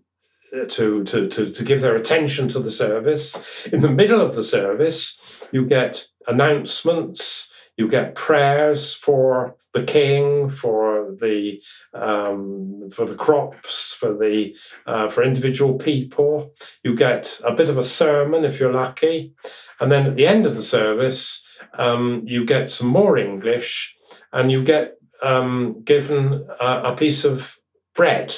to, 0.69 1.03
to, 1.03 1.27
to, 1.29 1.51
to 1.51 1.63
give 1.63 1.81
their 1.81 1.95
attention 1.95 2.47
to 2.49 2.59
the 2.59 2.71
service. 2.71 3.65
In 3.67 3.81
the 3.81 3.89
middle 3.89 4.21
of 4.21 4.35
the 4.35 4.43
service, 4.43 5.19
you 5.51 5.65
get 5.65 6.05
announcements, 6.27 7.51
you 7.77 7.87
get 7.87 8.15
prayers 8.15 8.93
for 8.93 9.55
the 9.73 9.83
king, 9.83 10.49
for 10.49 11.15
the 11.19 11.61
um, 11.93 12.89
for 12.91 13.05
the 13.05 13.15
crops, 13.15 13.93
for 13.93 14.13
the 14.13 14.55
uh, 14.85 15.09
for 15.09 15.23
individual 15.23 15.75
people. 15.75 16.53
You 16.83 16.95
get 16.95 17.41
a 17.43 17.53
bit 17.53 17.69
of 17.69 17.77
a 17.77 17.83
sermon 17.83 18.45
if 18.45 18.59
you're 18.59 18.73
lucky, 18.73 19.33
and 19.79 19.91
then 19.91 20.05
at 20.05 20.15
the 20.15 20.27
end 20.27 20.45
of 20.45 20.55
the 20.55 20.63
service, 20.63 21.43
um, 21.77 22.23
you 22.25 22.45
get 22.45 22.71
some 22.71 22.89
more 22.89 23.17
English, 23.17 23.95
and 24.31 24.51
you 24.51 24.63
get 24.63 24.97
um, 25.23 25.81
given 25.83 26.47
a, 26.59 26.81
a 26.85 26.95
piece 26.95 27.25
of 27.25 27.57
bread. 27.95 28.35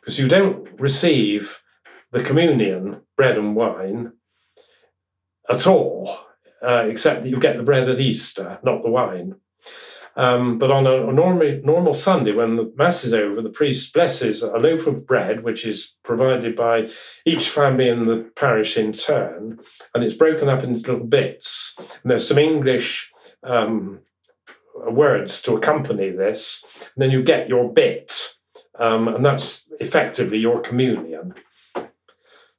Because 0.00 0.18
you 0.18 0.28
don't 0.28 0.66
receive 0.80 1.60
the 2.10 2.22
communion, 2.22 3.02
bread 3.16 3.36
and 3.36 3.54
wine, 3.54 4.12
at 5.48 5.66
all, 5.66 6.29
uh, 6.62 6.86
except 6.88 7.22
that 7.22 7.28
you 7.28 7.38
get 7.38 7.56
the 7.56 7.62
bread 7.62 7.88
at 7.88 8.00
Easter, 8.00 8.58
not 8.62 8.82
the 8.82 8.90
wine. 8.90 9.36
Um, 10.16 10.58
but 10.58 10.70
on 10.70 10.86
a, 10.86 11.08
a 11.08 11.12
normal, 11.12 11.60
normal 11.62 11.92
Sunday, 11.92 12.32
when 12.32 12.56
the 12.56 12.72
Mass 12.76 13.04
is 13.04 13.14
over, 13.14 13.40
the 13.40 13.48
priest 13.48 13.94
blesses 13.94 14.42
a 14.42 14.58
loaf 14.58 14.86
of 14.86 15.06
bread, 15.06 15.44
which 15.44 15.64
is 15.64 15.94
provided 16.02 16.56
by 16.56 16.90
each 17.24 17.48
family 17.48 17.88
in 17.88 18.06
the 18.06 18.30
parish 18.34 18.76
in 18.76 18.92
turn, 18.92 19.60
and 19.94 20.04
it's 20.04 20.16
broken 20.16 20.48
up 20.48 20.64
into 20.64 20.90
little 20.90 21.06
bits. 21.06 21.76
And 21.78 22.10
there's 22.10 22.26
some 22.28 22.38
English 22.38 23.12
um, 23.44 24.00
words 24.74 25.40
to 25.42 25.56
accompany 25.56 26.10
this, 26.10 26.64
and 26.80 27.02
then 27.02 27.10
you 27.10 27.22
get 27.22 27.48
your 27.48 27.72
bit. 27.72 28.34
Um, 28.78 29.08
and 29.08 29.24
that's 29.24 29.70
effectively 29.78 30.38
your 30.38 30.60
communion. 30.60 31.34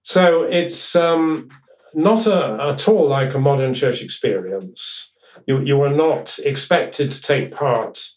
So 0.04 0.44
it's 0.44 0.96
um, 0.96 1.50
not 1.94 2.28
a, 2.28 2.58
at 2.72 2.88
all 2.88 3.08
like 3.08 3.34
a 3.34 3.40
modern 3.40 3.74
church 3.74 4.02
experience. 4.02 5.14
You, 5.46 5.62
you 5.62 5.82
are 5.82 5.94
not 5.94 6.40
expected 6.40 7.12
to 7.12 7.22
take 7.22 7.52
part 7.52 8.10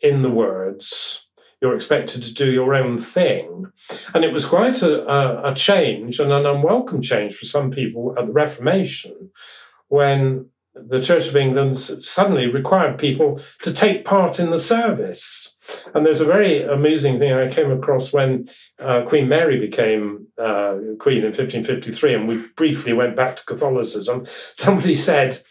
in 0.00 0.22
the 0.22 0.30
words. 0.30 1.28
You're 1.60 1.74
expected 1.74 2.22
to 2.24 2.34
do 2.34 2.50
your 2.50 2.74
own 2.74 2.98
thing. 2.98 3.66
And 4.14 4.24
it 4.24 4.32
was 4.32 4.46
quite 4.46 4.82
a, 4.82 5.06
a, 5.10 5.52
a 5.52 5.54
change 5.54 6.20
and 6.20 6.32
an 6.32 6.44
unwelcome 6.44 7.02
change 7.02 7.34
for 7.34 7.46
some 7.46 7.70
people 7.70 8.14
at 8.18 8.26
the 8.26 8.32
Reformation 8.32 9.30
when 9.88 10.50
the 10.74 11.00
Church 11.00 11.28
of 11.28 11.36
England 11.36 11.78
suddenly 11.78 12.46
required 12.46 12.98
people 12.98 13.40
to 13.62 13.72
take 13.72 14.04
part 14.04 14.38
in 14.38 14.50
the 14.50 14.58
service. 14.58 15.55
And 15.94 16.04
there's 16.04 16.20
a 16.20 16.26
very 16.26 16.62
amusing 16.62 17.18
thing 17.18 17.32
I 17.32 17.48
came 17.48 17.70
across 17.70 18.12
when 18.12 18.48
uh, 18.78 19.02
Queen 19.02 19.28
Mary 19.28 19.58
became 19.58 20.26
uh, 20.38 20.76
Queen 20.98 21.18
in 21.18 21.32
1553, 21.32 22.14
and 22.14 22.28
we 22.28 22.44
briefly 22.56 22.92
went 22.92 23.16
back 23.16 23.36
to 23.36 23.44
Catholicism. 23.44 24.24
Somebody 24.54 24.94
said, 24.94 25.42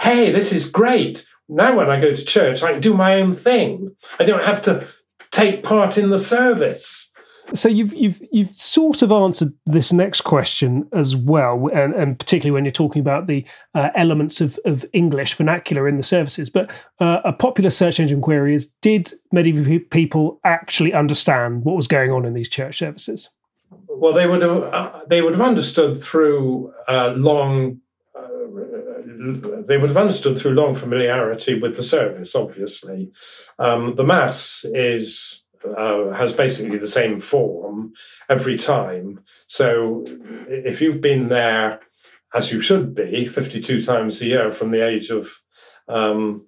Hey, 0.00 0.32
this 0.32 0.52
is 0.52 0.70
great. 0.70 1.26
Now, 1.48 1.76
when 1.76 1.90
I 1.90 2.00
go 2.00 2.14
to 2.14 2.24
church, 2.24 2.62
I 2.62 2.72
can 2.72 2.80
do 2.80 2.94
my 2.94 3.20
own 3.20 3.34
thing. 3.34 3.96
I 4.18 4.24
don't 4.24 4.44
have 4.44 4.62
to 4.62 4.86
take 5.30 5.62
part 5.62 5.98
in 5.98 6.10
the 6.10 6.18
service. 6.18 7.09
So 7.54 7.68
you've 7.68 7.94
you've 7.94 8.22
you've 8.30 8.50
sort 8.50 9.02
of 9.02 9.10
answered 9.10 9.52
this 9.66 9.92
next 9.92 10.22
question 10.22 10.88
as 10.92 11.16
well, 11.16 11.68
and, 11.72 11.94
and 11.94 12.18
particularly 12.18 12.52
when 12.52 12.64
you're 12.64 12.72
talking 12.72 13.00
about 13.00 13.26
the 13.26 13.46
uh, 13.74 13.90
elements 13.94 14.40
of, 14.40 14.58
of 14.64 14.84
English 14.92 15.34
vernacular 15.34 15.88
in 15.88 15.96
the 15.96 16.02
services. 16.02 16.50
But 16.50 16.70
uh, 17.00 17.20
a 17.24 17.32
popular 17.32 17.70
search 17.70 17.98
engine 17.98 18.20
query 18.20 18.54
is: 18.54 18.66
Did 18.82 19.12
medieval 19.32 19.78
people 19.90 20.40
actually 20.44 20.92
understand 20.92 21.64
what 21.64 21.76
was 21.76 21.88
going 21.88 22.12
on 22.12 22.24
in 22.24 22.34
these 22.34 22.48
church 22.48 22.78
services? 22.78 23.30
Well, 23.88 24.12
they 24.12 24.26
would 24.26 24.42
have 24.42 24.62
uh, 24.62 25.00
they 25.08 25.22
would 25.22 25.32
have 25.32 25.46
understood 25.46 26.00
through 26.02 26.72
uh, 26.88 27.14
long. 27.16 27.80
Uh, 28.16 29.62
they 29.66 29.76
would 29.76 29.90
have 29.90 29.96
understood 29.96 30.38
through 30.38 30.52
long 30.52 30.74
familiarity 30.74 31.58
with 31.58 31.76
the 31.76 31.82
service. 31.82 32.34
Obviously, 32.34 33.10
um, 33.58 33.96
the 33.96 34.04
mass 34.04 34.64
is 34.72 35.39
uh, 35.64 36.10
has 36.10 36.32
basically 36.32 36.78
the 36.78 36.86
same 36.86 37.20
form 37.20 37.92
every 38.28 38.56
time. 38.56 39.20
So 39.46 40.04
if 40.48 40.80
you've 40.80 41.00
been 41.00 41.28
there, 41.28 41.80
as 42.34 42.52
you 42.52 42.60
should 42.60 42.94
be, 42.94 43.26
52 43.26 43.82
times 43.82 44.20
a 44.20 44.26
year 44.26 44.50
from 44.50 44.70
the 44.70 44.86
age 44.86 45.10
of 45.10 45.40
um, 45.88 46.46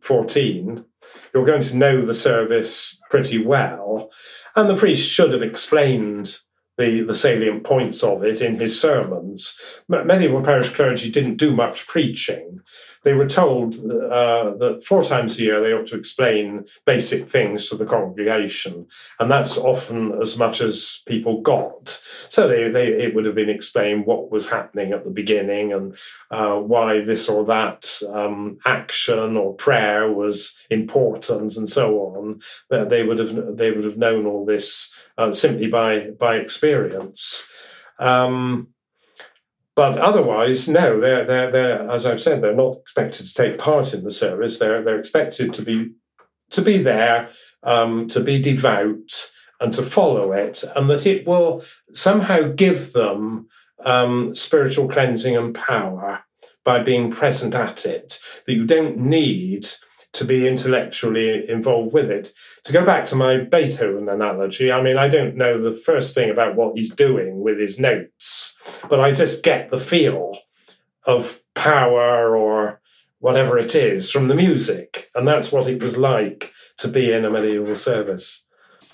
14, 0.00 0.84
you're 1.32 1.46
going 1.46 1.62
to 1.62 1.76
know 1.76 2.04
the 2.04 2.14
service 2.14 3.00
pretty 3.10 3.44
well. 3.44 4.10
And 4.54 4.68
the 4.68 4.76
priest 4.76 5.08
should 5.08 5.32
have 5.32 5.42
explained 5.42 6.38
the, 6.76 7.02
the 7.02 7.14
salient 7.14 7.64
points 7.64 8.02
of 8.02 8.22
it 8.22 8.40
in 8.40 8.58
his 8.58 8.80
sermons. 8.80 9.82
Medieval 9.88 10.42
parish 10.42 10.70
clergy 10.70 11.10
didn't 11.10 11.36
do 11.36 11.54
much 11.54 11.86
preaching. 11.86 12.60
They 13.08 13.14
were 13.14 13.26
told 13.26 13.76
uh, 13.76 14.52
that 14.58 14.82
four 14.84 15.02
times 15.02 15.38
a 15.38 15.42
year 15.42 15.62
they 15.62 15.72
ought 15.72 15.86
to 15.86 15.96
explain 15.96 16.66
basic 16.84 17.26
things 17.26 17.66
to 17.70 17.74
the 17.74 17.86
congregation, 17.86 18.86
and 19.18 19.30
that's 19.30 19.56
often 19.56 20.20
as 20.20 20.36
much 20.36 20.60
as 20.60 21.00
people 21.06 21.40
got. 21.40 21.88
So 22.28 22.46
they, 22.46 22.68
they, 22.68 22.88
it 22.88 23.14
would 23.14 23.24
have 23.24 23.34
been 23.34 23.48
explained 23.48 24.04
what 24.04 24.30
was 24.30 24.50
happening 24.50 24.92
at 24.92 25.04
the 25.04 25.10
beginning 25.10 25.72
and 25.72 25.96
uh, 26.30 26.56
why 26.56 27.00
this 27.00 27.30
or 27.30 27.46
that 27.46 27.90
um, 28.12 28.58
action 28.66 29.38
or 29.38 29.54
prayer 29.54 30.12
was 30.12 30.58
important, 30.68 31.56
and 31.56 31.70
so 31.70 32.00
on. 32.00 32.40
They 32.68 33.04
would 33.04 33.20
have 33.20 33.56
they 33.56 33.70
would 33.70 33.86
have 33.86 33.96
known 33.96 34.26
all 34.26 34.44
this 34.44 34.92
uh, 35.16 35.32
simply 35.32 35.68
by 35.68 36.10
by 36.10 36.36
experience. 36.36 37.46
Um, 37.98 38.74
but 39.78 39.96
otherwise, 39.96 40.68
no, 40.68 40.98
they're, 40.98 41.24
they're, 41.24 41.52
they're, 41.52 41.88
as 41.88 42.04
I've 42.04 42.20
said, 42.20 42.42
they're 42.42 42.52
not 42.52 42.78
expected 42.78 43.28
to 43.28 43.32
take 43.32 43.58
part 43.58 43.94
in 43.94 44.02
the 44.02 44.10
service. 44.10 44.58
They're, 44.58 44.82
they're 44.82 44.98
expected 44.98 45.54
to 45.54 45.62
be, 45.62 45.92
to 46.50 46.62
be 46.62 46.78
there, 46.78 47.28
um, 47.62 48.08
to 48.08 48.18
be 48.18 48.42
devout, 48.42 49.30
and 49.60 49.72
to 49.72 49.84
follow 49.84 50.32
it, 50.32 50.64
and 50.74 50.90
that 50.90 51.06
it 51.06 51.28
will 51.28 51.62
somehow 51.92 52.50
give 52.50 52.92
them 52.92 53.46
um, 53.84 54.34
spiritual 54.34 54.88
cleansing 54.88 55.36
and 55.36 55.54
power 55.54 56.24
by 56.64 56.82
being 56.82 57.12
present 57.12 57.54
at 57.54 57.86
it. 57.86 58.18
That 58.48 58.54
you 58.54 58.66
don't 58.66 58.98
need 58.98 59.68
to 60.18 60.24
be 60.24 60.48
intellectually 60.48 61.48
involved 61.48 61.92
with 61.92 62.10
it. 62.10 62.32
To 62.64 62.72
go 62.72 62.84
back 62.84 63.06
to 63.06 63.16
my 63.16 63.38
Beethoven 63.38 64.08
analogy, 64.08 64.72
I 64.72 64.82
mean, 64.82 64.98
I 64.98 65.08
don't 65.08 65.36
know 65.36 65.62
the 65.62 65.72
first 65.72 66.12
thing 66.12 66.28
about 66.28 66.56
what 66.56 66.76
he's 66.76 66.92
doing 66.92 67.40
with 67.40 67.60
his 67.60 67.78
notes, 67.78 68.58
but 68.88 68.98
I 68.98 69.12
just 69.12 69.44
get 69.44 69.70
the 69.70 69.78
feel 69.78 70.36
of 71.04 71.40
power 71.54 72.36
or 72.36 72.80
whatever 73.20 73.58
it 73.58 73.76
is 73.76 74.10
from 74.10 74.26
the 74.26 74.34
music. 74.34 75.08
And 75.14 75.26
that's 75.26 75.52
what 75.52 75.68
it 75.68 75.80
was 75.80 75.96
like 75.96 76.52
to 76.78 76.88
be 76.88 77.12
in 77.12 77.24
a 77.24 77.30
medieval 77.30 77.76
service. 77.76 78.44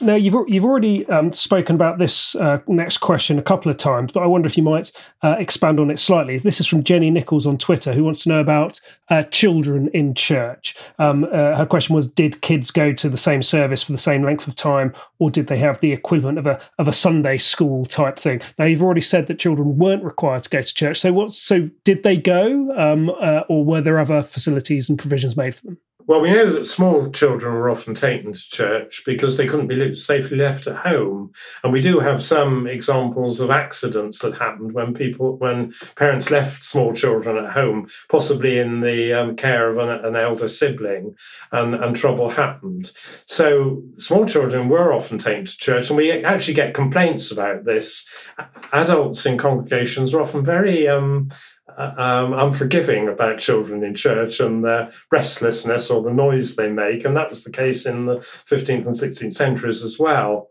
Now, 0.00 0.16
you've 0.16 0.34
you've 0.48 0.64
already 0.64 1.06
um, 1.06 1.32
spoken 1.32 1.76
about 1.76 1.98
this 1.98 2.34
uh, 2.34 2.58
next 2.66 2.98
question 2.98 3.38
a 3.38 3.42
couple 3.42 3.70
of 3.70 3.76
times, 3.76 4.12
but 4.12 4.22
I 4.22 4.26
wonder 4.26 4.46
if 4.46 4.56
you 4.56 4.62
might 4.62 4.90
uh, 5.22 5.36
expand 5.38 5.78
on 5.78 5.90
it 5.90 5.98
slightly. 5.98 6.38
This 6.38 6.60
is 6.60 6.66
from 6.66 6.82
Jenny 6.82 7.10
Nichols 7.10 7.46
on 7.46 7.58
Twitter, 7.58 7.92
who 7.92 8.04
wants 8.04 8.24
to 8.24 8.28
know 8.30 8.40
about 8.40 8.80
uh, 9.08 9.22
children 9.24 9.88
in 9.94 10.14
church. 10.14 10.76
Um, 10.98 11.24
uh, 11.24 11.56
her 11.56 11.66
question 11.66 11.94
was: 11.94 12.10
Did 12.10 12.42
kids 12.42 12.70
go 12.70 12.92
to 12.92 13.08
the 13.08 13.16
same 13.16 13.42
service 13.42 13.82
for 13.82 13.92
the 13.92 13.98
same 13.98 14.24
length 14.24 14.48
of 14.48 14.56
time, 14.56 14.92
or 15.18 15.30
did 15.30 15.46
they 15.46 15.58
have 15.58 15.80
the 15.80 15.92
equivalent 15.92 16.38
of 16.38 16.46
a 16.46 16.60
of 16.78 16.88
a 16.88 16.92
Sunday 16.92 17.38
school 17.38 17.84
type 17.84 18.18
thing? 18.18 18.40
Now, 18.58 18.64
you've 18.64 18.82
already 18.82 19.00
said 19.00 19.28
that 19.28 19.38
children 19.38 19.78
weren't 19.78 20.02
required 20.02 20.42
to 20.42 20.50
go 20.50 20.62
to 20.62 20.74
church. 20.74 21.00
So, 21.00 21.12
what? 21.12 21.30
So, 21.32 21.70
did 21.84 22.02
they 22.02 22.16
go, 22.16 22.74
um, 22.76 23.10
uh, 23.10 23.42
or 23.48 23.64
were 23.64 23.80
there 23.80 23.98
other 23.98 24.22
facilities 24.22 24.90
and 24.90 24.98
provisions 24.98 25.36
made 25.36 25.54
for 25.54 25.66
them? 25.66 25.78
Well, 26.06 26.20
we 26.20 26.30
know 26.30 26.50
that 26.50 26.66
small 26.66 27.10
children 27.10 27.54
were 27.54 27.70
often 27.70 27.94
taken 27.94 28.34
to 28.34 28.50
church 28.50 29.02
because 29.06 29.36
they 29.36 29.46
couldn't 29.46 29.68
be 29.68 29.94
safely 29.94 30.36
left 30.36 30.66
at 30.66 30.76
home, 30.76 31.32
and 31.62 31.72
we 31.72 31.80
do 31.80 32.00
have 32.00 32.22
some 32.22 32.66
examples 32.66 33.40
of 33.40 33.50
accidents 33.50 34.18
that 34.18 34.36
happened 34.36 34.72
when 34.72 34.92
people, 34.92 35.38
when 35.38 35.72
parents 35.94 36.30
left 36.30 36.62
small 36.62 36.92
children 36.92 37.42
at 37.42 37.52
home, 37.52 37.88
possibly 38.10 38.58
in 38.58 38.80
the 38.80 39.14
um, 39.14 39.34
care 39.34 39.70
of 39.70 39.78
an, 39.78 39.88
an, 39.88 40.14
elder 40.14 40.46
sibling, 40.46 41.16
and, 41.52 41.74
and 41.74 41.96
trouble 41.96 42.28
happened. 42.28 42.90
So 43.24 43.82
small 43.96 44.26
children 44.26 44.68
were 44.68 44.92
often 44.92 45.16
taken 45.16 45.46
to 45.46 45.56
church, 45.56 45.88
and 45.88 45.96
we 45.96 46.10
actually 46.12 46.54
get 46.54 46.74
complaints 46.74 47.30
about 47.30 47.64
this. 47.64 48.06
Adults 48.74 49.24
in 49.24 49.38
congregations 49.38 50.12
are 50.12 50.20
often 50.20 50.44
very 50.44 50.86
um, 50.86 51.30
um, 51.76 52.32
unforgiving 52.32 53.08
about 53.08 53.38
children 53.38 53.82
in 53.82 53.94
church 53.94 54.40
and 54.40 54.64
their 54.64 54.90
restlessness 55.10 55.90
or 55.90 56.02
the 56.02 56.12
noise 56.12 56.56
they 56.56 56.70
make. 56.70 57.04
And 57.04 57.16
that 57.16 57.30
was 57.30 57.44
the 57.44 57.50
case 57.50 57.86
in 57.86 58.06
the 58.06 58.16
15th 58.16 58.86
and 58.86 58.94
16th 58.94 59.34
centuries 59.34 59.82
as 59.82 59.98
well. 59.98 60.50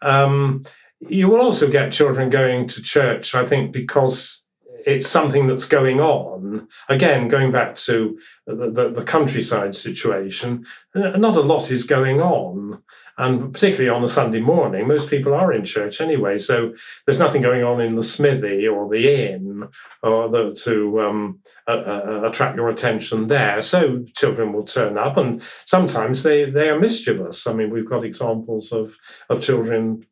Um, 0.00 0.64
you 1.08 1.28
will 1.28 1.40
also 1.40 1.68
get 1.70 1.92
children 1.92 2.30
going 2.30 2.68
to 2.68 2.82
church, 2.82 3.34
I 3.34 3.44
think, 3.44 3.72
because 3.72 4.41
it's 4.86 5.08
something 5.08 5.46
that's 5.46 5.64
going 5.64 6.00
on. 6.00 6.68
Again, 6.88 7.28
going 7.28 7.52
back 7.52 7.76
to 7.76 8.18
the, 8.46 8.70
the, 8.70 8.90
the, 8.90 9.04
countryside 9.04 9.74
situation, 9.74 10.64
not 10.94 11.36
a 11.36 11.40
lot 11.40 11.70
is 11.70 11.84
going 11.84 12.20
on. 12.20 12.82
And 13.18 13.52
particularly 13.52 13.88
on 13.88 14.02
a 14.02 14.08
Sunday 14.08 14.40
morning, 14.40 14.88
most 14.88 15.10
people 15.10 15.34
are 15.34 15.52
in 15.52 15.64
church 15.64 16.00
anyway. 16.00 16.38
So 16.38 16.74
there's 17.04 17.18
nothing 17.18 17.42
going 17.42 17.62
on 17.62 17.80
in 17.80 17.96
the 17.96 18.02
smithy 18.02 18.66
or 18.66 18.88
the 18.88 19.30
inn 19.32 19.68
or 20.02 20.28
the, 20.28 20.54
to 20.64 21.00
um, 21.00 21.40
uh, 21.68 21.70
uh, 21.70 22.22
attract 22.24 22.56
your 22.56 22.68
attention 22.68 23.26
there. 23.26 23.62
So 23.62 24.04
children 24.16 24.52
will 24.52 24.64
turn 24.64 24.98
up, 24.98 25.16
and 25.16 25.42
sometimes 25.64 26.22
they, 26.22 26.50
they 26.50 26.70
are 26.70 26.80
mischievous. 26.80 27.46
I 27.46 27.52
mean, 27.52 27.70
we've 27.70 27.88
got 27.88 28.04
examples 28.04 28.72
of, 28.72 28.96
of 29.28 29.40
children 29.40 30.06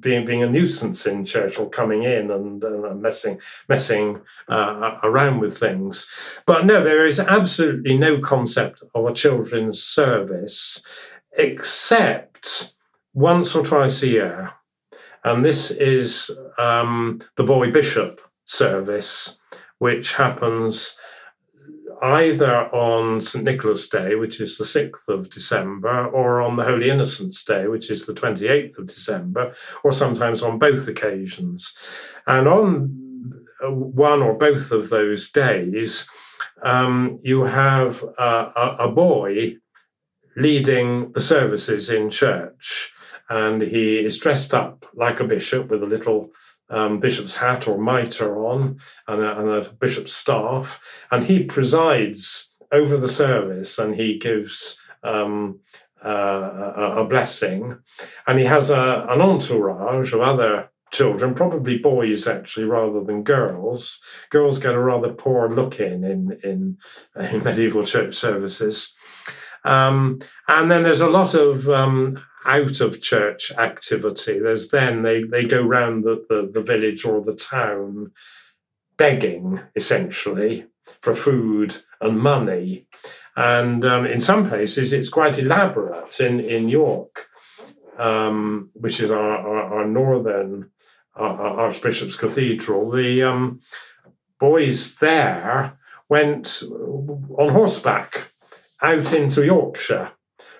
being 0.00 0.24
being 0.24 0.42
a 0.42 0.48
nuisance 0.48 1.06
in 1.06 1.24
church 1.24 1.58
or 1.58 1.68
coming 1.68 2.04
in 2.04 2.30
and 2.30 2.62
uh, 2.64 2.94
messing 2.94 3.40
messing 3.68 4.20
uh, 4.48 4.98
around 5.02 5.40
with 5.40 5.58
things. 5.58 6.06
But 6.46 6.66
no, 6.66 6.82
there 6.82 7.04
is 7.04 7.18
absolutely 7.18 7.98
no 7.98 8.20
concept 8.20 8.82
of 8.94 9.04
a 9.06 9.12
children's 9.12 9.82
service 9.82 10.84
except 11.36 12.74
once 13.12 13.54
or 13.54 13.64
twice 13.64 14.02
a 14.02 14.08
year, 14.08 14.52
and 15.24 15.44
this 15.44 15.70
is 15.70 16.30
um, 16.58 17.20
the 17.36 17.44
boy 17.44 17.70
bishop 17.72 18.20
service, 18.44 19.40
which 19.78 20.14
happens 20.14 20.98
either 22.02 22.72
on 22.74 23.20
St. 23.20 23.44
Nicholas 23.44 23.88
Day, 23.88 24.14
which 24.14 24.40
is 24.40 24.58
the 24.58 24.64
6th 24.64 25.08
of 25.08 25.30
December, 25.30 26.06
or 26.06 26.40
on 26.40 26.56
the 26.56 26.64
Holy 26.64 26.90
Innocents 26.90 27.44
Day, 27.44 27.66
which 27.66 27.90
is 27.90 28.06
the 28.06 28.14
28th 28.14 28.78
of 28.78 28.86
December, 28.86 29.52
or 29.84 29.92
sometimes 29.92 30.42
on 30.42 30.58
both 30.58 30.86
occasions. 30.88 31.74
And 32.26 32.48
on 32.48 33.06
one 33.62 34.22
or 34.22 34.34
both 34.34 34.70
of 34.70 34.90
those 34.90 35.30
days, 35.30 36.06
um, 36.62 37.18
you 37.22 37.44
have 37.44 38.02
a, 38.18 38.76
a 38.80 38.88
boy 38.88 39.56
leading 40.36 41.12
the 41.12 41.20
services 41.20 41.90
in 41.90 42.10
church. 42.10 42.92
And 43.28 43.60
he 43.62 43.98
is 43.98 44.18
dressed 44.18 44.54
up 44.54 44.86
like 44.94 45.18
a 45.18 45.26
bishop 45.26 45.68
with 45.68 45.82
a 45.82 45.86
little 45.86 46.30
um, 46.68 47.00
bishop's 47.00 47.36
hat 47.36 47.68
or 47.68 47.78
mitre 47.78 48.44
on 48.44 48.78
and 49.06 49.22
a, 49.22 49.38
and 49.38 49.48
a 49.48 49.70
bishop's 49.70 50.12
staff, 50.12 51.04
and 51.10 51.24
he 51.24 51.44
presides 51.44 52.52
over 52.72 52.96
the 52.96 53.08
service 53.08 53.78
and 53.78 53.94
he 53.94 54.18
gives 54.18 54.80
um, 55.02 55.60
uh, 56.04 56.72
a, 56.76 56.92
a, 56.98 57.04
blessing, 57.04 57.78
and 58.26 58.38
he 58.38 58.44
has 58.44 58.70
a, 58.70 59.06
an 59.08 59.20
entourage 59.20 60.12
of 60.12 60.20
other 60.20 60.70
children, 60.92 61.34
probably 61.34 61.78
boys 61.78 62.26
actually 62.26 62.64
rather 62.64 63.02
than 63.02 63.22
girls. 63.22 64.00
Girls 64.30 64.58
get 64.58 64.74
a 64.74 64.80
rather 64.80 65.12
poor 65.12 65.48
look 65.48 65.80
in 65.80 66.04
in 66.04 66.38
in, 66.42 66.78
in 67.32 67.44
medieval 67.44 67.84
church 67.84 68.14
services. 68.14 68.94
Um, 69.64 70.20
and 70.46 70.70
then 70.70 70.84
there's 70.84 71.00
a 71.00 71.08
lot 71.08 71.34
of 71.34 71.68
um, 71.68 72.22
out 72.46 72.80
of 72.80 73.02
church 73.02 73.52
activity. 73.52 74.38
There's 74.38 74.68
then 74.68 75.02
they, 75.02 75.24
they 75.24 75.44
go 75.44 75.62
round 75.62 76.04
the, 76.04 76.24
the, 76.28 76.50
the 76.52 76.62
village 76.62 77.04
or 77.04 77.20
the 77.20 77.34
town 77.34 78.12
begging 78.96 79.60
essentially 79.74 80.66
for 81.00 81.14
food 81.14 81.82
and 82.00 82.18
money. 82.18 82.86
And 83.36 83.84
um, 83.84 84.06
in 84.06 84.20
some 84.20 84.48
places, 84.48 84.92
it's 84.92 85.08
quite 85.08 85.38
elaborate. 85.38 86.20
In, 86.20 86.40
in 86.40 86.68
York, 86.68 87.26
um, 87.98 88.70
which 88.74 89.00
is 89.00 89.10
our, 89.10 89.36
our, 89.36 89.80
our 89.80 89.86
northern 89.86 90.70
our 91.14 91.60
Archbishop's 91.60 92.14
Cathedral, 92.14 92.90
the 92.90 93.22
um, 93.22 93.60
boys 94.38 94.96
there 94.96 95.78
went 96.10 96.62
on 96.62 97.48
horseback 97.52 98.32
out 98.82 99.12
into 99.14 99.44
Yorkshire 99.44 100.12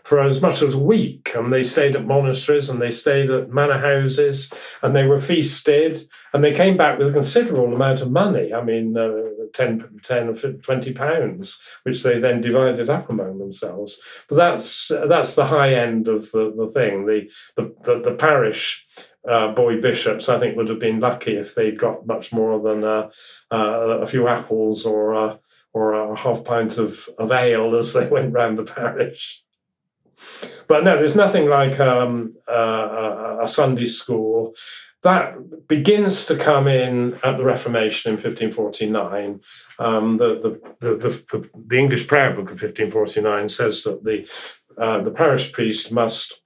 for 0.06 0.20
as 0.20 0.40
much 0.40 0.62
as 0.62 0.72
a 0.72 0.78
week. 0.78 1.32
And 1.34 1.52
they 1.52 1.64
stayed 1.64 1.96
at 1.96 2.06
monasteries 2.06 2.70
and 2.70 2.80
they 2.80 2.92
stayed 2.92 3.28
at 3.28 3.50
manor 3.50 3.80
houses 3.80 4.52
and 4.80 4.94
they 4.94 5.04
were 5.04 5.18
feasted 5.18 6.00
and 6.32 6.44
they 6.44 6.52
came 6.52 6.76
back 6.76 6.96
with 6.96 7.08
a 7.08 7.12
considerable 7.12 7.74
amount 7.74 8.02
of 8.02 8.12
money. 8.12 8.54
I 8.54 8.62
mean, 8.62 8.96
uh, 8.96 9.10
10, 9.52 9.98
10 10.04 10.28
or 10.28 10.34
20 10.34 10.92
pounds, 10.92 11.60
which 11.82 12.04
they 12.04 12.20
then 12.20 12.40
divided 12.40 12.88
up 12.88 13.10
among 13.10 13.40
themselves. 13.40 13.98
But 14.28 14.36
that's 14.36 14.92
that's 15.08 15.34
the 15.34 15.46
high 15.46 15.74
end 15.74 16.06
of 16.06 16.30
the, 16.30 16.54
the 16.56 16.70
thing. 16.72 17.06
The, 17.06 17.28
the, 17.56 17.74
the, 17.82 18.10
the 18.10 18.16
parish 18.16 18.86
uh, 19.28 19.48
boy 19.54 19.80
bishops, 19.80 20.28
I 20.28 20.38
think, 20.38 20.56
would 20.56 20.68
have 20.68 20.78
been 20.78 21.00
lucky 21.00 21.34
if 21.34 21.56
they'd 21.56 21.80
got 21.80 22.06
much 22.06 22.32
more 22.32 22.60
than 22.62 22.84
uh, 22.84 23.10
uh, 23.50 23.98
a 24.02 24.06
few 24.06 24.28
apples 24.28 24.86
or 24.86 25.40
or 25.74 25.92
a 25.92 26.16
half 26.16 26.44
pint 26.44 26.78
of, 26.78 27.08
of 27.18 27.32
ale 27.32 27.74
as 27.74 27.92
they 27.92 28.06
went 28.10 28.32
round 28.32 28.56
the 28.56 28.62
parish. 28.62 29.42
But 30.68 30.84
no, 30.84 30.96
there's 30.96 31.16
nothing 31.16 31.48
like 31.48 31.78
um, 31.80 32.34
uh, 32.48 33.38
a 33.42 33.48
Sunday 33.48 33.86
school. 33.86 34.54
That 35.02 35.68
begins 35.68 36.26
to 36.26 36.36
come 36.36 36.66
in 36.66 37.14
at 37.22 37.36
the 37.36 37.44
Reformation 37.44 38.10
in 38.10 38.16
1549. 38.16 39.40
Um, 39.78 40.16
the, 40.16 40.60
the, 40.80 40.96
the, 40.96 40.96
the, 40.96 41.50
the 41.66 41.78
English 41.78 42.08
Prayer 42.08 42.30
Book 42.30 42.50
of 42.50 42.62
1549 42.62 43.48
says 43.48 43.84
that 43.84 44.02
the, 44.02 44.28
uh, 44.76 45.02
the 45.02 45.10
parish 45.10 45.52
priest 45.52 45.92
must 45.92 46.40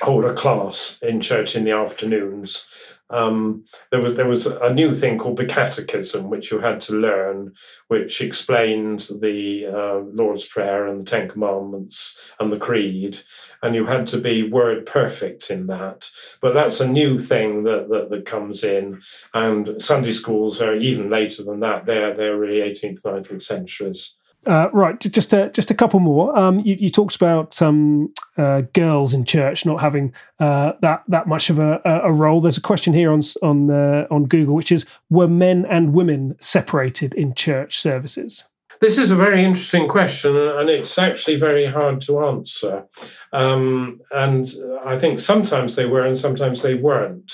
hold 0.00 0.24
a 0.24 0.34
class 0.34 1.02
in 1.02 1.20
church 1.20 1.56
in 1.56 1.64
the 1.64 1.72
afternoons 1.72 2.66
um, 3.12 3.64
there 3.90 4.00
was 4.00 4.16
there 4.16 4.28
was 4.28 4.46
a 4.46 4.72
new 4.72 4.92
thing 4.92 5.18
called 5.18 5.36
the 5.36 5.44
Catechism, 5.44 6.30
which 6.30 6.50
you 6.50 6.60
had 6.60 6.80
to 6.82 6.94
learn, 6.94 7.54
which 7.88 8.20
explained 8.20 9.08
the 9.20 9.66
uh, 9.66 9.98
Lord's 10.12 10.46
Prayer 10.46 10.86
and 10.86 11.00
the 11.00 11.04
Ten 11.04 11.28
Commandments 11.28 12.32
and 12.40 12.50
the 12.50 12.58
Creed, 12.58 13.18
and 13.62 13.74
you 13.74 13.86
had 13.86 14.06
to 14.08 14.18
be 14.18 14.48
word 14.48 14.86
perfect 14.86 15.50
in 15.50 15.66
that. 15.66 16.08
But 16.40 16.54
that's 16.54 16.80
a 16.80 16.88
new 16.88 17.18
thing 17.18 17.64
that 17.64 17.88
that, 17.90 18.10
that 18.10 18.24
comes 18.24 18.64
in, 18.64 19.02
and 19.34 19.82
Sunday 19.82 20.12
schools 20.12 20.62
are 20.62 20.74
even 20.74 21.10
later 21.10 21.44
than 21.44 21.60
that. 21.60 21.86
They're 21.86 22.14
they're 22.14 22.38
really 22.38 22.60
18th, 22.68 23.02
19th 23.02 23.42
centuries. 23.42 24.16
Uh, 24.46 24.68
right, 24.72 24.98
just 24.98 25.32
a 25.32 25.50
just 25.50 25.70
a 25.70 25.74
couple 25.74 26.00
more. 26.00 26.36
Um, 26.36 26.58
you, 26.60 26.74
you, 26.74 26.90
talked 26.90 27.14
about 27.14 27.62
um, 27.62 28.12
uh, 28.36 28.62
girls 28.72 29.14
in 29.14 29.24
church 29.24 29.64
not 29.64 29.80
having 29.80 30.12
uh, 30.40 30.72
that 30.80 31.04
that 31.06 31.28
much 31.28 31.48
of 31.48 31.60
a, 31.60 31.80
a, 31.84 32.12
role. 32.12 32.40
There's 32.40 32.56
a 32.56 32.62
question 32.62 32.92
here 32.92 33.12
on 33.12 33.20
on 33.40 33.70
uh, 33.70 34.08
on 34.10 34.24
Google, 34.24 34.56
which 34.56 34.72
is: 34.72 34.84
Were 35.10 35.28
men 35.28 35.64
and 35.66 35.92
women 35.92 36.36
separated 36.40 37.14
in 37.14 37.34
church 37.34 37.78
services? 37.78 38.44
This 38.80 38.98
is 38.98 39.12
a 39.12 39.16
very 39.16 39.44
interesting 39.44 39.86
question, 39.86 40.36
and 40.36 40.68
it's 40.68 40.98
actually 40.98 41.36
very 41.36 41.66
hard 41.66 42.00
to 42.02 42.24
answer. 42.24 42.86
Um, 43.32 44.00
and 44.10 44.52
I 44.84 44.98
think 44.98 45.20
sometimes 45.20 45.76
they 45.76 45.86
were, 45.86 46.04
and 46.04 46.18
sometimes 46.18 46.62
they 46.62 46.74
weren't. 46.74 47.32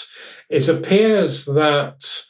It 0.50 0.68
appears 0.68 1.46
that 1.46 2.26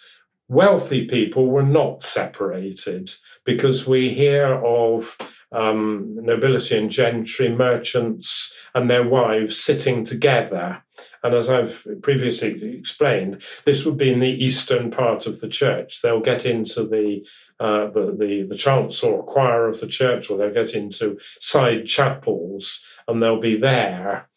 wealthy 0.49 1.05
people 1.07 1.47
were 1.47 1.63
not 1.63 2.03
separated 2.03 3.11
because 3.45 3.87
we 3.87 4.11
hear 4.11 4.55
of 4.55 5.17
um, 5.53 6.19
nobility 6.23 6.77
and 6.77 6.91
gentry, 6.91 7.49
merchants, 7.49 8.53
and 8.75 8.91
their 8.91 9.07
wives 9.07 9.59
sitting 9.59 10.05
together. 10.05 10.83
And 11.23 11.35
as 11.35 11.49
I've 11.49 11.87
previously 12.03 12.77
explained, 12.77 13.43
this 13.65 13.85
would 13.85 13.97
be 13.97 14.13
in 14.13 14.21
the 14.21 14.45
eastern 14.45 14.91
part 14.91 15.27
of 15.27 15.41
the 15.41 15.49
church. 15.49 16.03
They'll 16.03 16.21
get 16.21 16.45
into 16.45 16.85
the 16.87 17.27
uh, 17.61 17.91
the, 17.91 18.17
the, 18.19 18.43
the 18.43 18.57
chancel 18.57 19.11
or 19.11 19.25
choir 19.25 19.69
of 19.69 19.81
the 19.81 19.87
church, 19.87 20.31
or 20.31 20.37
they'll 20.37 20.53
get 20.53 20.75
into 20.75 21.19
side 21.41 21.87
chapels, 21.87 22.85
and 23.07 23.23
they'll 23.23 23.41
be 23.41 23.57
there. 23.57 24.29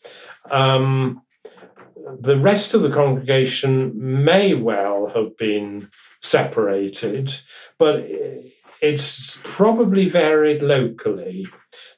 Um, 0.49 1.23
the 2.19 2.37
rest 2.37 2.73
of 2.73 2.81
the 2.81 2.89
congregation 2.89 3.91
may 3.95 4.53
well 4.53 5.11
have 5.15 5.37
been 5.37 5.89
separated, 6.21 7.33
but 7.77 8.07
it's 8.81 9.39
probably 9.43 10.09
varied 10.09 10.61
locally. 10.61 11.47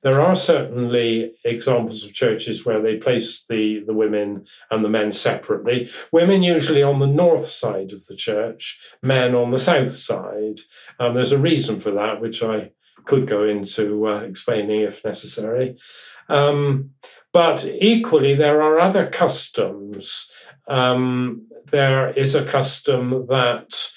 There 0.02 0.22
are 0.22 0.36
certainly 0.36 1.34
examples 1.46 2.04
of 2.04 2.14
churches 2.14 2.66
where 2.66 2.82
they 2.82 2.98
place 2.98 3.46
the, 3.48 3.80
the 3.88 3.94
women 3.94 4.46
and 4.70 4.84
the 4.84 4.90
men 4.90 5.14
separately. 5.14 5.90
Women 6.12 6.44
usually 6.44 6.84
on 6.84 7.00
the 7.00 7.08
north 7.08 7.46
side 7.46 7.94
of 7.94 8.06
the 8.08 8.16
church, 8.16 8.80
men 9.02 9.34
on 9.34 9.52
the 9.52 9.60
south 9.60 9.96
side. 9.96 10.60
Um, 11.00 11.16
there's 11.16 11.32
a 11.32 11.38
reason 11.38 11.80
for 11.80 11.92
that, 11.92 12.20
which 12.20 12.44
I 12.44 12.72
could 13.06 13.28
go 13.28 13.44
into 13.44 14.08
uh, 14.08 14.20
explaining 14.20 14.82
if 14.82 15.04
necessary. 15.04 15.78
Um, 16.30 16.92
but 17.34 17.66
equally, 17.66 18.36
there 18.36 18.62
are 18.62 18.80
other 18.80 19.08
customs. 19.08 20.32
Um, 20.68 21.48
there 21.72 22.12
is 22.12 22.36
a 22.36 22.46
custom 22.46 23.26
that 23.28 23.92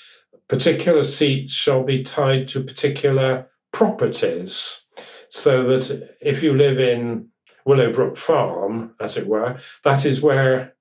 particular 0.48 1.04
seats 1.04 1.52
shall 1.52 1.84
be 1.84 2.02
tied 2.02 2.48
to 2.48 2.64
particular 2.64 3.48
properties, 3.72 4.86
so 5.28 5.64
that 5.64 6.16
if 6.20 6.42
you 6.42 6.56
live 6.56 6.80
in 6.80 7.28
Willowbrook 7.66 8.16
Farm, 8.16 8.94
as 9.00 9.16
it 9.16 9.26
were, 9.26 9.58
that 9.84 10.06
is 10.06 10.22
where 10.22 10.74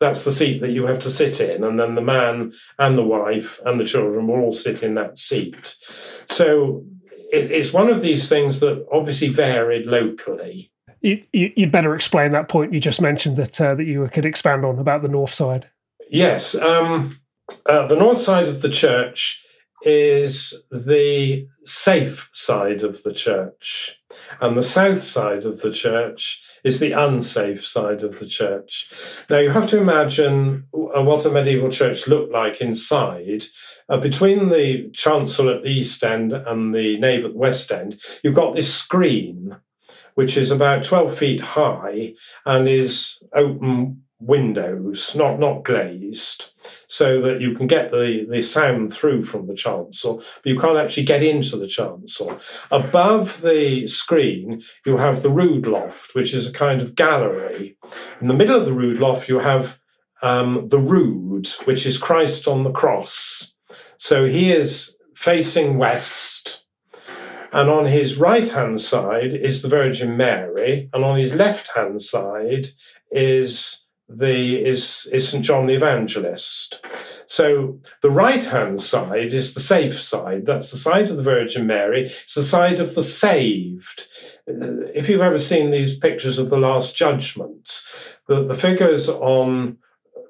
that's 0.00 0.24
the 0.24 0.32
seat 0.32 0.60
that 0.60 0.72
you 0.72 0.86
have 0.86 0.98
to 0.98 1.10
sit 1.10 1.40
in, 1.40 1.62
and 1.62 1.78
then 1.78 1.94
the 1.94 2.00
man 2.00 2.52
and 2.78 2.98
the 2.98 3.04
wife 3.04 3.60
and 3.64 3.78
the 3.78 3.84
children 3.84 4.26
will 4.26 4.40
all 4.40 4.52
sit 4.52 4.82
in 4.82 4.94
that 4.94 5.16
seat. 5.16 5.76
So 6.28 6.84
it's 7.30 7.72
one 7.72 7.88
of 7.88 8.02
these 8.02 8.28
things 8.28 8.58
that 8.60 8.84
obviously 8.92 9.28
varied 9.28 9.86
locally. 9.86 10.71
You, 11.02 11.52
would 11.56 11.72
better 11.72 11.94
explain 11.94 12.32
that 12.32 12.48
point 12.48 12.72
you 12.72 12.80
just 12.80 13.00
mentioned 13.00 13.36
that 13.36 13.60
uh, 13.60 13.74
that 13.74 13.84
you 13.84 14.08
could 14.12 14.24
expand 14.24 14.64
on 14.64 14.78
about 14.78 15.02
the 15.02 15.08
north 15.08 15.34
side. 15.34 15.68
Yes, 16.08 16.54
um, 16.54 17.20
uh, 17.66 17.86
the 17.86 17.96
north 17.96 18.18
side 18.18 18.48
of 18.48 18.62
the 18.62 18.68
church 18.68 19.42
is 19.84 20.62
the 20.70 21.48
safe 21.64 22.30
side 22.32 22.84
of 22.84 23.02
the 23.02 23.12
church, 23.12 24.00
and 24.40 24.56
the 24.56 24.62
south 24.62 25.02
side 25.02 25.44
of 25.44 25.60
the 25.60 25.72
church 25.72 26.40
is 26.64 26.78
the 26.78 26.92
unsafe 26.92 27.66
side 27.66 28.04
of 28.04 28.18
the 28.20 28.26
church. 28.26 28.92
Now, 29.28 29.38
you 29.38 29.50
have 29.50 29.66
to 29.68 29.78
imagine 29.78 30.66
uh, 30.72 31.02
what 31.02 31.26
a 31.26 31.30
medieval 31.30 31.70
church 31.70 32.06
looked 32.06 32.32
like 32.32 32.60
inside. 32.60 33.44
Uh, 33.88 33.98
between 33.98 34.48
the 34.48 34.90
chancel 34.92 35.48
at 35.48 35.62
the 35.62 35.70
east 35.70 36.04
end 36.04 36.32
and 36.32 36.74
the 36.74 36.98
nave 36.98 37.24
at 37.24 37.32
the 37.32 37.38
west 37.38 37.72
end, 37.72 38.00
you've 38.22 38.34
got 38.34 38.54
this 38.54 38.72
screen, 38.72 39.56
which 40.14 40.36
is 40.36 40.50
about 40.50 40.84
12 40.84 41.16
feet 41.16 41.40
high 41.40 42.14
and 42.44 42.68
is 42.68 43.22
open 43.34 44.02
windows, 44.22 45.14
not 45.16 45.38
not 45.38 45.64
glazed, 45.64 46.52
so 46.86 47.20
that 47.22 47.40
you 47.40 47.54
can 47.54 47.66
get 47.66 47.90
the, 47.90 48.26
the 48.30 48.40
sound 48.40 48.92
through 48.92 49.24
from 49.24 49.46
the 49.46 49.54
chancel, 49.54 50.16
but 50.16 50.46
you 50.46 50.58
can't 50.58 50.78
actually 50.78 51.04
get 51.04 51.22
into 51.22 51.56
the 51.56 51.66
chancel. 51.66 52.38
Above 52.70 53.42
the 53.42 53.86
screen, 53.86 54.62
you 54.86 54.96
have 54.96 55.22
the 55.22 55.30
rood 55.30 55.66
loft, 55.66 56.14
which 56.14 56.32
is 56.34 56.46
a 56.46 56.52
kind 56.52 56.80
of 56.80 56.94
gallery. 56.94 57.76
In 58.20 58.28
the 58.28 58.34
middle 58.34 58.58
of 58.58 58.64
the 58.64 58.72
rood 58.72 59.00
loft, 59.00 59.28
you 59.28 59.40
have 59.40 59.80
um, 60.22 60.68
the 60.68 60.78
rood, 60.78 61.48
which 61.64 61.84
is 61.84 61.98
Christ 61.98 62.46
on 62.46 62.62
the 62.62 62.70
cross. 62.70 63.56
So 63.98 64.24
he 64.24 64.52
is 64.52 64.96
facing 65.14 65.78
west. 65.78 66.61
And 67.52 67.68
on 67.68 67.86
his 67.86 68.16
right 68.16 68.48
hand 68.48 68.80
side 68.80 69.34
is 69.34 69.60
the 69.60 69.68
Virgin 69.68 70.16
Mary, 70.16 70.88
and 70.92 71.04
on 71.04 71.18
his 71.18 71.34
left 71.34 71.70
hand 71.76 72.00
side 72.00 72.68
is 73.10 73.86
the 74.08 74.62
is 74.62 75.08
is 75.12 75.28
St 75.28 75.44
John 75.44 75.66
the 75.66 75.74
Evangelist. 75.74 76.84
So 77.26 77.78
the 78.02 78.10
right 78.10 78.44
hand 78.44 78.82
side 78.82 79.32
is 79.32 79.54
the 79.54 79.60
safe 79.60 80.00
side. 80.00 80.44
That's 80.44 80.70
the 80.70 80.76
side 80.76 81.10
of 81.10 81.16
the 81.16 81.22
Virgin 81.22 81.66
Mary. 81.66 82.02
It's 82.04 82.34
the 82.34 82.42
side 82.42 82.80
of 82.80 82.94
the 82.94 83.02
saved. 83.02 84.06
Uh, 84.48 84.88
if 84.94 85.08
you've 85.08 85.20
ever 85.20 85.38
seen 85.38 85.70
these 85.70 85.96
pictures 85.96 86.38
of 86.38 86.50
the 86.50 86.58
Last 86.58 86.96
Judgment, 86.96 87.80
the, 88.28 88.44
the 88.44 88.54
figures 88.54 89.08
on 89.08 89.78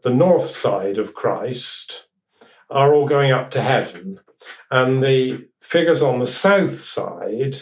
the 0.03 0.15
north 0.15 0.51
side 0.51 0.99
of 0.99 1.15
Christ 1.15 2.07
are 2.71 2.95
all 2.95 3.07
going 3.07 3.33
up 3.33 3.51
to 3.53 3.61
heaven, 3.61 4.21
and 4.71 5.03
the 5.03 5.49
figures 5.73 6.03
on 6.03 6.19
the 6.19 6.27
south 6.27 6.79
side 6.79 7.57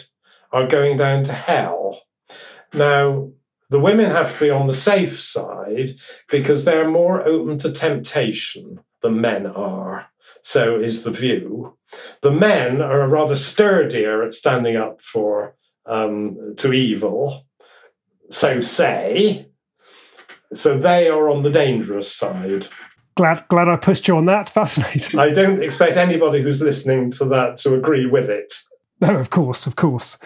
are 0.51 0.67
going 0.67 0.97
down 0.97 1.23
to 1.23 1.31
hell. 1.31 2.01
Now, 2.73 3.31
the 3.69 3.79
women 3.79 4.11
have 4.11 4.33
to 4.33 4.39
be 4.41 4.49
on 4.49 4.67
the 4.67 4.73
safe 4.73 5.17
side 5.17 5.91
because 6.29 6.65
they're 6.65 6.89
more 6.89 7.25
open 7.25 7.57
to 7.59 7.71
temptation 7.71 8.81
than 9.01 9.21
men 9.21 9.47
are. 9.47 10.07
So 10.41 10.77
is 10.77 11.03
the 11.03 11.11
view. 11.11 11.77
The 12.21 12.31
men 12.31 12.81
are 12.81 13.07
rather 13.07 13.37
sturdier 13.37 14.23
at 14.23 14.33
standing 14.33 14.75
up 14.75 15.01
for 15.01 15.55
um, 15.85 16.55
to 16.57 16.73
evil. 16.73 17.45
So 18.29 18.59
say. 18.59 19.47
So 20.53 20.77
they 20.77 21.07
are 21.07 21.29
on 21.29 21.43
the 21.43 21.49
dangerous 21.49 22.11
side. 22.13 22.67
Glad, 23.15 23.45
glad 23.49 23.67
I 23.67 23.75
pushed 23.75 24.07
you 24.07 24.17
on 24.17 24.25
that. 24.25 24.49
Fascinating. 24.53 25.19
I 25.19 25.31
don't 25.31 25.63
expect 25.63 25.97
anybody 25.97 26.41
who's 26.41 26.61
listening 26.61 27.11
to 27.11 27.25
that 27.25 27.57
to 27.57 27.75
agree 27.75 28.05
with 28.05 28.29
it. 28.29 28.53
No, 29.01 29.15
of 29.17 29.31
course, 29.31 29.65
of 29.65 29.75
course. 29.75 30.17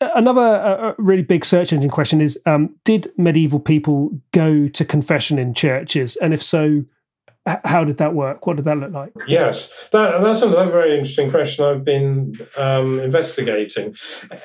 Another 0.00 0.40
uh, 0.40 0.94
really 0.98 1.22
big 1.22 1.44
search 1.44 1.72
engine 1.72 1.90
question 1.90 2.20
is 2.20 2.38
um, 2.46 2.76
Did 2.84 3.08
medieval 3.16 3.60
people 3.60 4.10
go 4.32 4.68
to 4.68 4.84
confession 4.84 5.38
in 5.38 5.54
churches? 5.54 6.16
And 6.16 6.34
if 6.34 6.42
so, 6.42 6.84
how 7.46 7.84
did 7.84 7.96
that 7.96 8.14
work? 8.14 8.46
What 8.46 8.56
did 8.56 8.66
that 8.66 8.78
look 8.78 8.92
like? 8.92 9.12
Yes, 9.26 9.88
that, 9.92 10.22
that's 10.22 10.42
another 10.42 10.70
very 10.70 10.92
interesting 10.92 11.30
question 11.30 11.64
I've 11.64 11.84
been 11.84 12.34
um, 12.56 13.00
investigating. 13.00 13.96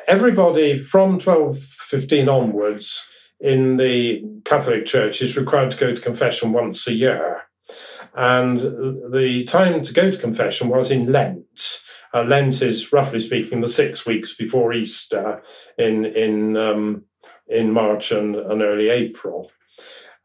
Everybody 0.07 0.79
from 0.79 1.13
1215 1.13 2.29
onwards 2.29 3.09
in 3.41 3.77
the 3.77 4.23
Catholic 4.45 4.85
Church 4.85 5.21
is 5.21 5.37
required 5.37 5.71
to 5.71 5.77
go 5.77 5.93
to 5.93 6.01
confession 6.01 6.53
once 6.53 6.87
a 6.87 6.93
year. 6.93 7.41
And 8.15 9.13
the 9.13 9.43
time 9.45 9.83
to 9.83 9.93
go 9.93 10.09
to 10.09 10.17
confession 10.17 10.69
was 10.69 10.91
in 10.91 11.11
Lent. 11.11 11.81
Uh, 12.13 12.23
Lent 12.23 12.61
is 12.61 12.93
roughly 12.93 13.19
speaking 13.19 13.61
the 13.61 13.67
six 13.67 14.05
weeks 14.05 14.33
before 14.33 14.71
Easter 14.73 15.41
in 15.77 16.05
in 16.05 16.55
um, 16.55 17.03
in 17.47 17.71
March 17.71 18.11
and, 18.11 18.35
and 18.35 18.61
early 18.61 18.89
April, 18.89 19.51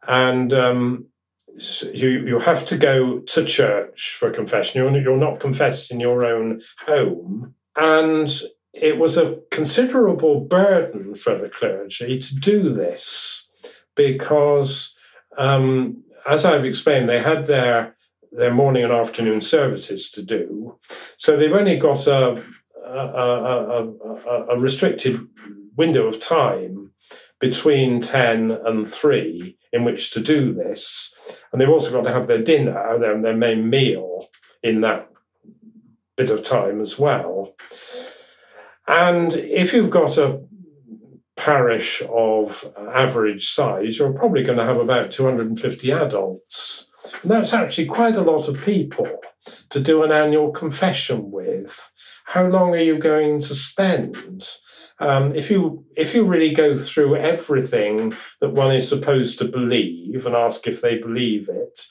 and 0.07 0.53
um, 0.53 1.07
you 1.93 2.11
you 2.27 2.39
have 2.39 2.65
to 2.67 2.79
go 2.79 3.19
to 3.19 3.45
church 3.45 4.17
for 4.19 4.31
confession. 4.31 4.81
You're 4.81 4.97
you're 5.01 5.17
not 5.17 5.41
confessed 5.41 5.91
in 5.91 5.99
your 5.99 6.25
own 6.25 6.63
home, 6.87 7.55
and 7.75 8.31
it 8.73 8.99
was 8.99 9.19
a 9.19 9.41
considerable 9.51 10.41
burden 10.41 11.15
for 11.15 11.37
the 11.37 11.49
clergy 11.49 12.19
to 12.21 12.35
do 12.37 12.73
this 12.73 13.49
because, 13.97 14.95
um, 15.37 16.05
as 16.29 16.45
I've 16.45 16.65
explained, 16.65 17.09
they 17.09 17.21
had 17.21 17.47
their 17.47 17.97
their 18.33 18.55
morning 18.55 18.85
and 18.85 18.93
afternoon 18.93 19.41
services 19.41 20.11
to 20.13 20.23
do. 20.23 20.79
So 21.17 21.37
they've 21.37 21.53
only 21.53 21.77
got 21.77 22.07
a, 22.07 22.43
a, 22.87 22.95
a, 22.95 24.47
a 24.51 24.59
restricted 24.59 25.27
window 25.77 26.07
of 26.07 26.21
time 26.21 26.93
between 27.41 28.01
10 28.01 28.53
and 28.53 28.89
3 28.89 29.59
in 29.73 29.85
which 29.85 30.13
to 30.13 30.21
do 30.21 30.53
this. 30.53 31.13
And 31.51 31.61
they've 31.61 31.69
also 31.69 31.91
got 31.91 32.03
to 32.03 32.13
have 32.13 32.29
their 32.29 32.43
dinner, 32.43 32.99
their, 32.99 33.21
their 33.21 33.37
main 33.37 33.69
meal, 33.69 34.29
in 34.63 34.83
that 34.83 35.09
bit 36.17 36.31
of 36.31 36.43
time 36.43 36.81
as 36.81 36.99
well. 36.99 37.55
And 38.87 39.33
if 39.33 39.73
you've 39.73 39.91
got 39.91 40.19
a 40.19 40.41
parish 41.41 42.03
of 42.11 42.71
average 42.93 43.51
size, 43.51 43.99
you're 43.99 44.13
probably 44.13 44.43
going 44.43 44.59
to 44.59 44.65
have 44.67 44.77
about 44.77 45.11
250 45.11 45.91
adults. 45.91 46.91
And 47.23 47.31
that's 47.31 47.55
actually 47.55 47.87
quite 47.87 48.15
a 48.15 48.21
lot 48.21 48.47
of 48.47 48.61
people 48.61 49.09
to 49.71 49.81
do 49.81 50.03
an 50.03 50.13
annual 50.13 50.51
confession 50.51 51.31
with. 51.31 51.91
How 52.27 52.47
long 52.47 52.75
are 52.75 52.83
you 52.83 52.99
going 52.99 53.41
to 53.41 53.55
spend? 53.55 54.47
Um, 55.01 55.35
if 55.35 55.51
you 55.51 55.85
if 55.97 56.15
you 56.15 56.25
really 56.25 56.53
go 56.53 56.77
through 56.77 57.17
everything 57.17 58.15
that 58.41 58.51
one 58.51 58.73
is 58.75 58.89
supposed 58.89 59.39
to 59.39 59.45
believe 59.45 60.27
and 60.27 60.37
ask 60.37 60.67
if 60.67 60.81
they 60.81 60.99
believe 60.99 61.49
it, 61.49 61.87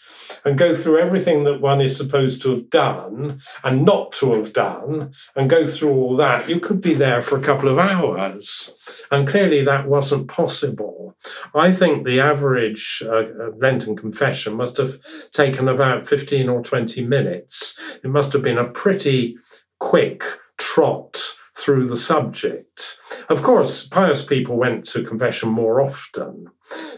and 0.45 0.57
go 0.57 0.75
through 0.75 0.99
everything 0.99 1.43
that 1.43 1.59
one 1.59 1.81
is 1.81 1.97
supposed 1.97 2.41
to 2.43 2.51
have 2.51 2.69
done 2.69 3.41
and 3.63 3.83
not 3.83 4.11
to 4.13 4.33
have 4.33 4.53
done, 4.53 5.13
and 5.35 5.49
go 5.49 5.67
through 5.67 5.91
all 5.91 6.15
that, 6.17 6.47
you 6.47 6.59
could 6.59 6.81
be 6.81 6.93
there 6.93 7.21
for 7.21 7.37
a 7.37 7.41
couple 7.41 7.67
of 7.67 7.79
hours. 7.79 8.75
And 9.11 9.27
clearly 9.27 9.63
that 9.63 9.87
wasn't 9.87 10.27
possible. 10.27 11.15
I 11.53 11.71
think 11.71 12.05
the 12.05 12.19
average 12.19 13.03
uh, 13.05 13.51
Lenten 13.57 13.95
confession 13.95 14.55
must 14.55 14.77
have 14.77 14.99
taken 15.31 15.67
about 15.67 16.07
15 16.07 16.47
or 16.47 16.61
20 16.61 17.05
minutes. 17.05 17.77
It 18.03 18.09
must 18.09 18.33
have 18.33 18.41
been 18.41 18.57
a 18.57 18.69
pretty 18.69 19.37
quick 19.79 20.23
trot 20.57 21.35
through 21.59 21.87
the 21.87 21.97
subject. 21.97 22.97
Of 23.27 23.43
course, 23.43 23.87
pious 23.87 24.25
people 24.25 24.55
went 24.57 24.85
to 24.87 25.03
confession 25.03 25.49
more 25.49 25.81
often, 25.81 26.45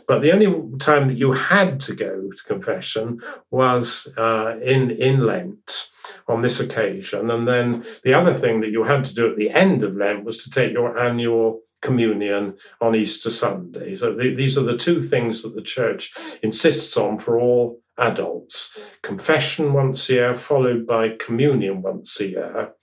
but 0.07 0.21
the 0.21 0.31
only 0.31 0.77
time 0.77 1.07
that 1.07 1.17
you 1.17 1.31
had 1.33 1.79
to 1.81 1.95
go 1.95 2.29
to 2.29 2.43
confession 2.53 3.19
was 3.49 4.07
uh, 4.17 4.55
in 4.63 4.91
in 4.91 5.25
Lent 5.25 5.89
on 6.27 6.41
this 6.41 6.59
occasion, 6.59 7.31
and 7.31 7.47
then 7.47 7.83
the 8.03 8.13
other 8.13 8.33
thing 8.33 8.61
that 8.61 8.71
you 8.71 8.83
had 8.83 9.05
to 9.05 9.15
do 9.15 9.29
at 9.29 9.37
the 9.37 9.49
end 9.49 9.83
of 9.83 9.95
Lent 9.95 10.25
was 10.25 10.43
to 10.43 10.49
take 10.49 10.73
your 10.73 10.97
annual 10.97 11.61
communion 11.81 12.55
on 12.79 12.95
Easter 12.95 13.31
Sunday. 13.31 13.95
So 13.95 14.13
the, 14.13 14.35
these 14.35 14.57
are 14.57 14.63
the 14.63 14.77
two 14.77 15.01
things 15.01 15.41
that 15.41 15.55
the 15.55 15.63
church 15.63 16.13
insists 16.43 16.95
on 16.95 17.17
for 17.17 17.39
all 17.39 17.81
adults 17.97 18.77
confession 19.01 19.73
once 19.73 20.09
a 20.09 20.13
year, 20.13 20.35
followed 20.35 20.85
by 20.85 21.09
communion 21.09 21.81
once 21.81 22.19
a 22.19 22.27
year. 22.27 22.73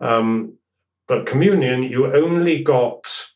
Um, 0.00 0.58
but 1.10 1.26
communion, 1.26 1.82
you 1.82 2.06
only 2.06 2.62
got 2.62 3.32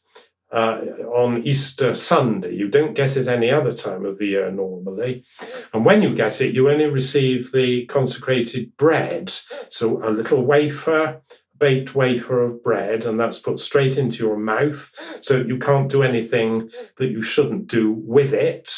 uh, 0.52 0.78
on 1.12 1.42
Easter 1.42 1.92
Sunday. 1.96 2.54
You 2.54 2.68
don't 2.68 2.94
get 2.94 3.16
it 3.16 3.26
any 3.26 3.50
other 3.50 3.72
time 3.72 4.04
of 4.04 4.18
the 4.18 4.28
year 4.28 4.48
normally. 4.52 5.24
And 5.72 5.84
when 5.84 6.00
you 6.00 6.14
get 6.14 6.40
it, 6.40 6.54
you 6.54 6.70
only 6.70 6.86
receive 6.86 7.50
the 7.50 7.84
consecrated 7.86 8.76
bread. 8.76 9.32
So 9.70 10.00
a 10.08 10.10
little 10.10 10.44
wafer 10.44 11.22
baked 11.58 11.96
wafer 11.96 12.44
of 12.44 12.62
bread, 12.62 13.04
and 13.04 13.18
that's 13.18 13.40
put 13.40 13.58
straight 13.58 13.98
into 13.98 14.24
your 14.24 14.36
mouth. 14.36 14.92
So 15.20 15.38
you 15.38 15.58
can't 15.58 15.90
do 15.90 16.04
anything 16.04 16.70
that 16.98 17.10
you 17.10 17.22
shouldn't 17.22 17.66
do 17.66 17.90
with 17.90 18.32
it. 18.32 18.70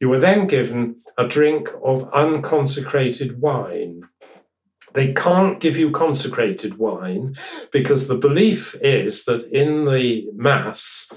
You 0.00 0.08
were 0.08 0.20
then 0.20 0.46
given 0.46 1.00
a 1.18 1.26
drink 1.26 1.68
of 1.84 2.08
unconsecrated 2.12 3.40
wine. 3.40 4.02
They 4.94 5.12
can't 5.12 5.60
give 5.60 5.76
you 5.76 5.90
consecrated 5.90 6.78
wine 6.78 7.34
because 7.72 8.06
the 8.06 8.16
belief 8.16 8.76
is 8.80 9.24
that 9.24 9.44
in 9.50 9.84
the 9.84 10.28
Mass, 10.34 11.12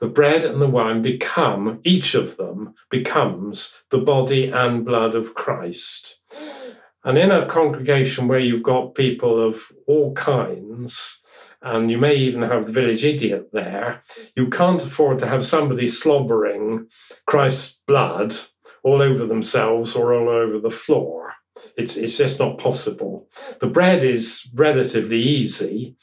the 0.00 0.08
bread 0.08 0.44
and 0.44 0.60
the 0.60 0.68
wine 0.68 1.02
become, 1.02 1.80
each 1.84 2.14
of 2.14 2.36
them 2.38 2.74
becomes 2.90 3.82
the 3.90 3.98
body 3.98 4.48
and 4.48 4.84
blood 4.84 5.14
of 5.14 5.34
Christ. 5.34 6.20
And 7.04 7.16
in 7.18 7.30
a 7.30 7.46
congregation 7.46 8.28
where 8.28 8.38
you've 8.38 8.62
got 8.62 8.94
people 8.94 9.46
of 9.46 9.70
all 9.86 10.12
kinds, 10.14 11.22
and 11.62 11.90
you 11.90 11.98
may 11.98 12.14
even 12.14 12.42
have 12.42 12.66
the 12.66 12.72
village 12.72 13.04
idiot 13.04 13.50
there, 13.52 14.02
you 14.34 14.48
can't 14.48 14.82
afford 14.82 15.18
to 15.18 15.26
have 15.26 15.44
somebody 15.44 15.86
slobbering 15.86 16.88
Christ's 17.26 17.82
blood 17.86 18.34
all 18.82 19.02
over 19.02 19.26
themselves 19.26 19.94
or 19.94 20.14
all 20.14 20.28
over 20.28 20.58
the 20.58 20.70
floor. 20.70 21.34
It's, 21.76 21.96
it's 21.96 22.18
just 22.18 22.38
not 22.38 22.58
possible. 22.58 23.28
The 23.60 23.66
bread 23.66 24.04
is 24.04 24.50
relatively 24.54 25.20
easy. 25.20 25.96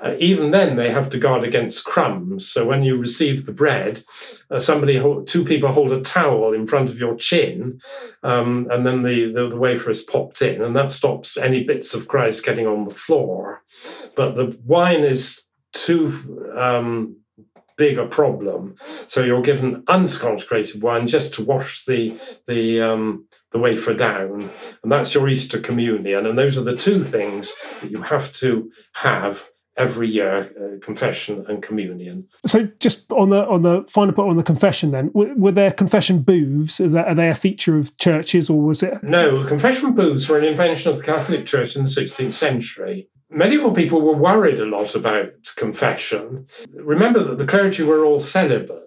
Uh, 0.00 0.14
even 0.18 0.50
then, 0.50 0.76
they 0.76 0.90
have 0.90 1.08
to 1.10 1.18
guard 1.18 1.42
against 1.44 1.84
crumbs. 1.84 2.48
So 2.48 2.66
when 2.66 2.82
you 2.82 2.96
receive 2.96 3.46
the 3.46 3.52
bread, 3.52 4.02
uh, 4.50 4.60
somebody, 4.60 4.98
hold, 4.98 5.26
two 5.26 5.44
people 5.44 5.72
hold 5.72 5.92
a 5.92 6.00
towel 6.00 6.52
in 6.52 6.66
front 6.66 6.90
of 6.90 6.98
your 6.98 7.16
chin, 7.16 7.80
um, 8.22 8.68
and 8.70 8.86
then 8.86 9.02
the, 9.02 9.32
the, 9.32 9.48
the 9.48 9.56
wafer 9.56 9.90
is 9.90 10.02
popped 10.02 10.42
in, 10.42 10.62
and 10.62 10.76
that 10.76 10.92
stops 10.92 11.36
any 11.36 11.64
bits 11.64 11.94
of 11.94 12.08
Christ 12.08 12.44
getting 12.44 12.66
on 12.66 12.84
the 12.84 12.94
floor. 12.94 13.62
But 14.14 14.34
the 14.36 14.58
wine 14.64 15.04
is 15.04 15.42
too 15.72 16.52
um, 16.56 17.16
big 17.76 17.98
a 17.98 18.06
problem. 18.06 18.74
So 19.06 19.22
you're 19.22 19.42
given 19.42 19.84
unconsecrated 19.88 20.82
wine 20.82 21.06
just 21.06 21.34
to 21.34 21.44
wash 21.44 21.84
the 21.84 22.18
the 22.46 22.80
um, 22.80 23.26
the 23.56 23.62
wafer 23.62 23.94
down, 23.94 24.50
and 24.82 24.92
that's 24.92 25.14
your 25.14 25.28
Easter 25.28 25.58
communion. 25.58 26.26
And 26.26 26.38
those 26.38 26.58
are 26.58 26.62
the 26.62 26.76
two 26.76 27.02
things 27.02 27.54
that 27.80 27.90
you 27.90 28.02
have 28.02 28.32
to 28.34 28.70
have 28.94 29.48
every 29.78 30.08
year 30.08 30.50
uh, 30.58 30.78
confession 30.84 31.44
and 31.48 31.62
communion. 31.62 32.26
So 32.46 32.68
just 32.80 33.10
on 33.12 33.30
the 33.30 33.46
on 33.46 33.62
the 33.62 33.84
final 33.88 34.14
point 34.14 34.30
on 34.30 34.36
the 34.36 34.42
confession 34.42 34.90
then 34.90 35.10
were, 35.12 35.34
were 35.36 35.52
there 35.52 35.70
confession 35.70 36.22
booths? 36.22 36.80
Is 36.80 36.92
that 36.92 37.08
are 37.08 37.14
they 37.14 37.28
a 37.28 37.34
feature 37.34 37.76
of 37.76 37.96
churches 37.98 38.48
or 38.48 38.62
was 38.62 38.82
it? 38.82 39.02
No 39.02 39.44
confession 39.44 39.94
booths 39.94 40.28
were 40.28 40.38
an 40.38 40.44
invention 40.44 40.90
of 40.90 40.98
the 40.98 41.04
catholic 41.04 41.44
church 41.44 41.76
in 41.76 41.84
the 41.84 41.90
16th 41.90 42.32
century. 42.32 43.08
Medieval 43.28 43.72
people 43.72 44.00
were 44.00 44.16
worried 44.16 44.60
a 44.60 44.64
lot 44.64 44.94
about 44.94 45.32
confession. 45.56 46.46
Remember 46.72 47.22
that 47.24 47.38
the 47.38 47.46
clergy 47.46 47.82
were 47.82 48.04
all 48.04 48.20
celibate 48.20 48.85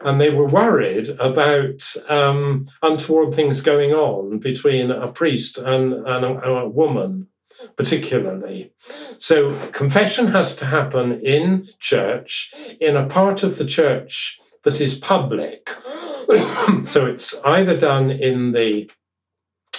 and 0.00 0.20
they 0.20 0.30
were 0.30 0.46
worried 0.46 1.08
about 1.18 1.82
um, 2.08 2.68
untoward 2.82 3.34
things 3.34 3.60
going 3.60 3.92
on 3.92 4.38
between 4.38 4.90
a 4.90 5.08
priest 5.08 5.58
and, 5.58 5.92
and, 5.92 6.24
a, 6.24 6.48
a 6.48 6.68
woman 6.68 7.28
particularly. 7.76 8.72
So 9.18 9.54
confession 9.70 10.28
has 10.28 10.54
to 10.56 10.66
happen 10.66 11.20
in 11.20 11.66
church, 11.78 12.52
in 12.80 12.96
a 12.96 13.06
part 13.06 13.42
of 13.42 13.58
the 13.58 13.66
church 13.66 14.40
that 14.62 14.80
is 14.80 14.94
public. 14.94 15.68
so 16.86 17.06
it's 17.06 17.34
either 17.44 17.76
done 17.76 18.10
in 18.10 18.52
the 18.52 18.90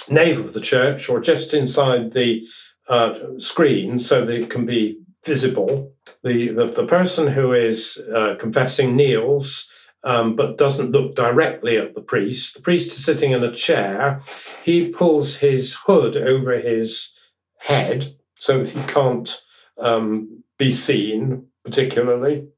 nave 0.08 0.40
of 0.40 0.52
the 0.52 0.60
church 0.60 1.08
or 1.08 1.20
just 1.20 1.54
inside 1.54 2.12
the 2.12 2.46
uh, 2.88 3.38
screen 3.38 4.00
so 4.00 4.24
that 4.24 4.34
it 4.34 4.50
can 4.50 4.66
be 4.66 4.98
visible. 5.24 5.92
The, 6.24 6.48
the, 6.48 6.66
the 6.66 6.86
person 6.86 7.28
who 7.28 7.52
is 7.52 8.02
uh, 8.14 8.34
confessing 8.38 8.96
kneels 8.96 9.70
um, 10.02 10.36
but 10.36 10.58
doesn't 10.58 10.92
look 10.92 11.14
directly 11.14 11.76
at 11.76 11.94
the 11.94 12.00
priest. 12.00 12.54
The 12.54 12.62
priest 12.62 12.88
is 12.88 13.04
sitting 13.04 13.32
in 13.32 13.42
a 13.42 13.52
chair. 13.52 14.22
He 14.64 14.88
pulls 14.88 15.36
his 15.36 15.76
hood 15.86 16.16
over 16.16 16.58
his 16.58 17.12
head 17.58 18.16
so 18.38 18.60
that 18.60 18.70
he 18.70 18.80
can't 18.92 19.36
um, 19.78 20.44
be 20.58 20.72
seen 20.72 21.46
particularly. 21.64 22.48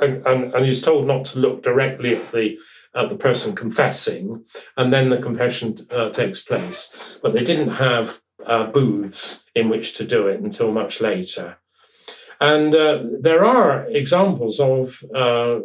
And, 0.00 0.24
and, 0.26 0.54
and, 0.54 0.64
he's 0.64 0.80
told 0.80 1.08
not 1.08 1.24
to 1.26 1.40
look 1.40 1.62
directly 1.64 2.14
at 2.14 2.30
the 2.30 2.56
at 2.94 3.08
the 3.08 3.16
person 3.16 3.56
confessing, 3.56 4.44
and 4.76 4.92
then 4.92 5.10
the 5.10 5.18
confession 5.18 5.88
uh, 5.90 6.10
takes 6.10 6.40
place. 6.40 7.18
But 7.20 7.32
they 7.32 7.42
didn't 7.42 7.70
have 7.70 8.20
uh, 8.46 8.66
booths 8.68 9.44
in 9.56 9.68
which 9.68 9.94
to 9.94 10.04
do 10.04 10.28
it 10.28 10.40
until 10.40 10.70
much 10.70 11.00
later. 11.00 11.58
And 12.40 12.74
uh, 12.76 13.02
there 13.20 13.44
are 13.44 13.86
examples 13.86 14.60
of 14.60 15.02
uh, 15.12 15.60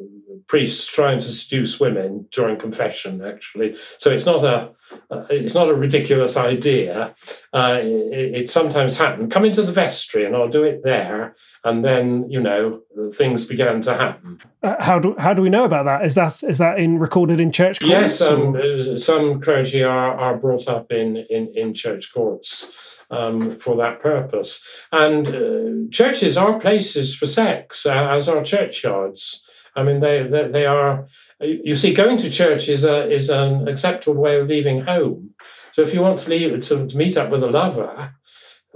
priests 0.47 0.85
trying 0.87 1.19
to 1.19 1.31
seduce 1.31 1.79
women 1.79 2.27
during 2.31 2.57
confession 2.57 3.23
actually. 3.23 3.75
So 3.97 4.11
it's 4.11 4.25
not 4.25 4.43
a 4.43 4.71
uh, 5.09 5.25
it's 5.29 5.55
not 5.55 5.69
a 5.69 5.73
ridiculous 5.73 6.37
idea. 6.37 7.15
Uh, 7.51 7.79
it, 7.81 8.35
it, 8.35 8.49
sometimes 8.49 8.97
happened 8.97 9.31
come 9.31 9.45
into 9.45 9.63
the 9.63 9.71
vestry 9.71 10.23
and 10.25 10.35
i'll 10.35 10.49
do 10.49 10.63
it 10.63 10.83
there. 10.83 11.35
And 11.63 11.83
then 11.83 12.29
you 12.29 12.41
know 12.41 12.81
things 13.13 13.45
began 13.45 13.81
to 13.81 13.93
happen. 13.95 14.39
Uh, 14.61 14.75
how 14.79 14.99
do 14.99 15.15
how 15.17 15.33
do 15.33 15.41
we 15.41 15.49
know 15.49 15.63
about 15.63 15.85
that? 15.85 16.05
Is 16.05 16.15
that 16.15 16.43
is 16.43 16.57
that 16.59 16.79
in 16.79 16.99
recorded 16.99 17.39
in 17.39 17.51
church 17.51 17.79
courts? 17.79 17.91
Yes 17.91 18.21
um, 18.21 18.55
uh, 18.55 18.97
some 18.97 19.41
clergy 19.41 19.83
are 19.83 20.17
are 20.17 20.37
brought 20.37 20.67
up 20.67 20.91
in 20.91 21.17
in, 21.29 21.51
in 21.55 21.73
church 21.73 22.13
courts 22.13 22.93
um, 23.13 23.57
for 23.59 23.75
that 23.77 24.01
purpose. 24.01 24.65
And 24.91 25.27
uh, 25.27 25.91
churches 25.91 26.37
are 26.37 26.59
places 26.59 27.15
for 27.15 27.27
sex, 27.27 27.85
uh, 27.85 28.07
as 28.09 28.27
are 28.27 28.43
churchyards. 28.43 29.45
I 29.75 29.83
mean, 29.83 29.99
they, 30.01 30.23
they, 30.23 30.47
they 30.49 30.65
are. 30.65 31.07
You 31.39 31.75
see, 31.75 31.93
going 31.93 32.17
to 32.17 32.29
church 32.29 32.69
is 32.69 32.83
a 32.83 33.09
is 33.09 33.29
an 33.29 33.67
acceptable 33.67 34.21
way 34.21 34.39
of 34.39 34.47
leaving 34.47 34.81
home. 34.81 35.31
So 35.71 35.81
if 35.81 35.93
you 35.93 36.01
want 36.01 36.19
to 36.19 36.29
leave 36.29 36.59
to, 36.67 36.87
to 36.87 36.97
meet 36.97 37.17
up 37.17 37.31
with 37.31 37.43
a 37.43 37.47
lover, 37.47 38.13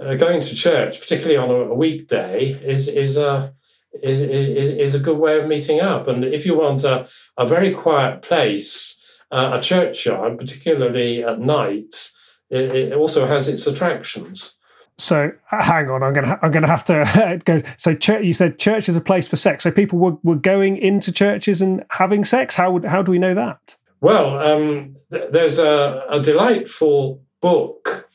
uh, 0.00 0.14
going 0.14 0.40
to 0.40 0.54
church, 0.54 1.00
particularly 1.00 1.36
on 1.36 1.50
a, 1.50 1.70
a 1.70 1.74
weekday, 1.74 2.46
is 2.46 2.88
is 2.88 3.16
a 3.16 3.54
is, 4.02 4.20
is, 4.20 4.94
a 4.94 4.98
good 4.98 5.18
way 5.18 5.40
of 5.40 5.48
meeting 5.48 5.80
up. 5.80 6.08
And 6.08 6.24
if 6.24 6.44
you 6.44 6.56
want 6.56 6.84
a, 6.84 7.08
a 7.36 7.46
very 7.46 7.72
quiet 7.72 8.22
place, 8.22 9.02
uh, 9.30 9.52
a 9.54 9.62
churchyard, 9.62 10.38
particularly 10.38 11.24
at 11.24 11.40
night, 11.40 12.12
it, 12.50 12.64
it 12.74 12.92
also 12.92 13.26
has 13.26 13.48
its 13.48 13.66
attractions. 13.66 14.57
So 14.98 15.30
hang 15.46 15.88
on, 15.90 16.02
I'm 16.02 16.12
gonna 16.12 16.38
I'm 16.42 16.50
gonna 16.50 16.66
have 16.66 16.84
to 16.86 17.40
go. 17.44 17.62
So 17.76 17.94
church, 17.94 18.24
you 18.24 18.32
said 18.32 18.58
church 18.58 18.88
is 18.88 18.96
a 18.96 19.00
place 19.00 19.28
for 19.28 19.36
sex. 19.36 19.62
So 19.62 19.70
people 19.70 19.98
were, 19.98 20.16
were 20.24 20.34
going 20.34 20.76
into 20.76 21.12
churches 21.12 21.62
and 21.62 21.84
having 21.90 22.24
sex. 22.24 22.56
How 22.56 22.72
would 22.72 22.84
how 22.84 23.02
do 23.02 23.12
we 23.12 23.18
know 23.18 23.34
that? 23.34 23.76
Well, 24.00 24.38
um, 24.38 24.96
th- 25.12 25.30
there's 25.32 25.58
a, 25.58 26.04
a, 26.08 26.20
delightful 26.20 27.20
book 27.40 28.08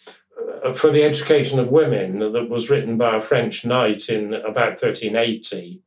uh, 0.64 0.72
for 0.72 0.92
the 0.92 1.04
education 1.04 1.60
of 1.60 1.68
women 1.68 2.20
that 2.20 2.50
was 2.50 2.70
written 2.70 2.98
by 2.98 3.18
a 3.18 3.22
French 3.22 3.66
knight 3.66 4.08
in 4.08 4.34
about 4.34 4.82
1380, 4.82 5.82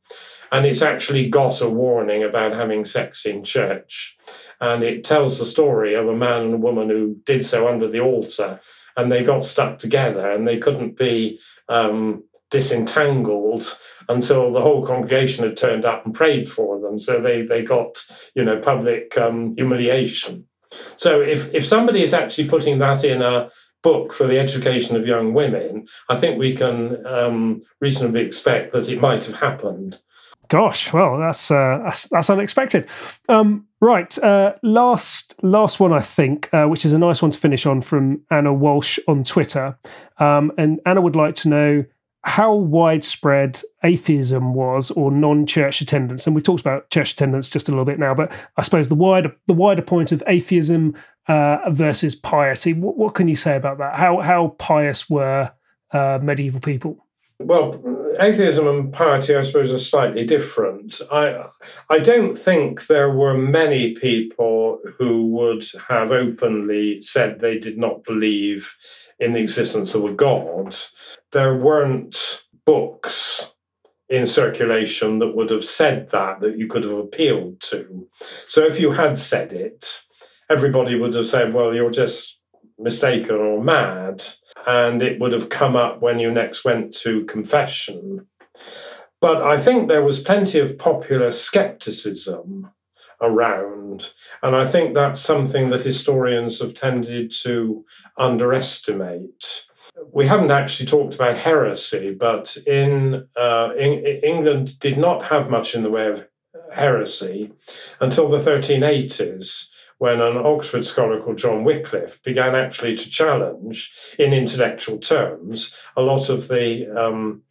and 0.52 0.66
it's 0.66 0.82
actually 0.82 1.30
got 1.30 1.62
a 1.62 1.70
warning 1.70 2.22
about 2.22 2.52
having 2.52 2.84
sex 2.84 3.24
in 3.24 3.42
church, 3.42 4.18
and 4.60 4.82
it 4.82 5.02
tells 5.02 5.38
the 5.38 5.46
story 5.46 5.94
of 5.94 6.08
a 6.08 6.16
man 6.16 6.42
and 6.42 6.54
a 6.54 6.58
woman 6.58 6.90
who 6.90 7.16
did 7.24 7.46
so 7.46 7.66
under 7.66 7.88
the 7.88 8.00
altar 8.00 8.60
and 8.96 9.10
they 9.10 9.22
got 9.22 9.44
stuck 9.44 9.78
together 9.78 10.30
and 10.30 10.46
they 10.46 10.58
couldn't 10.58 10.96
be 10.96 11.38
um, 11.68 12.24
disentangled 12.50 13.78
until 14.08 14.52
the 14.52 14.60
whole 14.60 14.86
congregation 14.86 15.44
had 15.44 15.56
turned 15.56 15.84
up 15.84 16.04
and 16.04 16.14
prayed 16.14 16.50
for 16.50 16.80
them. 16.80 16.98
So 16.98 17.20
they, 17.20 17.42
they 17.42 17.62
got, 17.62 18.04
you 18.34 18.44
know, 18.44 18.58
public 18.60 19.16
um, 19.18 19.54
humiliation. 19.56 20.46
So 20.96 21.20
if, 21.20 21.52
if 21.54 21.66
somebody 21.66 22.02
is 22.02 22.14
actually 22.14 22.48
putting 22.48 22.78
that 22.78 23.04
in 23.04 23.22
a 23.22 23.48
book 23.82 24.12
for 24.12 24.26
the 24.26 24.38
education 24.38 24.96
of 24.96 25.06
young 25.06 25.32
women, 25.32 25.86
I 26.08 26.16
think 26.18 26.38
we 26.38 26.54
can 26.54 27.06
um, 27.06 27.62
reasonably 27.80 28.22
expect 28.22 28.72
that 28.72 28.88
it 28.88 29.00
might 29.00 29.24
have 29.26 29.36
happened. 29.36 29.98
Gosh, 30.48 30.92
well, 30.92 31.18
that's 31.18 31.50
uh, 31.50 31.80
that's, 31.84 32.08
that's 32.08 32.30
unexpected. 32.30 32.88
Um, 33.28 33.66
right, 33.80 34.16
uh, 34.18 34.54
last 34.62 35.42
last 35.42 35.80
one, 35.80 35.92
I 35.92 36.00
think, 36.00 36.52
uh, 36.52 36.66
which 36.66 36.84
is 36.84 36.92
a 36.92 36.98
nice 36.98 37.22
one 37.22 37.30
to 37.30 37.38
finish 37.38 37.66
on 37.66 37.80
from 37.80 38.22
Anna 38.30 38.52
Walsh 38.52 38.98
on 39.08 39.24
Twitter, 39.24 39.78
um, 40.18 40.52
and 40.58 40.80
Anna 40.86 41.00
would 41.00 41.16
like 41.16 41.34
to 41.36 41.48
know 41.48 41.84
how 42.26 42.52
widespread 42.52 43.60
atheism 43.84 44.52
was 44.52 44.90
or 44.90 45.12
non-church 45.12 45.80
attendance. 45.80 46.26
And 46.26 46.34
we 46.34 46.42
talked 46.42 46.60
about 46.60 46.90
church 46.90 47.12
attendance 47.12 47.48
just 47.48 47.68
a 47.68 47.70
little 47.70 47.84
bit 47.84 48.00
now, 48.00 48.14
but 48.14 48.32
I 48.56 48.62
suppose 48.62 48.88
the 48.88 48.96
wider 48.96 49.34
the 49.46 49.54
wider 49.54 49.82
point 49.82 50.10
of 50.10 50.24
atheism 50.26 50.94
uh, 51.28 51.58
versus 51.70 52.16
piety. 52.16 52.72
What, 52.72 52.96
what, 52.96 53.14
can 53.14 53.28
you 53.28 53.36
say 53.36 53.56
about 53.56 53.78
that? 53.78 53.94
How 53.94 54.20
how 54.20 54.56
pious 54.58 55.08
were 55.08 55.52
uh, 55.92 56.18
medieval 56.20 56.60
people? 56.60 57.05
Well, 57.38 58.16
atheism 58.18 58.66
and 58.66 58.92
piety, 58.92 59.36
I 59.36 59.42
suppose, 59.42 59.70
are 59.70 59.78
slightly 59.78 60.24
different. 60.24 61.00
I, 61.12 61.46
I 61.90 61.98
don't 61.98 62.36
think 62.36 62.86
there 62.86 63.10
were 63.10 63.36
many 63.36 63.94
people 63.94 64.80
who 64.98 65.26
would 65.28 65.64
have 65.88 66.12
openly 66.12 67.02
said 67.02 67.40
they 67.40 67.58
did 67.58 67.76
not 67.76 68.04
believe 68.04 68.74
in 69.20 69.32
the 69.32 69.40
existence 69.40 69.94
of 69.94 70.04
a 70.04 70.12
God. 70.12 70.76
There 71.32 71.56
weren't 71.56 72.42
books 72.64 73.52
in 74.08 74.26
circulation 74.26 75.18
that 75.18 75.34
would 75.36 75.50
have 75.50 75.64
said 75.64 76.10
that, 76.10 76.40
that 76.40 76.58
you 76.58 76.66
could 76.66 76.84
have 76.84 76.96
appealed 76.98 77.60
to. 77.60 78.08
So 78.46 78.64
if 78.64 78.80
you 78.80 78.92
had 78.92 79.18
said 79.18 79.52
it, 79.52 80.02
everybody 80.48 80.98
would 80.98 81.14
have 81.14 81.26
said, 81.26 81.52
well, 81.52 81.74
you're 81.74 81.90
just 81.90 82.40
mistaken 82.78 83.36
or 83.36 83.62
mad. 83.62 84.22
And 84.66 85.02
it 85.02 85.20
would 85.20 85.32
have 85.32 85.48
come 85.48 85.76
up 85.76 86.00
when 86.00 86.18
you 86.18 86.30
next 86.30 86.64
went 86.64 86.92
to 86.98 87.24
confession. 87.24 88.26
But 89.20 89.42
I 89.42 89.58
think 89.58 89.88
there 89.88 90.04
was 90.04 90.20
plenty 90.20 90.58
of 90.58 90.78
popular 90.78 91.32
skepticism 91.32 92.70
around. 93.20 94.12
And 94.42 94.54
I 94.54 94.66
think 94.66 94.94
that's 94.94 95.20
something 95.20 95.70
that 95.70 95.84
historians 95.84 96.60
have 96.60 96.74
tended 96.74 97.32
to 97.42 97.84
underestimate. 98.18 99.66
We 100.12 100.26
haven't 100.26 100.50
actually 100.50 100.86
talked 100.86 101.14
about 101.14 101.38
heresy, 101.38 102.12
but 102.12 102.56
in, 102.66 103.26
uh, 103.36 103.70
in 103.78 104.04
England 104.22 104.78
did 104.78 104.98
not 104.98 105.26
have 105.26 105.48
much 105.48 105.74
in 105.74 105.82
the 105.82 105.90
way 105.90 106.08
of 106.08 106.26
heresy 106.72 107.52
until 108.00 108.28
the 108.28 108.38
1380s 108.38 109.68
when 109.98 110.20
an 110.20 110.36
Oxford 110.36 110.84
scholar 110.84 111.20
called 111.20 111.38
John 111.38 111.64
Wycliffe 111.64 112.22
began 112.22 112.54
actually 112.54 112.96
to 112.96 113.10
challenge, 113.10 113.94
in 114.18 114.32
intellectual 114.32 114.98
terms, 114.98 115.76
a 115.96 116.02
lot 116.02 116.28
of 116.28 116.48
the 116.48 116.88
um, 116.88 117.42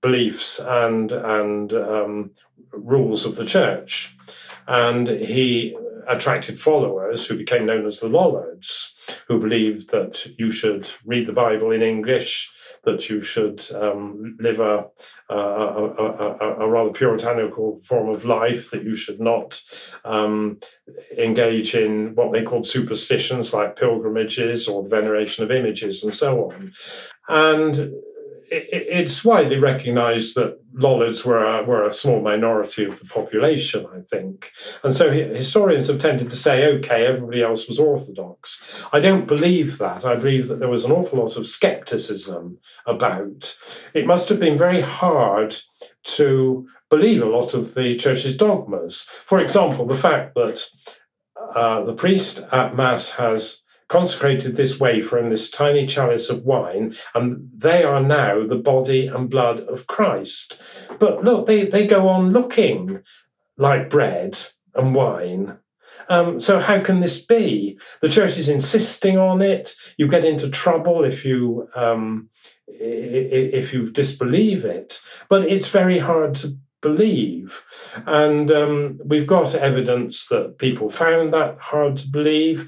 beliefs 0.00 0.60
and 0.60 1.10
and 1.10 1.72
um, 1.72 2.30
rules 2.72 3.24
of 3.24 3.36
the 3.36 3.46
church, 3.46 4.16
and 4.66 5.08
he 5.08 5.76
attracted 6.06 6.60
followers 6.60 7.26
who 7.26 7.36
became 7.36 7.66
known 7.66 7.86
as 7.86 8.00
the 8.00 8.08
Lollards, 8.08 8.94
who 9.26 9.40
believed 9.40 9.90
that 9.90 10.26
you 10.38 10.50
should 10.50 10.88
read 11.04 11.26
the 11.26 11.32
Bible 11.32 11.70
in 11.70 11.82
English, 11.82 12.52
that 12.84 13.08
you 13.08 13.22
should 13.22 13.64
um, 13.74 14.36
live 14.40 14.60
a, 14.60 14.86
a, 15.30 15.34
a, 15.34 16.56
a, 16.60 16.68
rather 16.68 16.90
puritanical 16.90 17.80
form 17.84 18.08
of 18.08 18.24
life, 18.24 18.70
that 18.70 18.84
you 18.84 18.94
should 18.94 19.20
not 19.20 19.60
um, 20.04 20.58
engage 21.18 21.74
in 21.74 22.14
what 22.14 22.32
they 22.32 22.42
called 22.42 22.66
superstitions 22.66 23.52
like 23.52 23.76
pilgrimages 23.76 24.68
or 24.68 24.82
the 24.82 24.88
veneration 24.88 25.44
of 25.44 25.50
images 25.50 26.04
and 26.04 26.14
so 26.14 26.50
on. 26.50 26.72
And 27.28 27.92
it's 28.50 29.24
widely 29.24 29.58
recognised 29.58 30.34
that 30.36 30.58
Lollards 30.72 31.24
were 31.24 31.44
a, 31.44 31.62
were 31.62 31.86
a 31.86 31.92
small 31.92 32.20
minority 32.20 32.84
of 32.84 32.98
the 32.98 33.06
population, 33.06 33.86
I 33.94 34.00
think. 34.00 34.50
And 34.82 34.94
so 34.94 35.10
historians 35.10 35.88
have 35.88 36.00
tended 36.00 36.30
to 36.30 36.36
say, 36.36 36.66
okay, 36.74 37.06
everybody 37.06 37.42
else 37.42 37.68
was 37.68 37.78
orthodox. 37.78 38.84
I 38.92 39.00
don't 39.00 39.26
believe 39.26 39.78
that. 39.78 40.04
I 40.04 40.16
believe 40.16 40.48
that 40.48 40.58
there 40.58 40.68
was 40.68 40.84
an 40.84 40.92
awful 40.92 41.20
lot 41.20 41.36
of 41.36 41.46
skepticism 41.46 42.58
about. 42.86 43.56
It 43.94 44.06
must 44.06 44.28
have 44.28 44.40
been 44.40 44.58
very 44.58 44.80
hard 44.80 45.56
to 46.04 46.66
believe 46.90 47.22
a 47.22 47.26
lot 47.26 47.54
of 47.54 47.74
the 47.74 47.96
church's 47.96 48.36
dogmas. 48.36 49.02
For 49.02 49.38
example, 49.38 49.86
the 49.86 49.94
fact 49.94 50.34
that 50.34 50.66
uh, 51.54 51.84
the 51.84 51.94
priest 51.94 52.40
at 52.52 52.76
Mass 52.76 53.10
has 53.10 53.63
consecrated 53.88 54.54
this 54.54 54.80
wafer 54.80 55.18
and 55.18 55.30
this 55.30 55.50
tiny 55.50 55.86
chalice 55.86 56.30
of 56.30 56.44
wine, 56.44 56.94
and 57.14 57.48
they 57.56 57.84
are 57.84 58.02
now 58.02 58.46
the 58.46 58.56
body 58.56 59.06
and 59.06 59.30
blood 59.30 59.60
of 59.60 59.86
Christ. 59.86 60.60
But 60.98 61.24
look, 61.24 61.46
they, 61.46 61.64
they 61.64 61.86
go 61.86 62.08
on 62.08 62.32
looking 62.32 63.02
like 63.56 63.90
bread 63.90 64.38
and 64.74 64.94
wine. 64.94 65.58
Um, 66.08 66.40
so 66.40 66.60
how 66.60 66.80
can 66.80 67.00
this 67.00 67.24
be? 67.24 67.78
The 68.00 68.08
church 68.08 68.36
is 68.36 68.48
insisting 68.48 69.16
on 69.16 69.40
it. 69.40 69.74
You 69.96 70.08
get 70.08 70.24
into 70.24 70.50
trouble 70.50 71.04
if 71.04 71.24
you 71.24 71.68
um, 71.74 72.28
if 72.66 73.72
you 73.72 73.90
disbelieve 73.90 74.64
it. 74.64 75.00
But 75.28 75.44
it's 75.44 75.68
very 75.68 75.98
hard 75.98 76.34
to 76.36 76.58
believe. 76.84 77.64
And 78.06 78.52
um, 78.52 79.00
we've 79.04 79.26
got 79.26 79.54
evidence 79.54 80.28
that 80.28 80.58
people 80.58 80.90
found 80.90 81.32
that 81.32 81.58
hard 81.58 81.96
to 81.98 82.08
believe, 82.08 82.58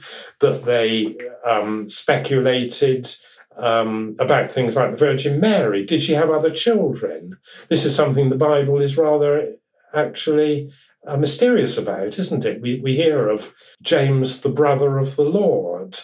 that 0.40 0.64
they 0.64 1.16
um, 1.44 1.88
speculated. 1.88 3.14
Um, 3.58 4.16
about 4.18 4.52
things 4.52 4.76
like 4.76 4.90
the 4.90 4.98
Virgin 4.98 5.40
Mary. 5.40 5.82
Did 5.82 6.02
she 6.02 6.12
have 6.12 6.30
other 6.30 6.50
children? 6.50 7.38
This 7.70 7.86
is 7.86 7.96
something 7.96 8.28
the 8.28 8.36
Bible 8.36 8.82
is 8.82 8.98
rather 8.98 9.54
actually 9.94 10.70
uh, 11.06 11.16
mysterious 11.16 11.78
about, 11.78 12.18
isn't 12.18 12.44
it? 12.44 12.60
We, 12.60 12.80
we 12.80 12.96
hear 12.96 13.30
of 13.30 13.54
James, 13.82 14.42
the 14.42 14.50
brother 14.50 14.98
of 14.98 15.16
the 15.16 15.22
Lord. 15.22 15.98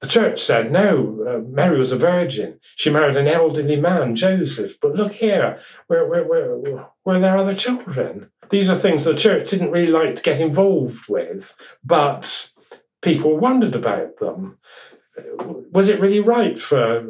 The 0.00 0.06
church 0.06 0.42
said, 0.42 0.70
no, 0.70 1.24
uh, 1.26 1.50
Mary 1.50 1.78
was 1.78 1.90
a 1.90 1.96
virgin. 1.96 2.60
She 2.74 2.90
married 2.90 3.16
an 3.16 3.26
elderly 3.26 3.76
man, 3.76 4.14
Joseph. 4.14 4.78
But 4.80 4.94
look 4.94 5.12
here, 5.12 5.58
where, 5.86 6.06
where, 6.06 6.24
where, 6.24 6.88
were 7.04 7.18
there 7.18 7.38
other 7.38 7.54
children? 7.54 8.30
These 8.50 8.68
are 8.68 8.76
things 8.76 9.04
the 9.04 9.14
church 9.14 9.50
didn't 9.50 9.70
really 9.70 9.90
like 9.90 10.16
to 10.16 10.22
get 10.22 10.40
involved 10.40 11.08
with, 11.08 11.54
but 11.82 12.50
people 13.00 13.38
wondered 13.38 13.74
about 13.74 14.18
them. 14.18 14.58
Was 15.72 15.88
it 15.88 16.00
really 16.00 16.20
right 16.20 16.58
for 16.58 17.06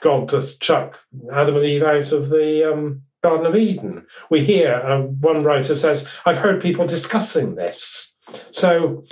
God 0.00 0.28
to 0.28 0.58
chuck 0.58 0.98
Adam 1.32 1.56
and 1.56 1.64
Eve 1.64 1.82
out 1.82 2.12
of 2.12 2.28
the 2.28 2.70
um, 2.70 3.02
Garden 3.22 3.46
of 3.46 3.56
Eden? 3.56 4.06
We 4.28 4.44
hear 4.44 4.74
uh, 4.74 5.00
one 5.00 5.44
writer 5.44 5.74
says, 5.74 6.06
I've 6.26 6.38
heard 6.38 6.60
people 6.60 6.86
discussing 6.86 7.54
this. 7.54 8.14
So 8.50 9.04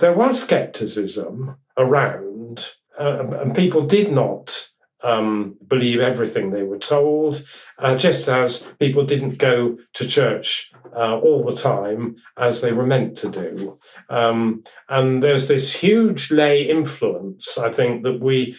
there 0.00 0.12
was 0.12 0.42
skepticism 0.42 1.58
around, 1.76 2.74
uh, 2.98 3.26
and 3.40 3.54
people 3.54 3.86
did 3.86 4.12
not 4.12 4.68
um, 5.02 5.56
believe 5.66 6.00
everything 6.00 6.50
they 6.50 6.62
were 6.62 6.78
told, 6.78 7.44
uh, 7.78 7.94
just 7.96 8.28
as 8.28 8.66
people 8.78 9.04
didn't 9.04 9.38
go 9.38 9.76
to 9.92 10.06
church 10.06 10.72
uh, 10.96 11.18
all 11.18 11.44
the 11.44 11.54
time 11.56 12.16
as 12.38 12.60
they 12.60 12.72
were 12.72 12.86
meant 12.86 13.16
to 13.18 13.28
do. 13.28 13.78
Um, 14.08 14.62
and 14.88 15.22
there's 15.22 15.48
this 15.48 15.74
huge 15.74 16.30
lay 16.30 16.62
influence, 16.62 17.58
I 17.58 17.70
think, 17.70 18.02
that 18.04 18.20
we 18.20 18.56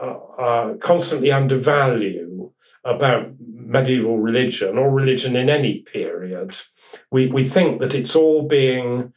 uh, 0.00 0.74
constantly 0.80 1.30
undervalue 1.30 2.50
about 2.84 3.32
medieval 3.40 4.18
religion 4.18 4.76
or 4.76 4.90
religion 4.90 5.36
in 5.36 5.48
any 5.48 5.80
period. 5.80 6.56
We, 7.10 7.28
we 7.28 7.48
think 7.48 7.80
that 7.80 7.94
it's 7.94 8.16
all 8.16 8.46
being 8.46 9.12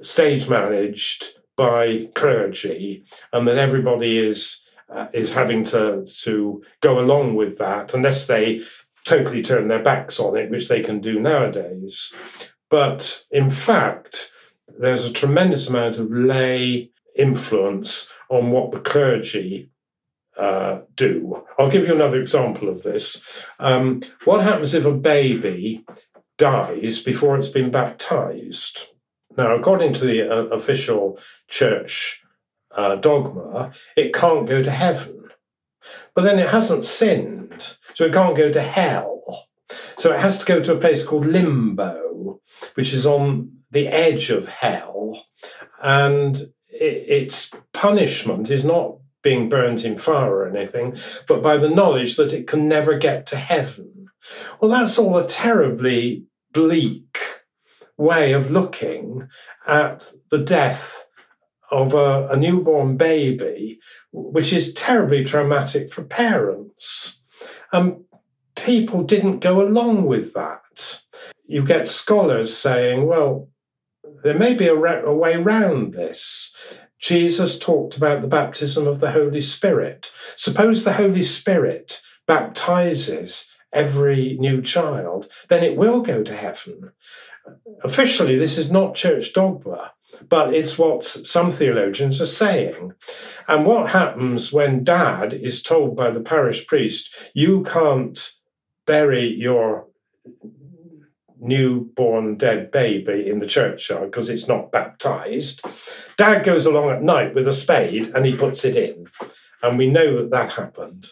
stage 0.00 0.48
managed 0.48 1.24
by 1.56 2.08
clergy, 2.14 3.04
and 3.32 3.46
that 3.46 3.58
everybody 3.58 4.18
is 4.18 4.66
uh, 4.88 5.06
is 5.12 5.32
having 5.32 5.64
to 5.64 6.06
to 6.22 6.62
go 6.80 6.98
along 6.98 7.34
with 7.34 7.58
that 7.58 7.94
unless 7.94 8.26
they 8.26 8.62
totally 9.04 9.42
turn 9.42 9.68
their 9.68 9.82
backs 9.82 10.20
on 10.20 10.36
it, 10.36 10.50
which 10.50 10.68
they 10.68 10.80
can 10.80 11.00
do 11.00 11.18
nowadays. 11.18 12.14
But 12.70 13.24
in 13.30 13.50
fact, 13.50 14.32
there's 14.78 15.04
a 15.04 15.12
tremendous 15.12 15.68
amount 15.68 15.98
of 15.98 16.10
lay 16.10 16.90
influence 17.16 18.08
on 18.30 18.50
what 18.50 18.72
the 18.72 18.80
clergy 18.80 19.70
uh, 20.38 20.80
do. 20.96 21.44
I'll 21.58 21.70
give 21.70 21.86
you 21.86 21.94
another 21.94 22.20
example 22.20 22.68
of 22.68 22.82
this. 22.82 23.24
Um, 23.58 24.00
what 24.24 24.42
happens 24.42 24.74
if 24.74 24.86
a 24.86 24.92
baby 24.92 25.84
dies 26.38 27.02
before 27.02 27.36
it's 27.36 27.48
been 27.48 27.70
baptized? 27.70 28.86
Now, 29.36 29.54
according 29.54 29.94
to 29.94 30.04
the 30.04 30.28
uh, 30.28 30.44
official 30.46 31.18
church 31.48 32.22
uh, 32.76 32.96
dogma, 32.96 33.72
it 33.96 34.12
can't 34.12 34.46
go 34.46 34.62
to 34.62 34.70
heaven. 34.70 35.28
But 36.14 36.22
then 36.22 36.38
it 36.38 36.50
hasn't 36.50 36.84
sinned, 36.84 37.76
so 37.94 38.04
it 38.04 38.12
can't 38.12 38.36
go 38.36 38.52
to 38.52 38.62
hell. 38.62 39.48
So 39.96 40.12
it 40.12 40.20
has 40.20 40.38
to 40.40 40.46
go 40.46 40.60
to 40.62 40.74
a 40.74 40.80
place 40.80 41.04
called 41.04 41.26
limbo, 41.26 42.40
which 42.74 42.92
is 42.92 43.06
on 43.06 43.58
the 43.70 43.88
edge 43.88 44.30
of 44.30 44.48
hell. 44.48 45.26
And 45.82 46.36
it, 46.68 47.08
its 47.08 47.52
punishment 47.72 48.50
is 48.50 48.64
not 48.64 48.98
being 49.22 49.48
burnt 49.48 49.84
in 49.84 49.96
fire 49.96 50.34
or 50.34 50.48
anything, 50.48 50.96
but 51.26 51.42
by 51.42 51.56
the 51.56 51.70
knowledge 51.70 52.16
that 52.16 52.32
it 52.32 52.46
can 52.46 52.68
never 52.68 52.96
get 52.98 53.24
to 53.26 53.36
heaven. 53.36 54.08
Well, 54.60 54.70
that's 54.70 54.98
all 54.98 55.16
a 55.16 55.26
terribly 55.26 56.24
bleak 56.52 57.18
way 57.96 58.32
of 58.32 58.50
looking 58.50 59.28
at 59.66 60.12
the 60.30 60.38
death 60.38 61.06
of 61.70 61.94
a, 61.94 62.28
a, 62.28 62.36
newborn 62.36 62.96
baby, 62.96 63.80
which 64.12 64.52
is 64.52 64.74
terribly 64.74 65.24
traumatic 65.24 65.90
for 65.90 66.02
parents. 66.02 67.22
And 67.72 68.04
people 68.54 69.02
didn't 69.02 69.38
go 69.38 69.62
along 69.62 70.04
with 70.04 70.34
that. 70.34 71.02
You 71.44 71.64
get 71.64 71.88
scholars 71.88 72.54
saying, 72.54 73.06
well, 73.06 73.48
there 74.22 74.38
may 74.38 74.54
be 74.54 74.66
a, 74.66 74.74
a 74.74 75.14
way 75.14 75.34
around 75.34 75.94
this. 75.94 76.54
Jesus 77.00 77.58
talked 77.58 77.96
about 77.96 78.20
the 78.20 78.28
baptism 78.28 78.86
of 78.86 79.00
the 79.00 79.12
Holy 79.12 79.40
Spirit. 79.40 80.12
Suppose 80.36 80.84
the 80.84 80.92
Holy 80.92 81.24
Spirit 81.24 82.02
baptizes 82.26 83.50
every 83.72 84.36
new 84.38 84.60
child, 84.62 85.28
then 85.48 85.64
it 85.64 85.76
will 85.76 86.02
go 86.02 86.22
to 86.22 86.36
heaven 86.36 86.92
officially, 87.84 88.36
this 88.36 88.58
is 88.58 88.70
not 88.70 88.94
church 88.94 89.32
dogma, 89.32 89.92
but 90.28 90.54
it's 90.54 90.78
what 90.78 91.04
some 91.04 91.50
theologians 91.50 92.20
are 92.20 92.26
saying. 92.26 92.92
And 93.48 93.66
what 93.66 93.90
happens 93.90 94.52
when 94.52 94.84
dad 94.84 95.32
is 95.32 95.62
told 95.62 95.96
by 95.96 96.10
the 96.10 96.20
parish 96.20 96.66
priest, 96.66 97.14
you 97.34 97.62
can't 97.62 98.32
bury 98.86 99.26
your 99.26 99.86
newborn 101.42 102.36
dead 102.36 102.70
baby 102.70 103.28
in 103.28 103.40
the 103.40 103.46
churchyard 103.46 104.10
because 104.10 104.30
it's 104.30 104.46
not 104.46 104.70
baptized. 104.70 105.60
Dad 106.16 106.44
goes 106.44 106.66
along 106.66 106.90
at 106.90 107.02
night 107.02 107.34
with 107.34 107.48
a 107.48 107.52
spade 107.52 108.12
and 108.14 108.24
he 108.24 108.36
puts 108.36 108.64
it 108.64 108.76
in. 108.76 109.06
And 109.62 109.76
we 109.76 109.88
know 109.88 110.22
that 110.22 110.30
that 110.30 110.52
happened. 110.52 111.08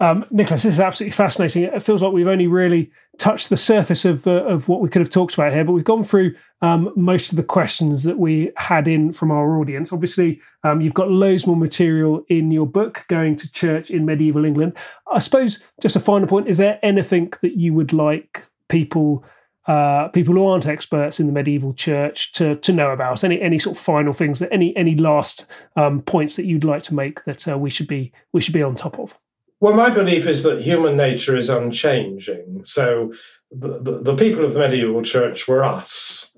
Um, 0.00 0.24
Nicholas, 0.30 0.62
this 0.62 0.74
is 0.74 0.80
absolutely 0.80 1.12
fascinating. 1.12 1.64
It 1.64 1.82
feels 1.82 2.02
like 2.02 2.12
we've 2.12 2.26
only 2.26 2.46
really 2.46 2.90
touched 3.22 3.50
the 3.50 3.56
surface 3.56 4.04
of, 4.04 4.26
uh, 4.26 4.44
of 4.46 4.68
what 4.68 4.80
we 4.80 4.88
could 4.88 4.98
have 4.98 5.08
talked 5.08 5.34
about 5.34 5.52
here, 5.52 5.62
but 5.62 5.70
we've 5.70 5.84
gone 5.84 6.02
through 6.02 6.34
um, 6.60 6.92
most 6.96 7.30
of 7.30 7.36
the 7.36 7.44
questions 7.44 8.02
that 8.02 8.18
we 8.18 8.50
had 8.56 8.88
in 8.88 9.12
from 9.12 9.30
our 9.30 9.60
audience. 9.60 9.92
Obviously, 9.92 10.40
um, 10.64 10.80
you've 10.80 10.92
got 10.92 11.08
loads 11.08 11.46
more 11.46 11.56
material 11.56 12.24
in 12.28 12.50
your 12.50 12.66
book, 12.66 13.04
Going 13.06 13.36
to 13.36 13.52
Church 13.52 13.90
in 13.92 14.04
Medieval 14.04 14.44
England. 14.44 14.76
I 15.12 15.20
suppose, 15.20 15.62
just 15.80 15.94
a 15.94 16.00
final 16.00 16.26
point, 16.26 16.48
is 16.48 16.58
there 16.58 16.80
anything 16.82 17.32
that 17.42 17.56
you 17.56 17.74
would 17.74 17.92
like 17.92 18.48
people 18.68 19.24
uh, 19.68 20.08
people 20.08 20.34
who 20.34 20.44
aren't 20.44 20.66
experts 20.66 21.20
in 21.20 21.28
the 21.28 21.32
medieval 21.32 21.72
church 21.72 22.32
to 22.32 22.56
to 22.56 22.72
know 22.72 22.90
about? 22.90 23.22
Any 23.22 23.40
any 23.40 23.60
sort 23.60 23.76
of 23.76 23.82
final 23.84 24.12
things 24.12 24.40
that 24.40 24.52
any 24.52 24.76
any 24.76 24.96
last 24.96 25.46
um, 25.76 26.02
points 26.02 26.34
that 26.34 26.46
you'd 26.46 26.64
like 26.64 26.82
to 26.84 26.94
make 26.96 27.24
that 27.26 27.46
uh, 27.46 27.56
we 27.56 27.70
should 27.70 27.86
be 27.86 28.12
we 28.32 28.40
should 28.40 28.54
be 28.54 28.64
on 28.64 28.74
top 28.74 28.98
of? 28.98 29.16
Well, 29.62 29.74
my 29.74 29.90
belief 29.90 30.26
is 30.26 30.42
that 30.42 30.62
human 30.62 30.96
nature 30.96 31.36
is 31.36 31.48
unchanging. 31.48 32.62
So 32.64 33.12
the, 33.50 33.78
the, 33.78 33.98
the 34.00 34.16
people 34.16 34.44
of 34.44 34.54
the 34.54 34.58
medieval 34.58 35.02
church 35.02 35.46
were 35.46 35.62
us. 35.62 36.36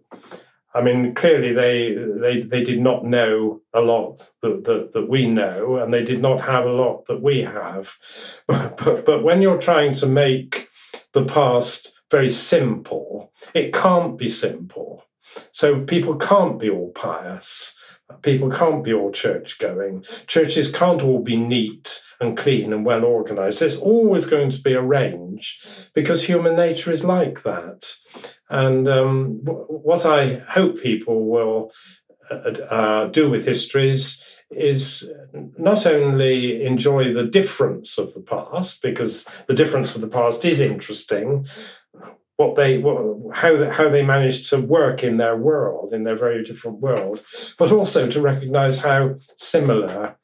I 0.75 0.83
mean, 0.83 1.15
clearly 1.15 1.53
they 1.53 1.95
they 1.95 2.43
they 2.43 2.63
did 2.63 2.81
not 2.81 3.05
know 3.05 3.63
a 3.73 3.81
lot 3.81 4.29
that, 4.43 4.65
that, 4.65 4.93
that 4.93 5.09
we 5.09 5.27
know, 5.27 5.77
and 5.77 5.95
they 5.95 6.05
did 6.05 6.21
not 6.21 6.41
have 6.43 6.67
a 6.67 6.73
lot 6.73 7.07
that 7.07 7.23
we 7.23 7.41
have. 7.41 7.97
But, 8.47 8.77
but, 8.77 9.07
but 9.07 9.25
when 9.25 9.41
you're 9.41 9.67
trying 9.71 9.95
to 9.95 10.07
make 10.07 10.69
the 11.13 11.25
past 11.25 11.95
very 12.11 12.31
simple. 12.31 13.33
It 13.55 13.73
can't 13.73 14.19
be 14.19 14.29
simple. 14.29 15.05
So 15.53 15.81
people 15.81 16.17
can't 16.17 16.61
be 16.61 16.71
all 16.71 16.93
pious. 16.93 17.77
People 18.23 18.51
can't 18.51 18.85
be 18.85 18.93
all 18.93 19.11
church 19.11 19.59
going. 19.59 20.05
Churches 20.27 20.71
can't 20.71 21.03
all 21.03 21.23
be 21.23 21.37
neat 21.37 22.03
and 22.21 22.37
clean 22.37 22.73
and 22.73 22.85
well 22.85 23.05
organized. 23.05 23.61
There's 23.61 23.77
always 23.77 24.27
going 24.27 24.51
to 24.51 24.61
be 24.61 24.75
a 24.75 24.83
range 24.83 25.61
because 25.95 26.25
human 26.25 26.57
nature 26.57 26.93
is 26.93 27.05
like 27.05 27.43
that. 27.45 27.95
And 28.51 28.87
um, 28.89 29.41
what 29.43 30.05
I 30.05 30.37
hope 30.49 30.81
people 30.81 31.27
will 31.27 31.73
uh, 32.31 32.35
uh, 32.35 33.07
do 33.07 33.31
with 33.31 33.47
histories 33.47 34.23
is 34.51 35.11
not 35.59 35.87
only 35.87 36.65
enjoy 36.65 37.13
the 37.13 37.25
difference 37.25 37.99
of 37.99 38.15
the 38.15 38.21
past, 38.21 38.83
because 38.83 39.25
the 39.47 39.55
difference 39.55 39.95
of 39.95 40.01
the 40.01 40.09
past 40.09 40.45
is 40.45 40.61
interesting, 40.61 41.47
what 42.37 42.57
they 42.57 42.79
what, 42.79 43.37
how 43.37 43.71
how 43.71 43.89
they 43.89 44.05
managed 44.05 44.51
to 44.51 44.61
work 44.61 45.05
in 45.05 45.17
their 45.17 45.37
world 45.37 45.93
in 45.93 46.05
their 46.05 46.17
very 46.17 46.43
different 46.45 46.81
world 46.81 47.23
but 47.59 47.71
also 47.71 48.11
to 48.11 48.21
recognize 48.21 48.81
how 48.81 49.15
similar 49.37 50.17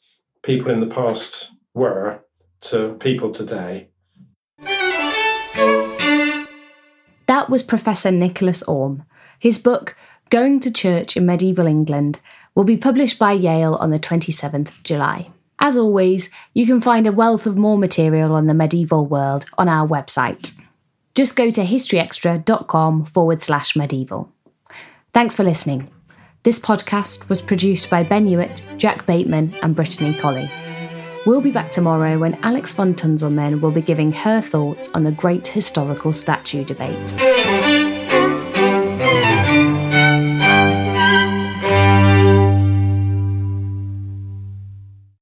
people 0.42 0.70
in 0.70 0.80
the 0.80 0.86
past 0.86 1.52
were 1.74 2.20
to 2.60 2.94
people 2.94 3.30
today. 3.30 3.88
That 7.26 7.48
was 7.48 7.62
professor 7.62 8.10
nicholas 8.10 8.62
orme. 8.64 9.04
His 9.38 9.58
book 9.58 9.96
going 10.30 10.60
to 10.60 10.72
church 10.72 11.16
in 11.16 11.26
medieval 11.26 11.66
england 11.66 12.20
will 12.54 12.64
be 12.64 12.76
published 12.76 13.18
by 13.18 13.32
yale 13.32 13.74
on 13.76 13.90
the 13.90 14.00
27th 14.00 14.68
of 14.68 14.82
july. 14.82 15.30
As 15.60 15.76
always 15.76 16.30
you 16.54 16.66
can 16.66 16.80
find 16.80 17.06
a 17.06 17.12
wealth 17.12 17.46
of 17.46 17.56
more 17.56 17.78
material 17.78 18.32
on 18.32 18.46
the 18.46 18.54
medieval 18.54 19.06
world 19.06 19.46
on 19.56 19.68
our 19.68 19.86
website 19.86 20.59
just 21.20 21.36
go 21.36 21.50
to 21.50 21.62
historyextra.com 21.62 23.04
forward 23.04 23.42
slash 23.42 23.76
medieval. 23.76 24.32
Thanks 25.12 25.36
for 25.36 25.44
listening. 25.44 25.90
This 26.44 26.58
podcast 26.58 27.28
was 27.28 27.42
produced 27.42 27.90
by 27.90 28.04
Ben 28.04 28.26
Hewitt, 28.26 28.62
Jack 28.78 29.04
Bateman, 29.04 29.52
and 29.60 29.76
Brittany 29.76 30.14
Colley. 30.14 30.50
We'll 31.26 31.42
be 31.42 31.50
back 31.50 31.72
tomorrow 31.72 32.18
when 32.18 32.42
Alex 32.42 32.72
von 32.72 32.94
Tunzelmann 32.94 33.60
will 33.60 33.70
be 33.70 33.82
giving 33.82 34.12
her 34.12 34.40
thoughts 34.40 34.90
on 34.94 35.04
the 35.04 35.12
great 35.12 35.46
historical 35.46 36.14
statue 36.14 36.64
debate. 36.64 37.14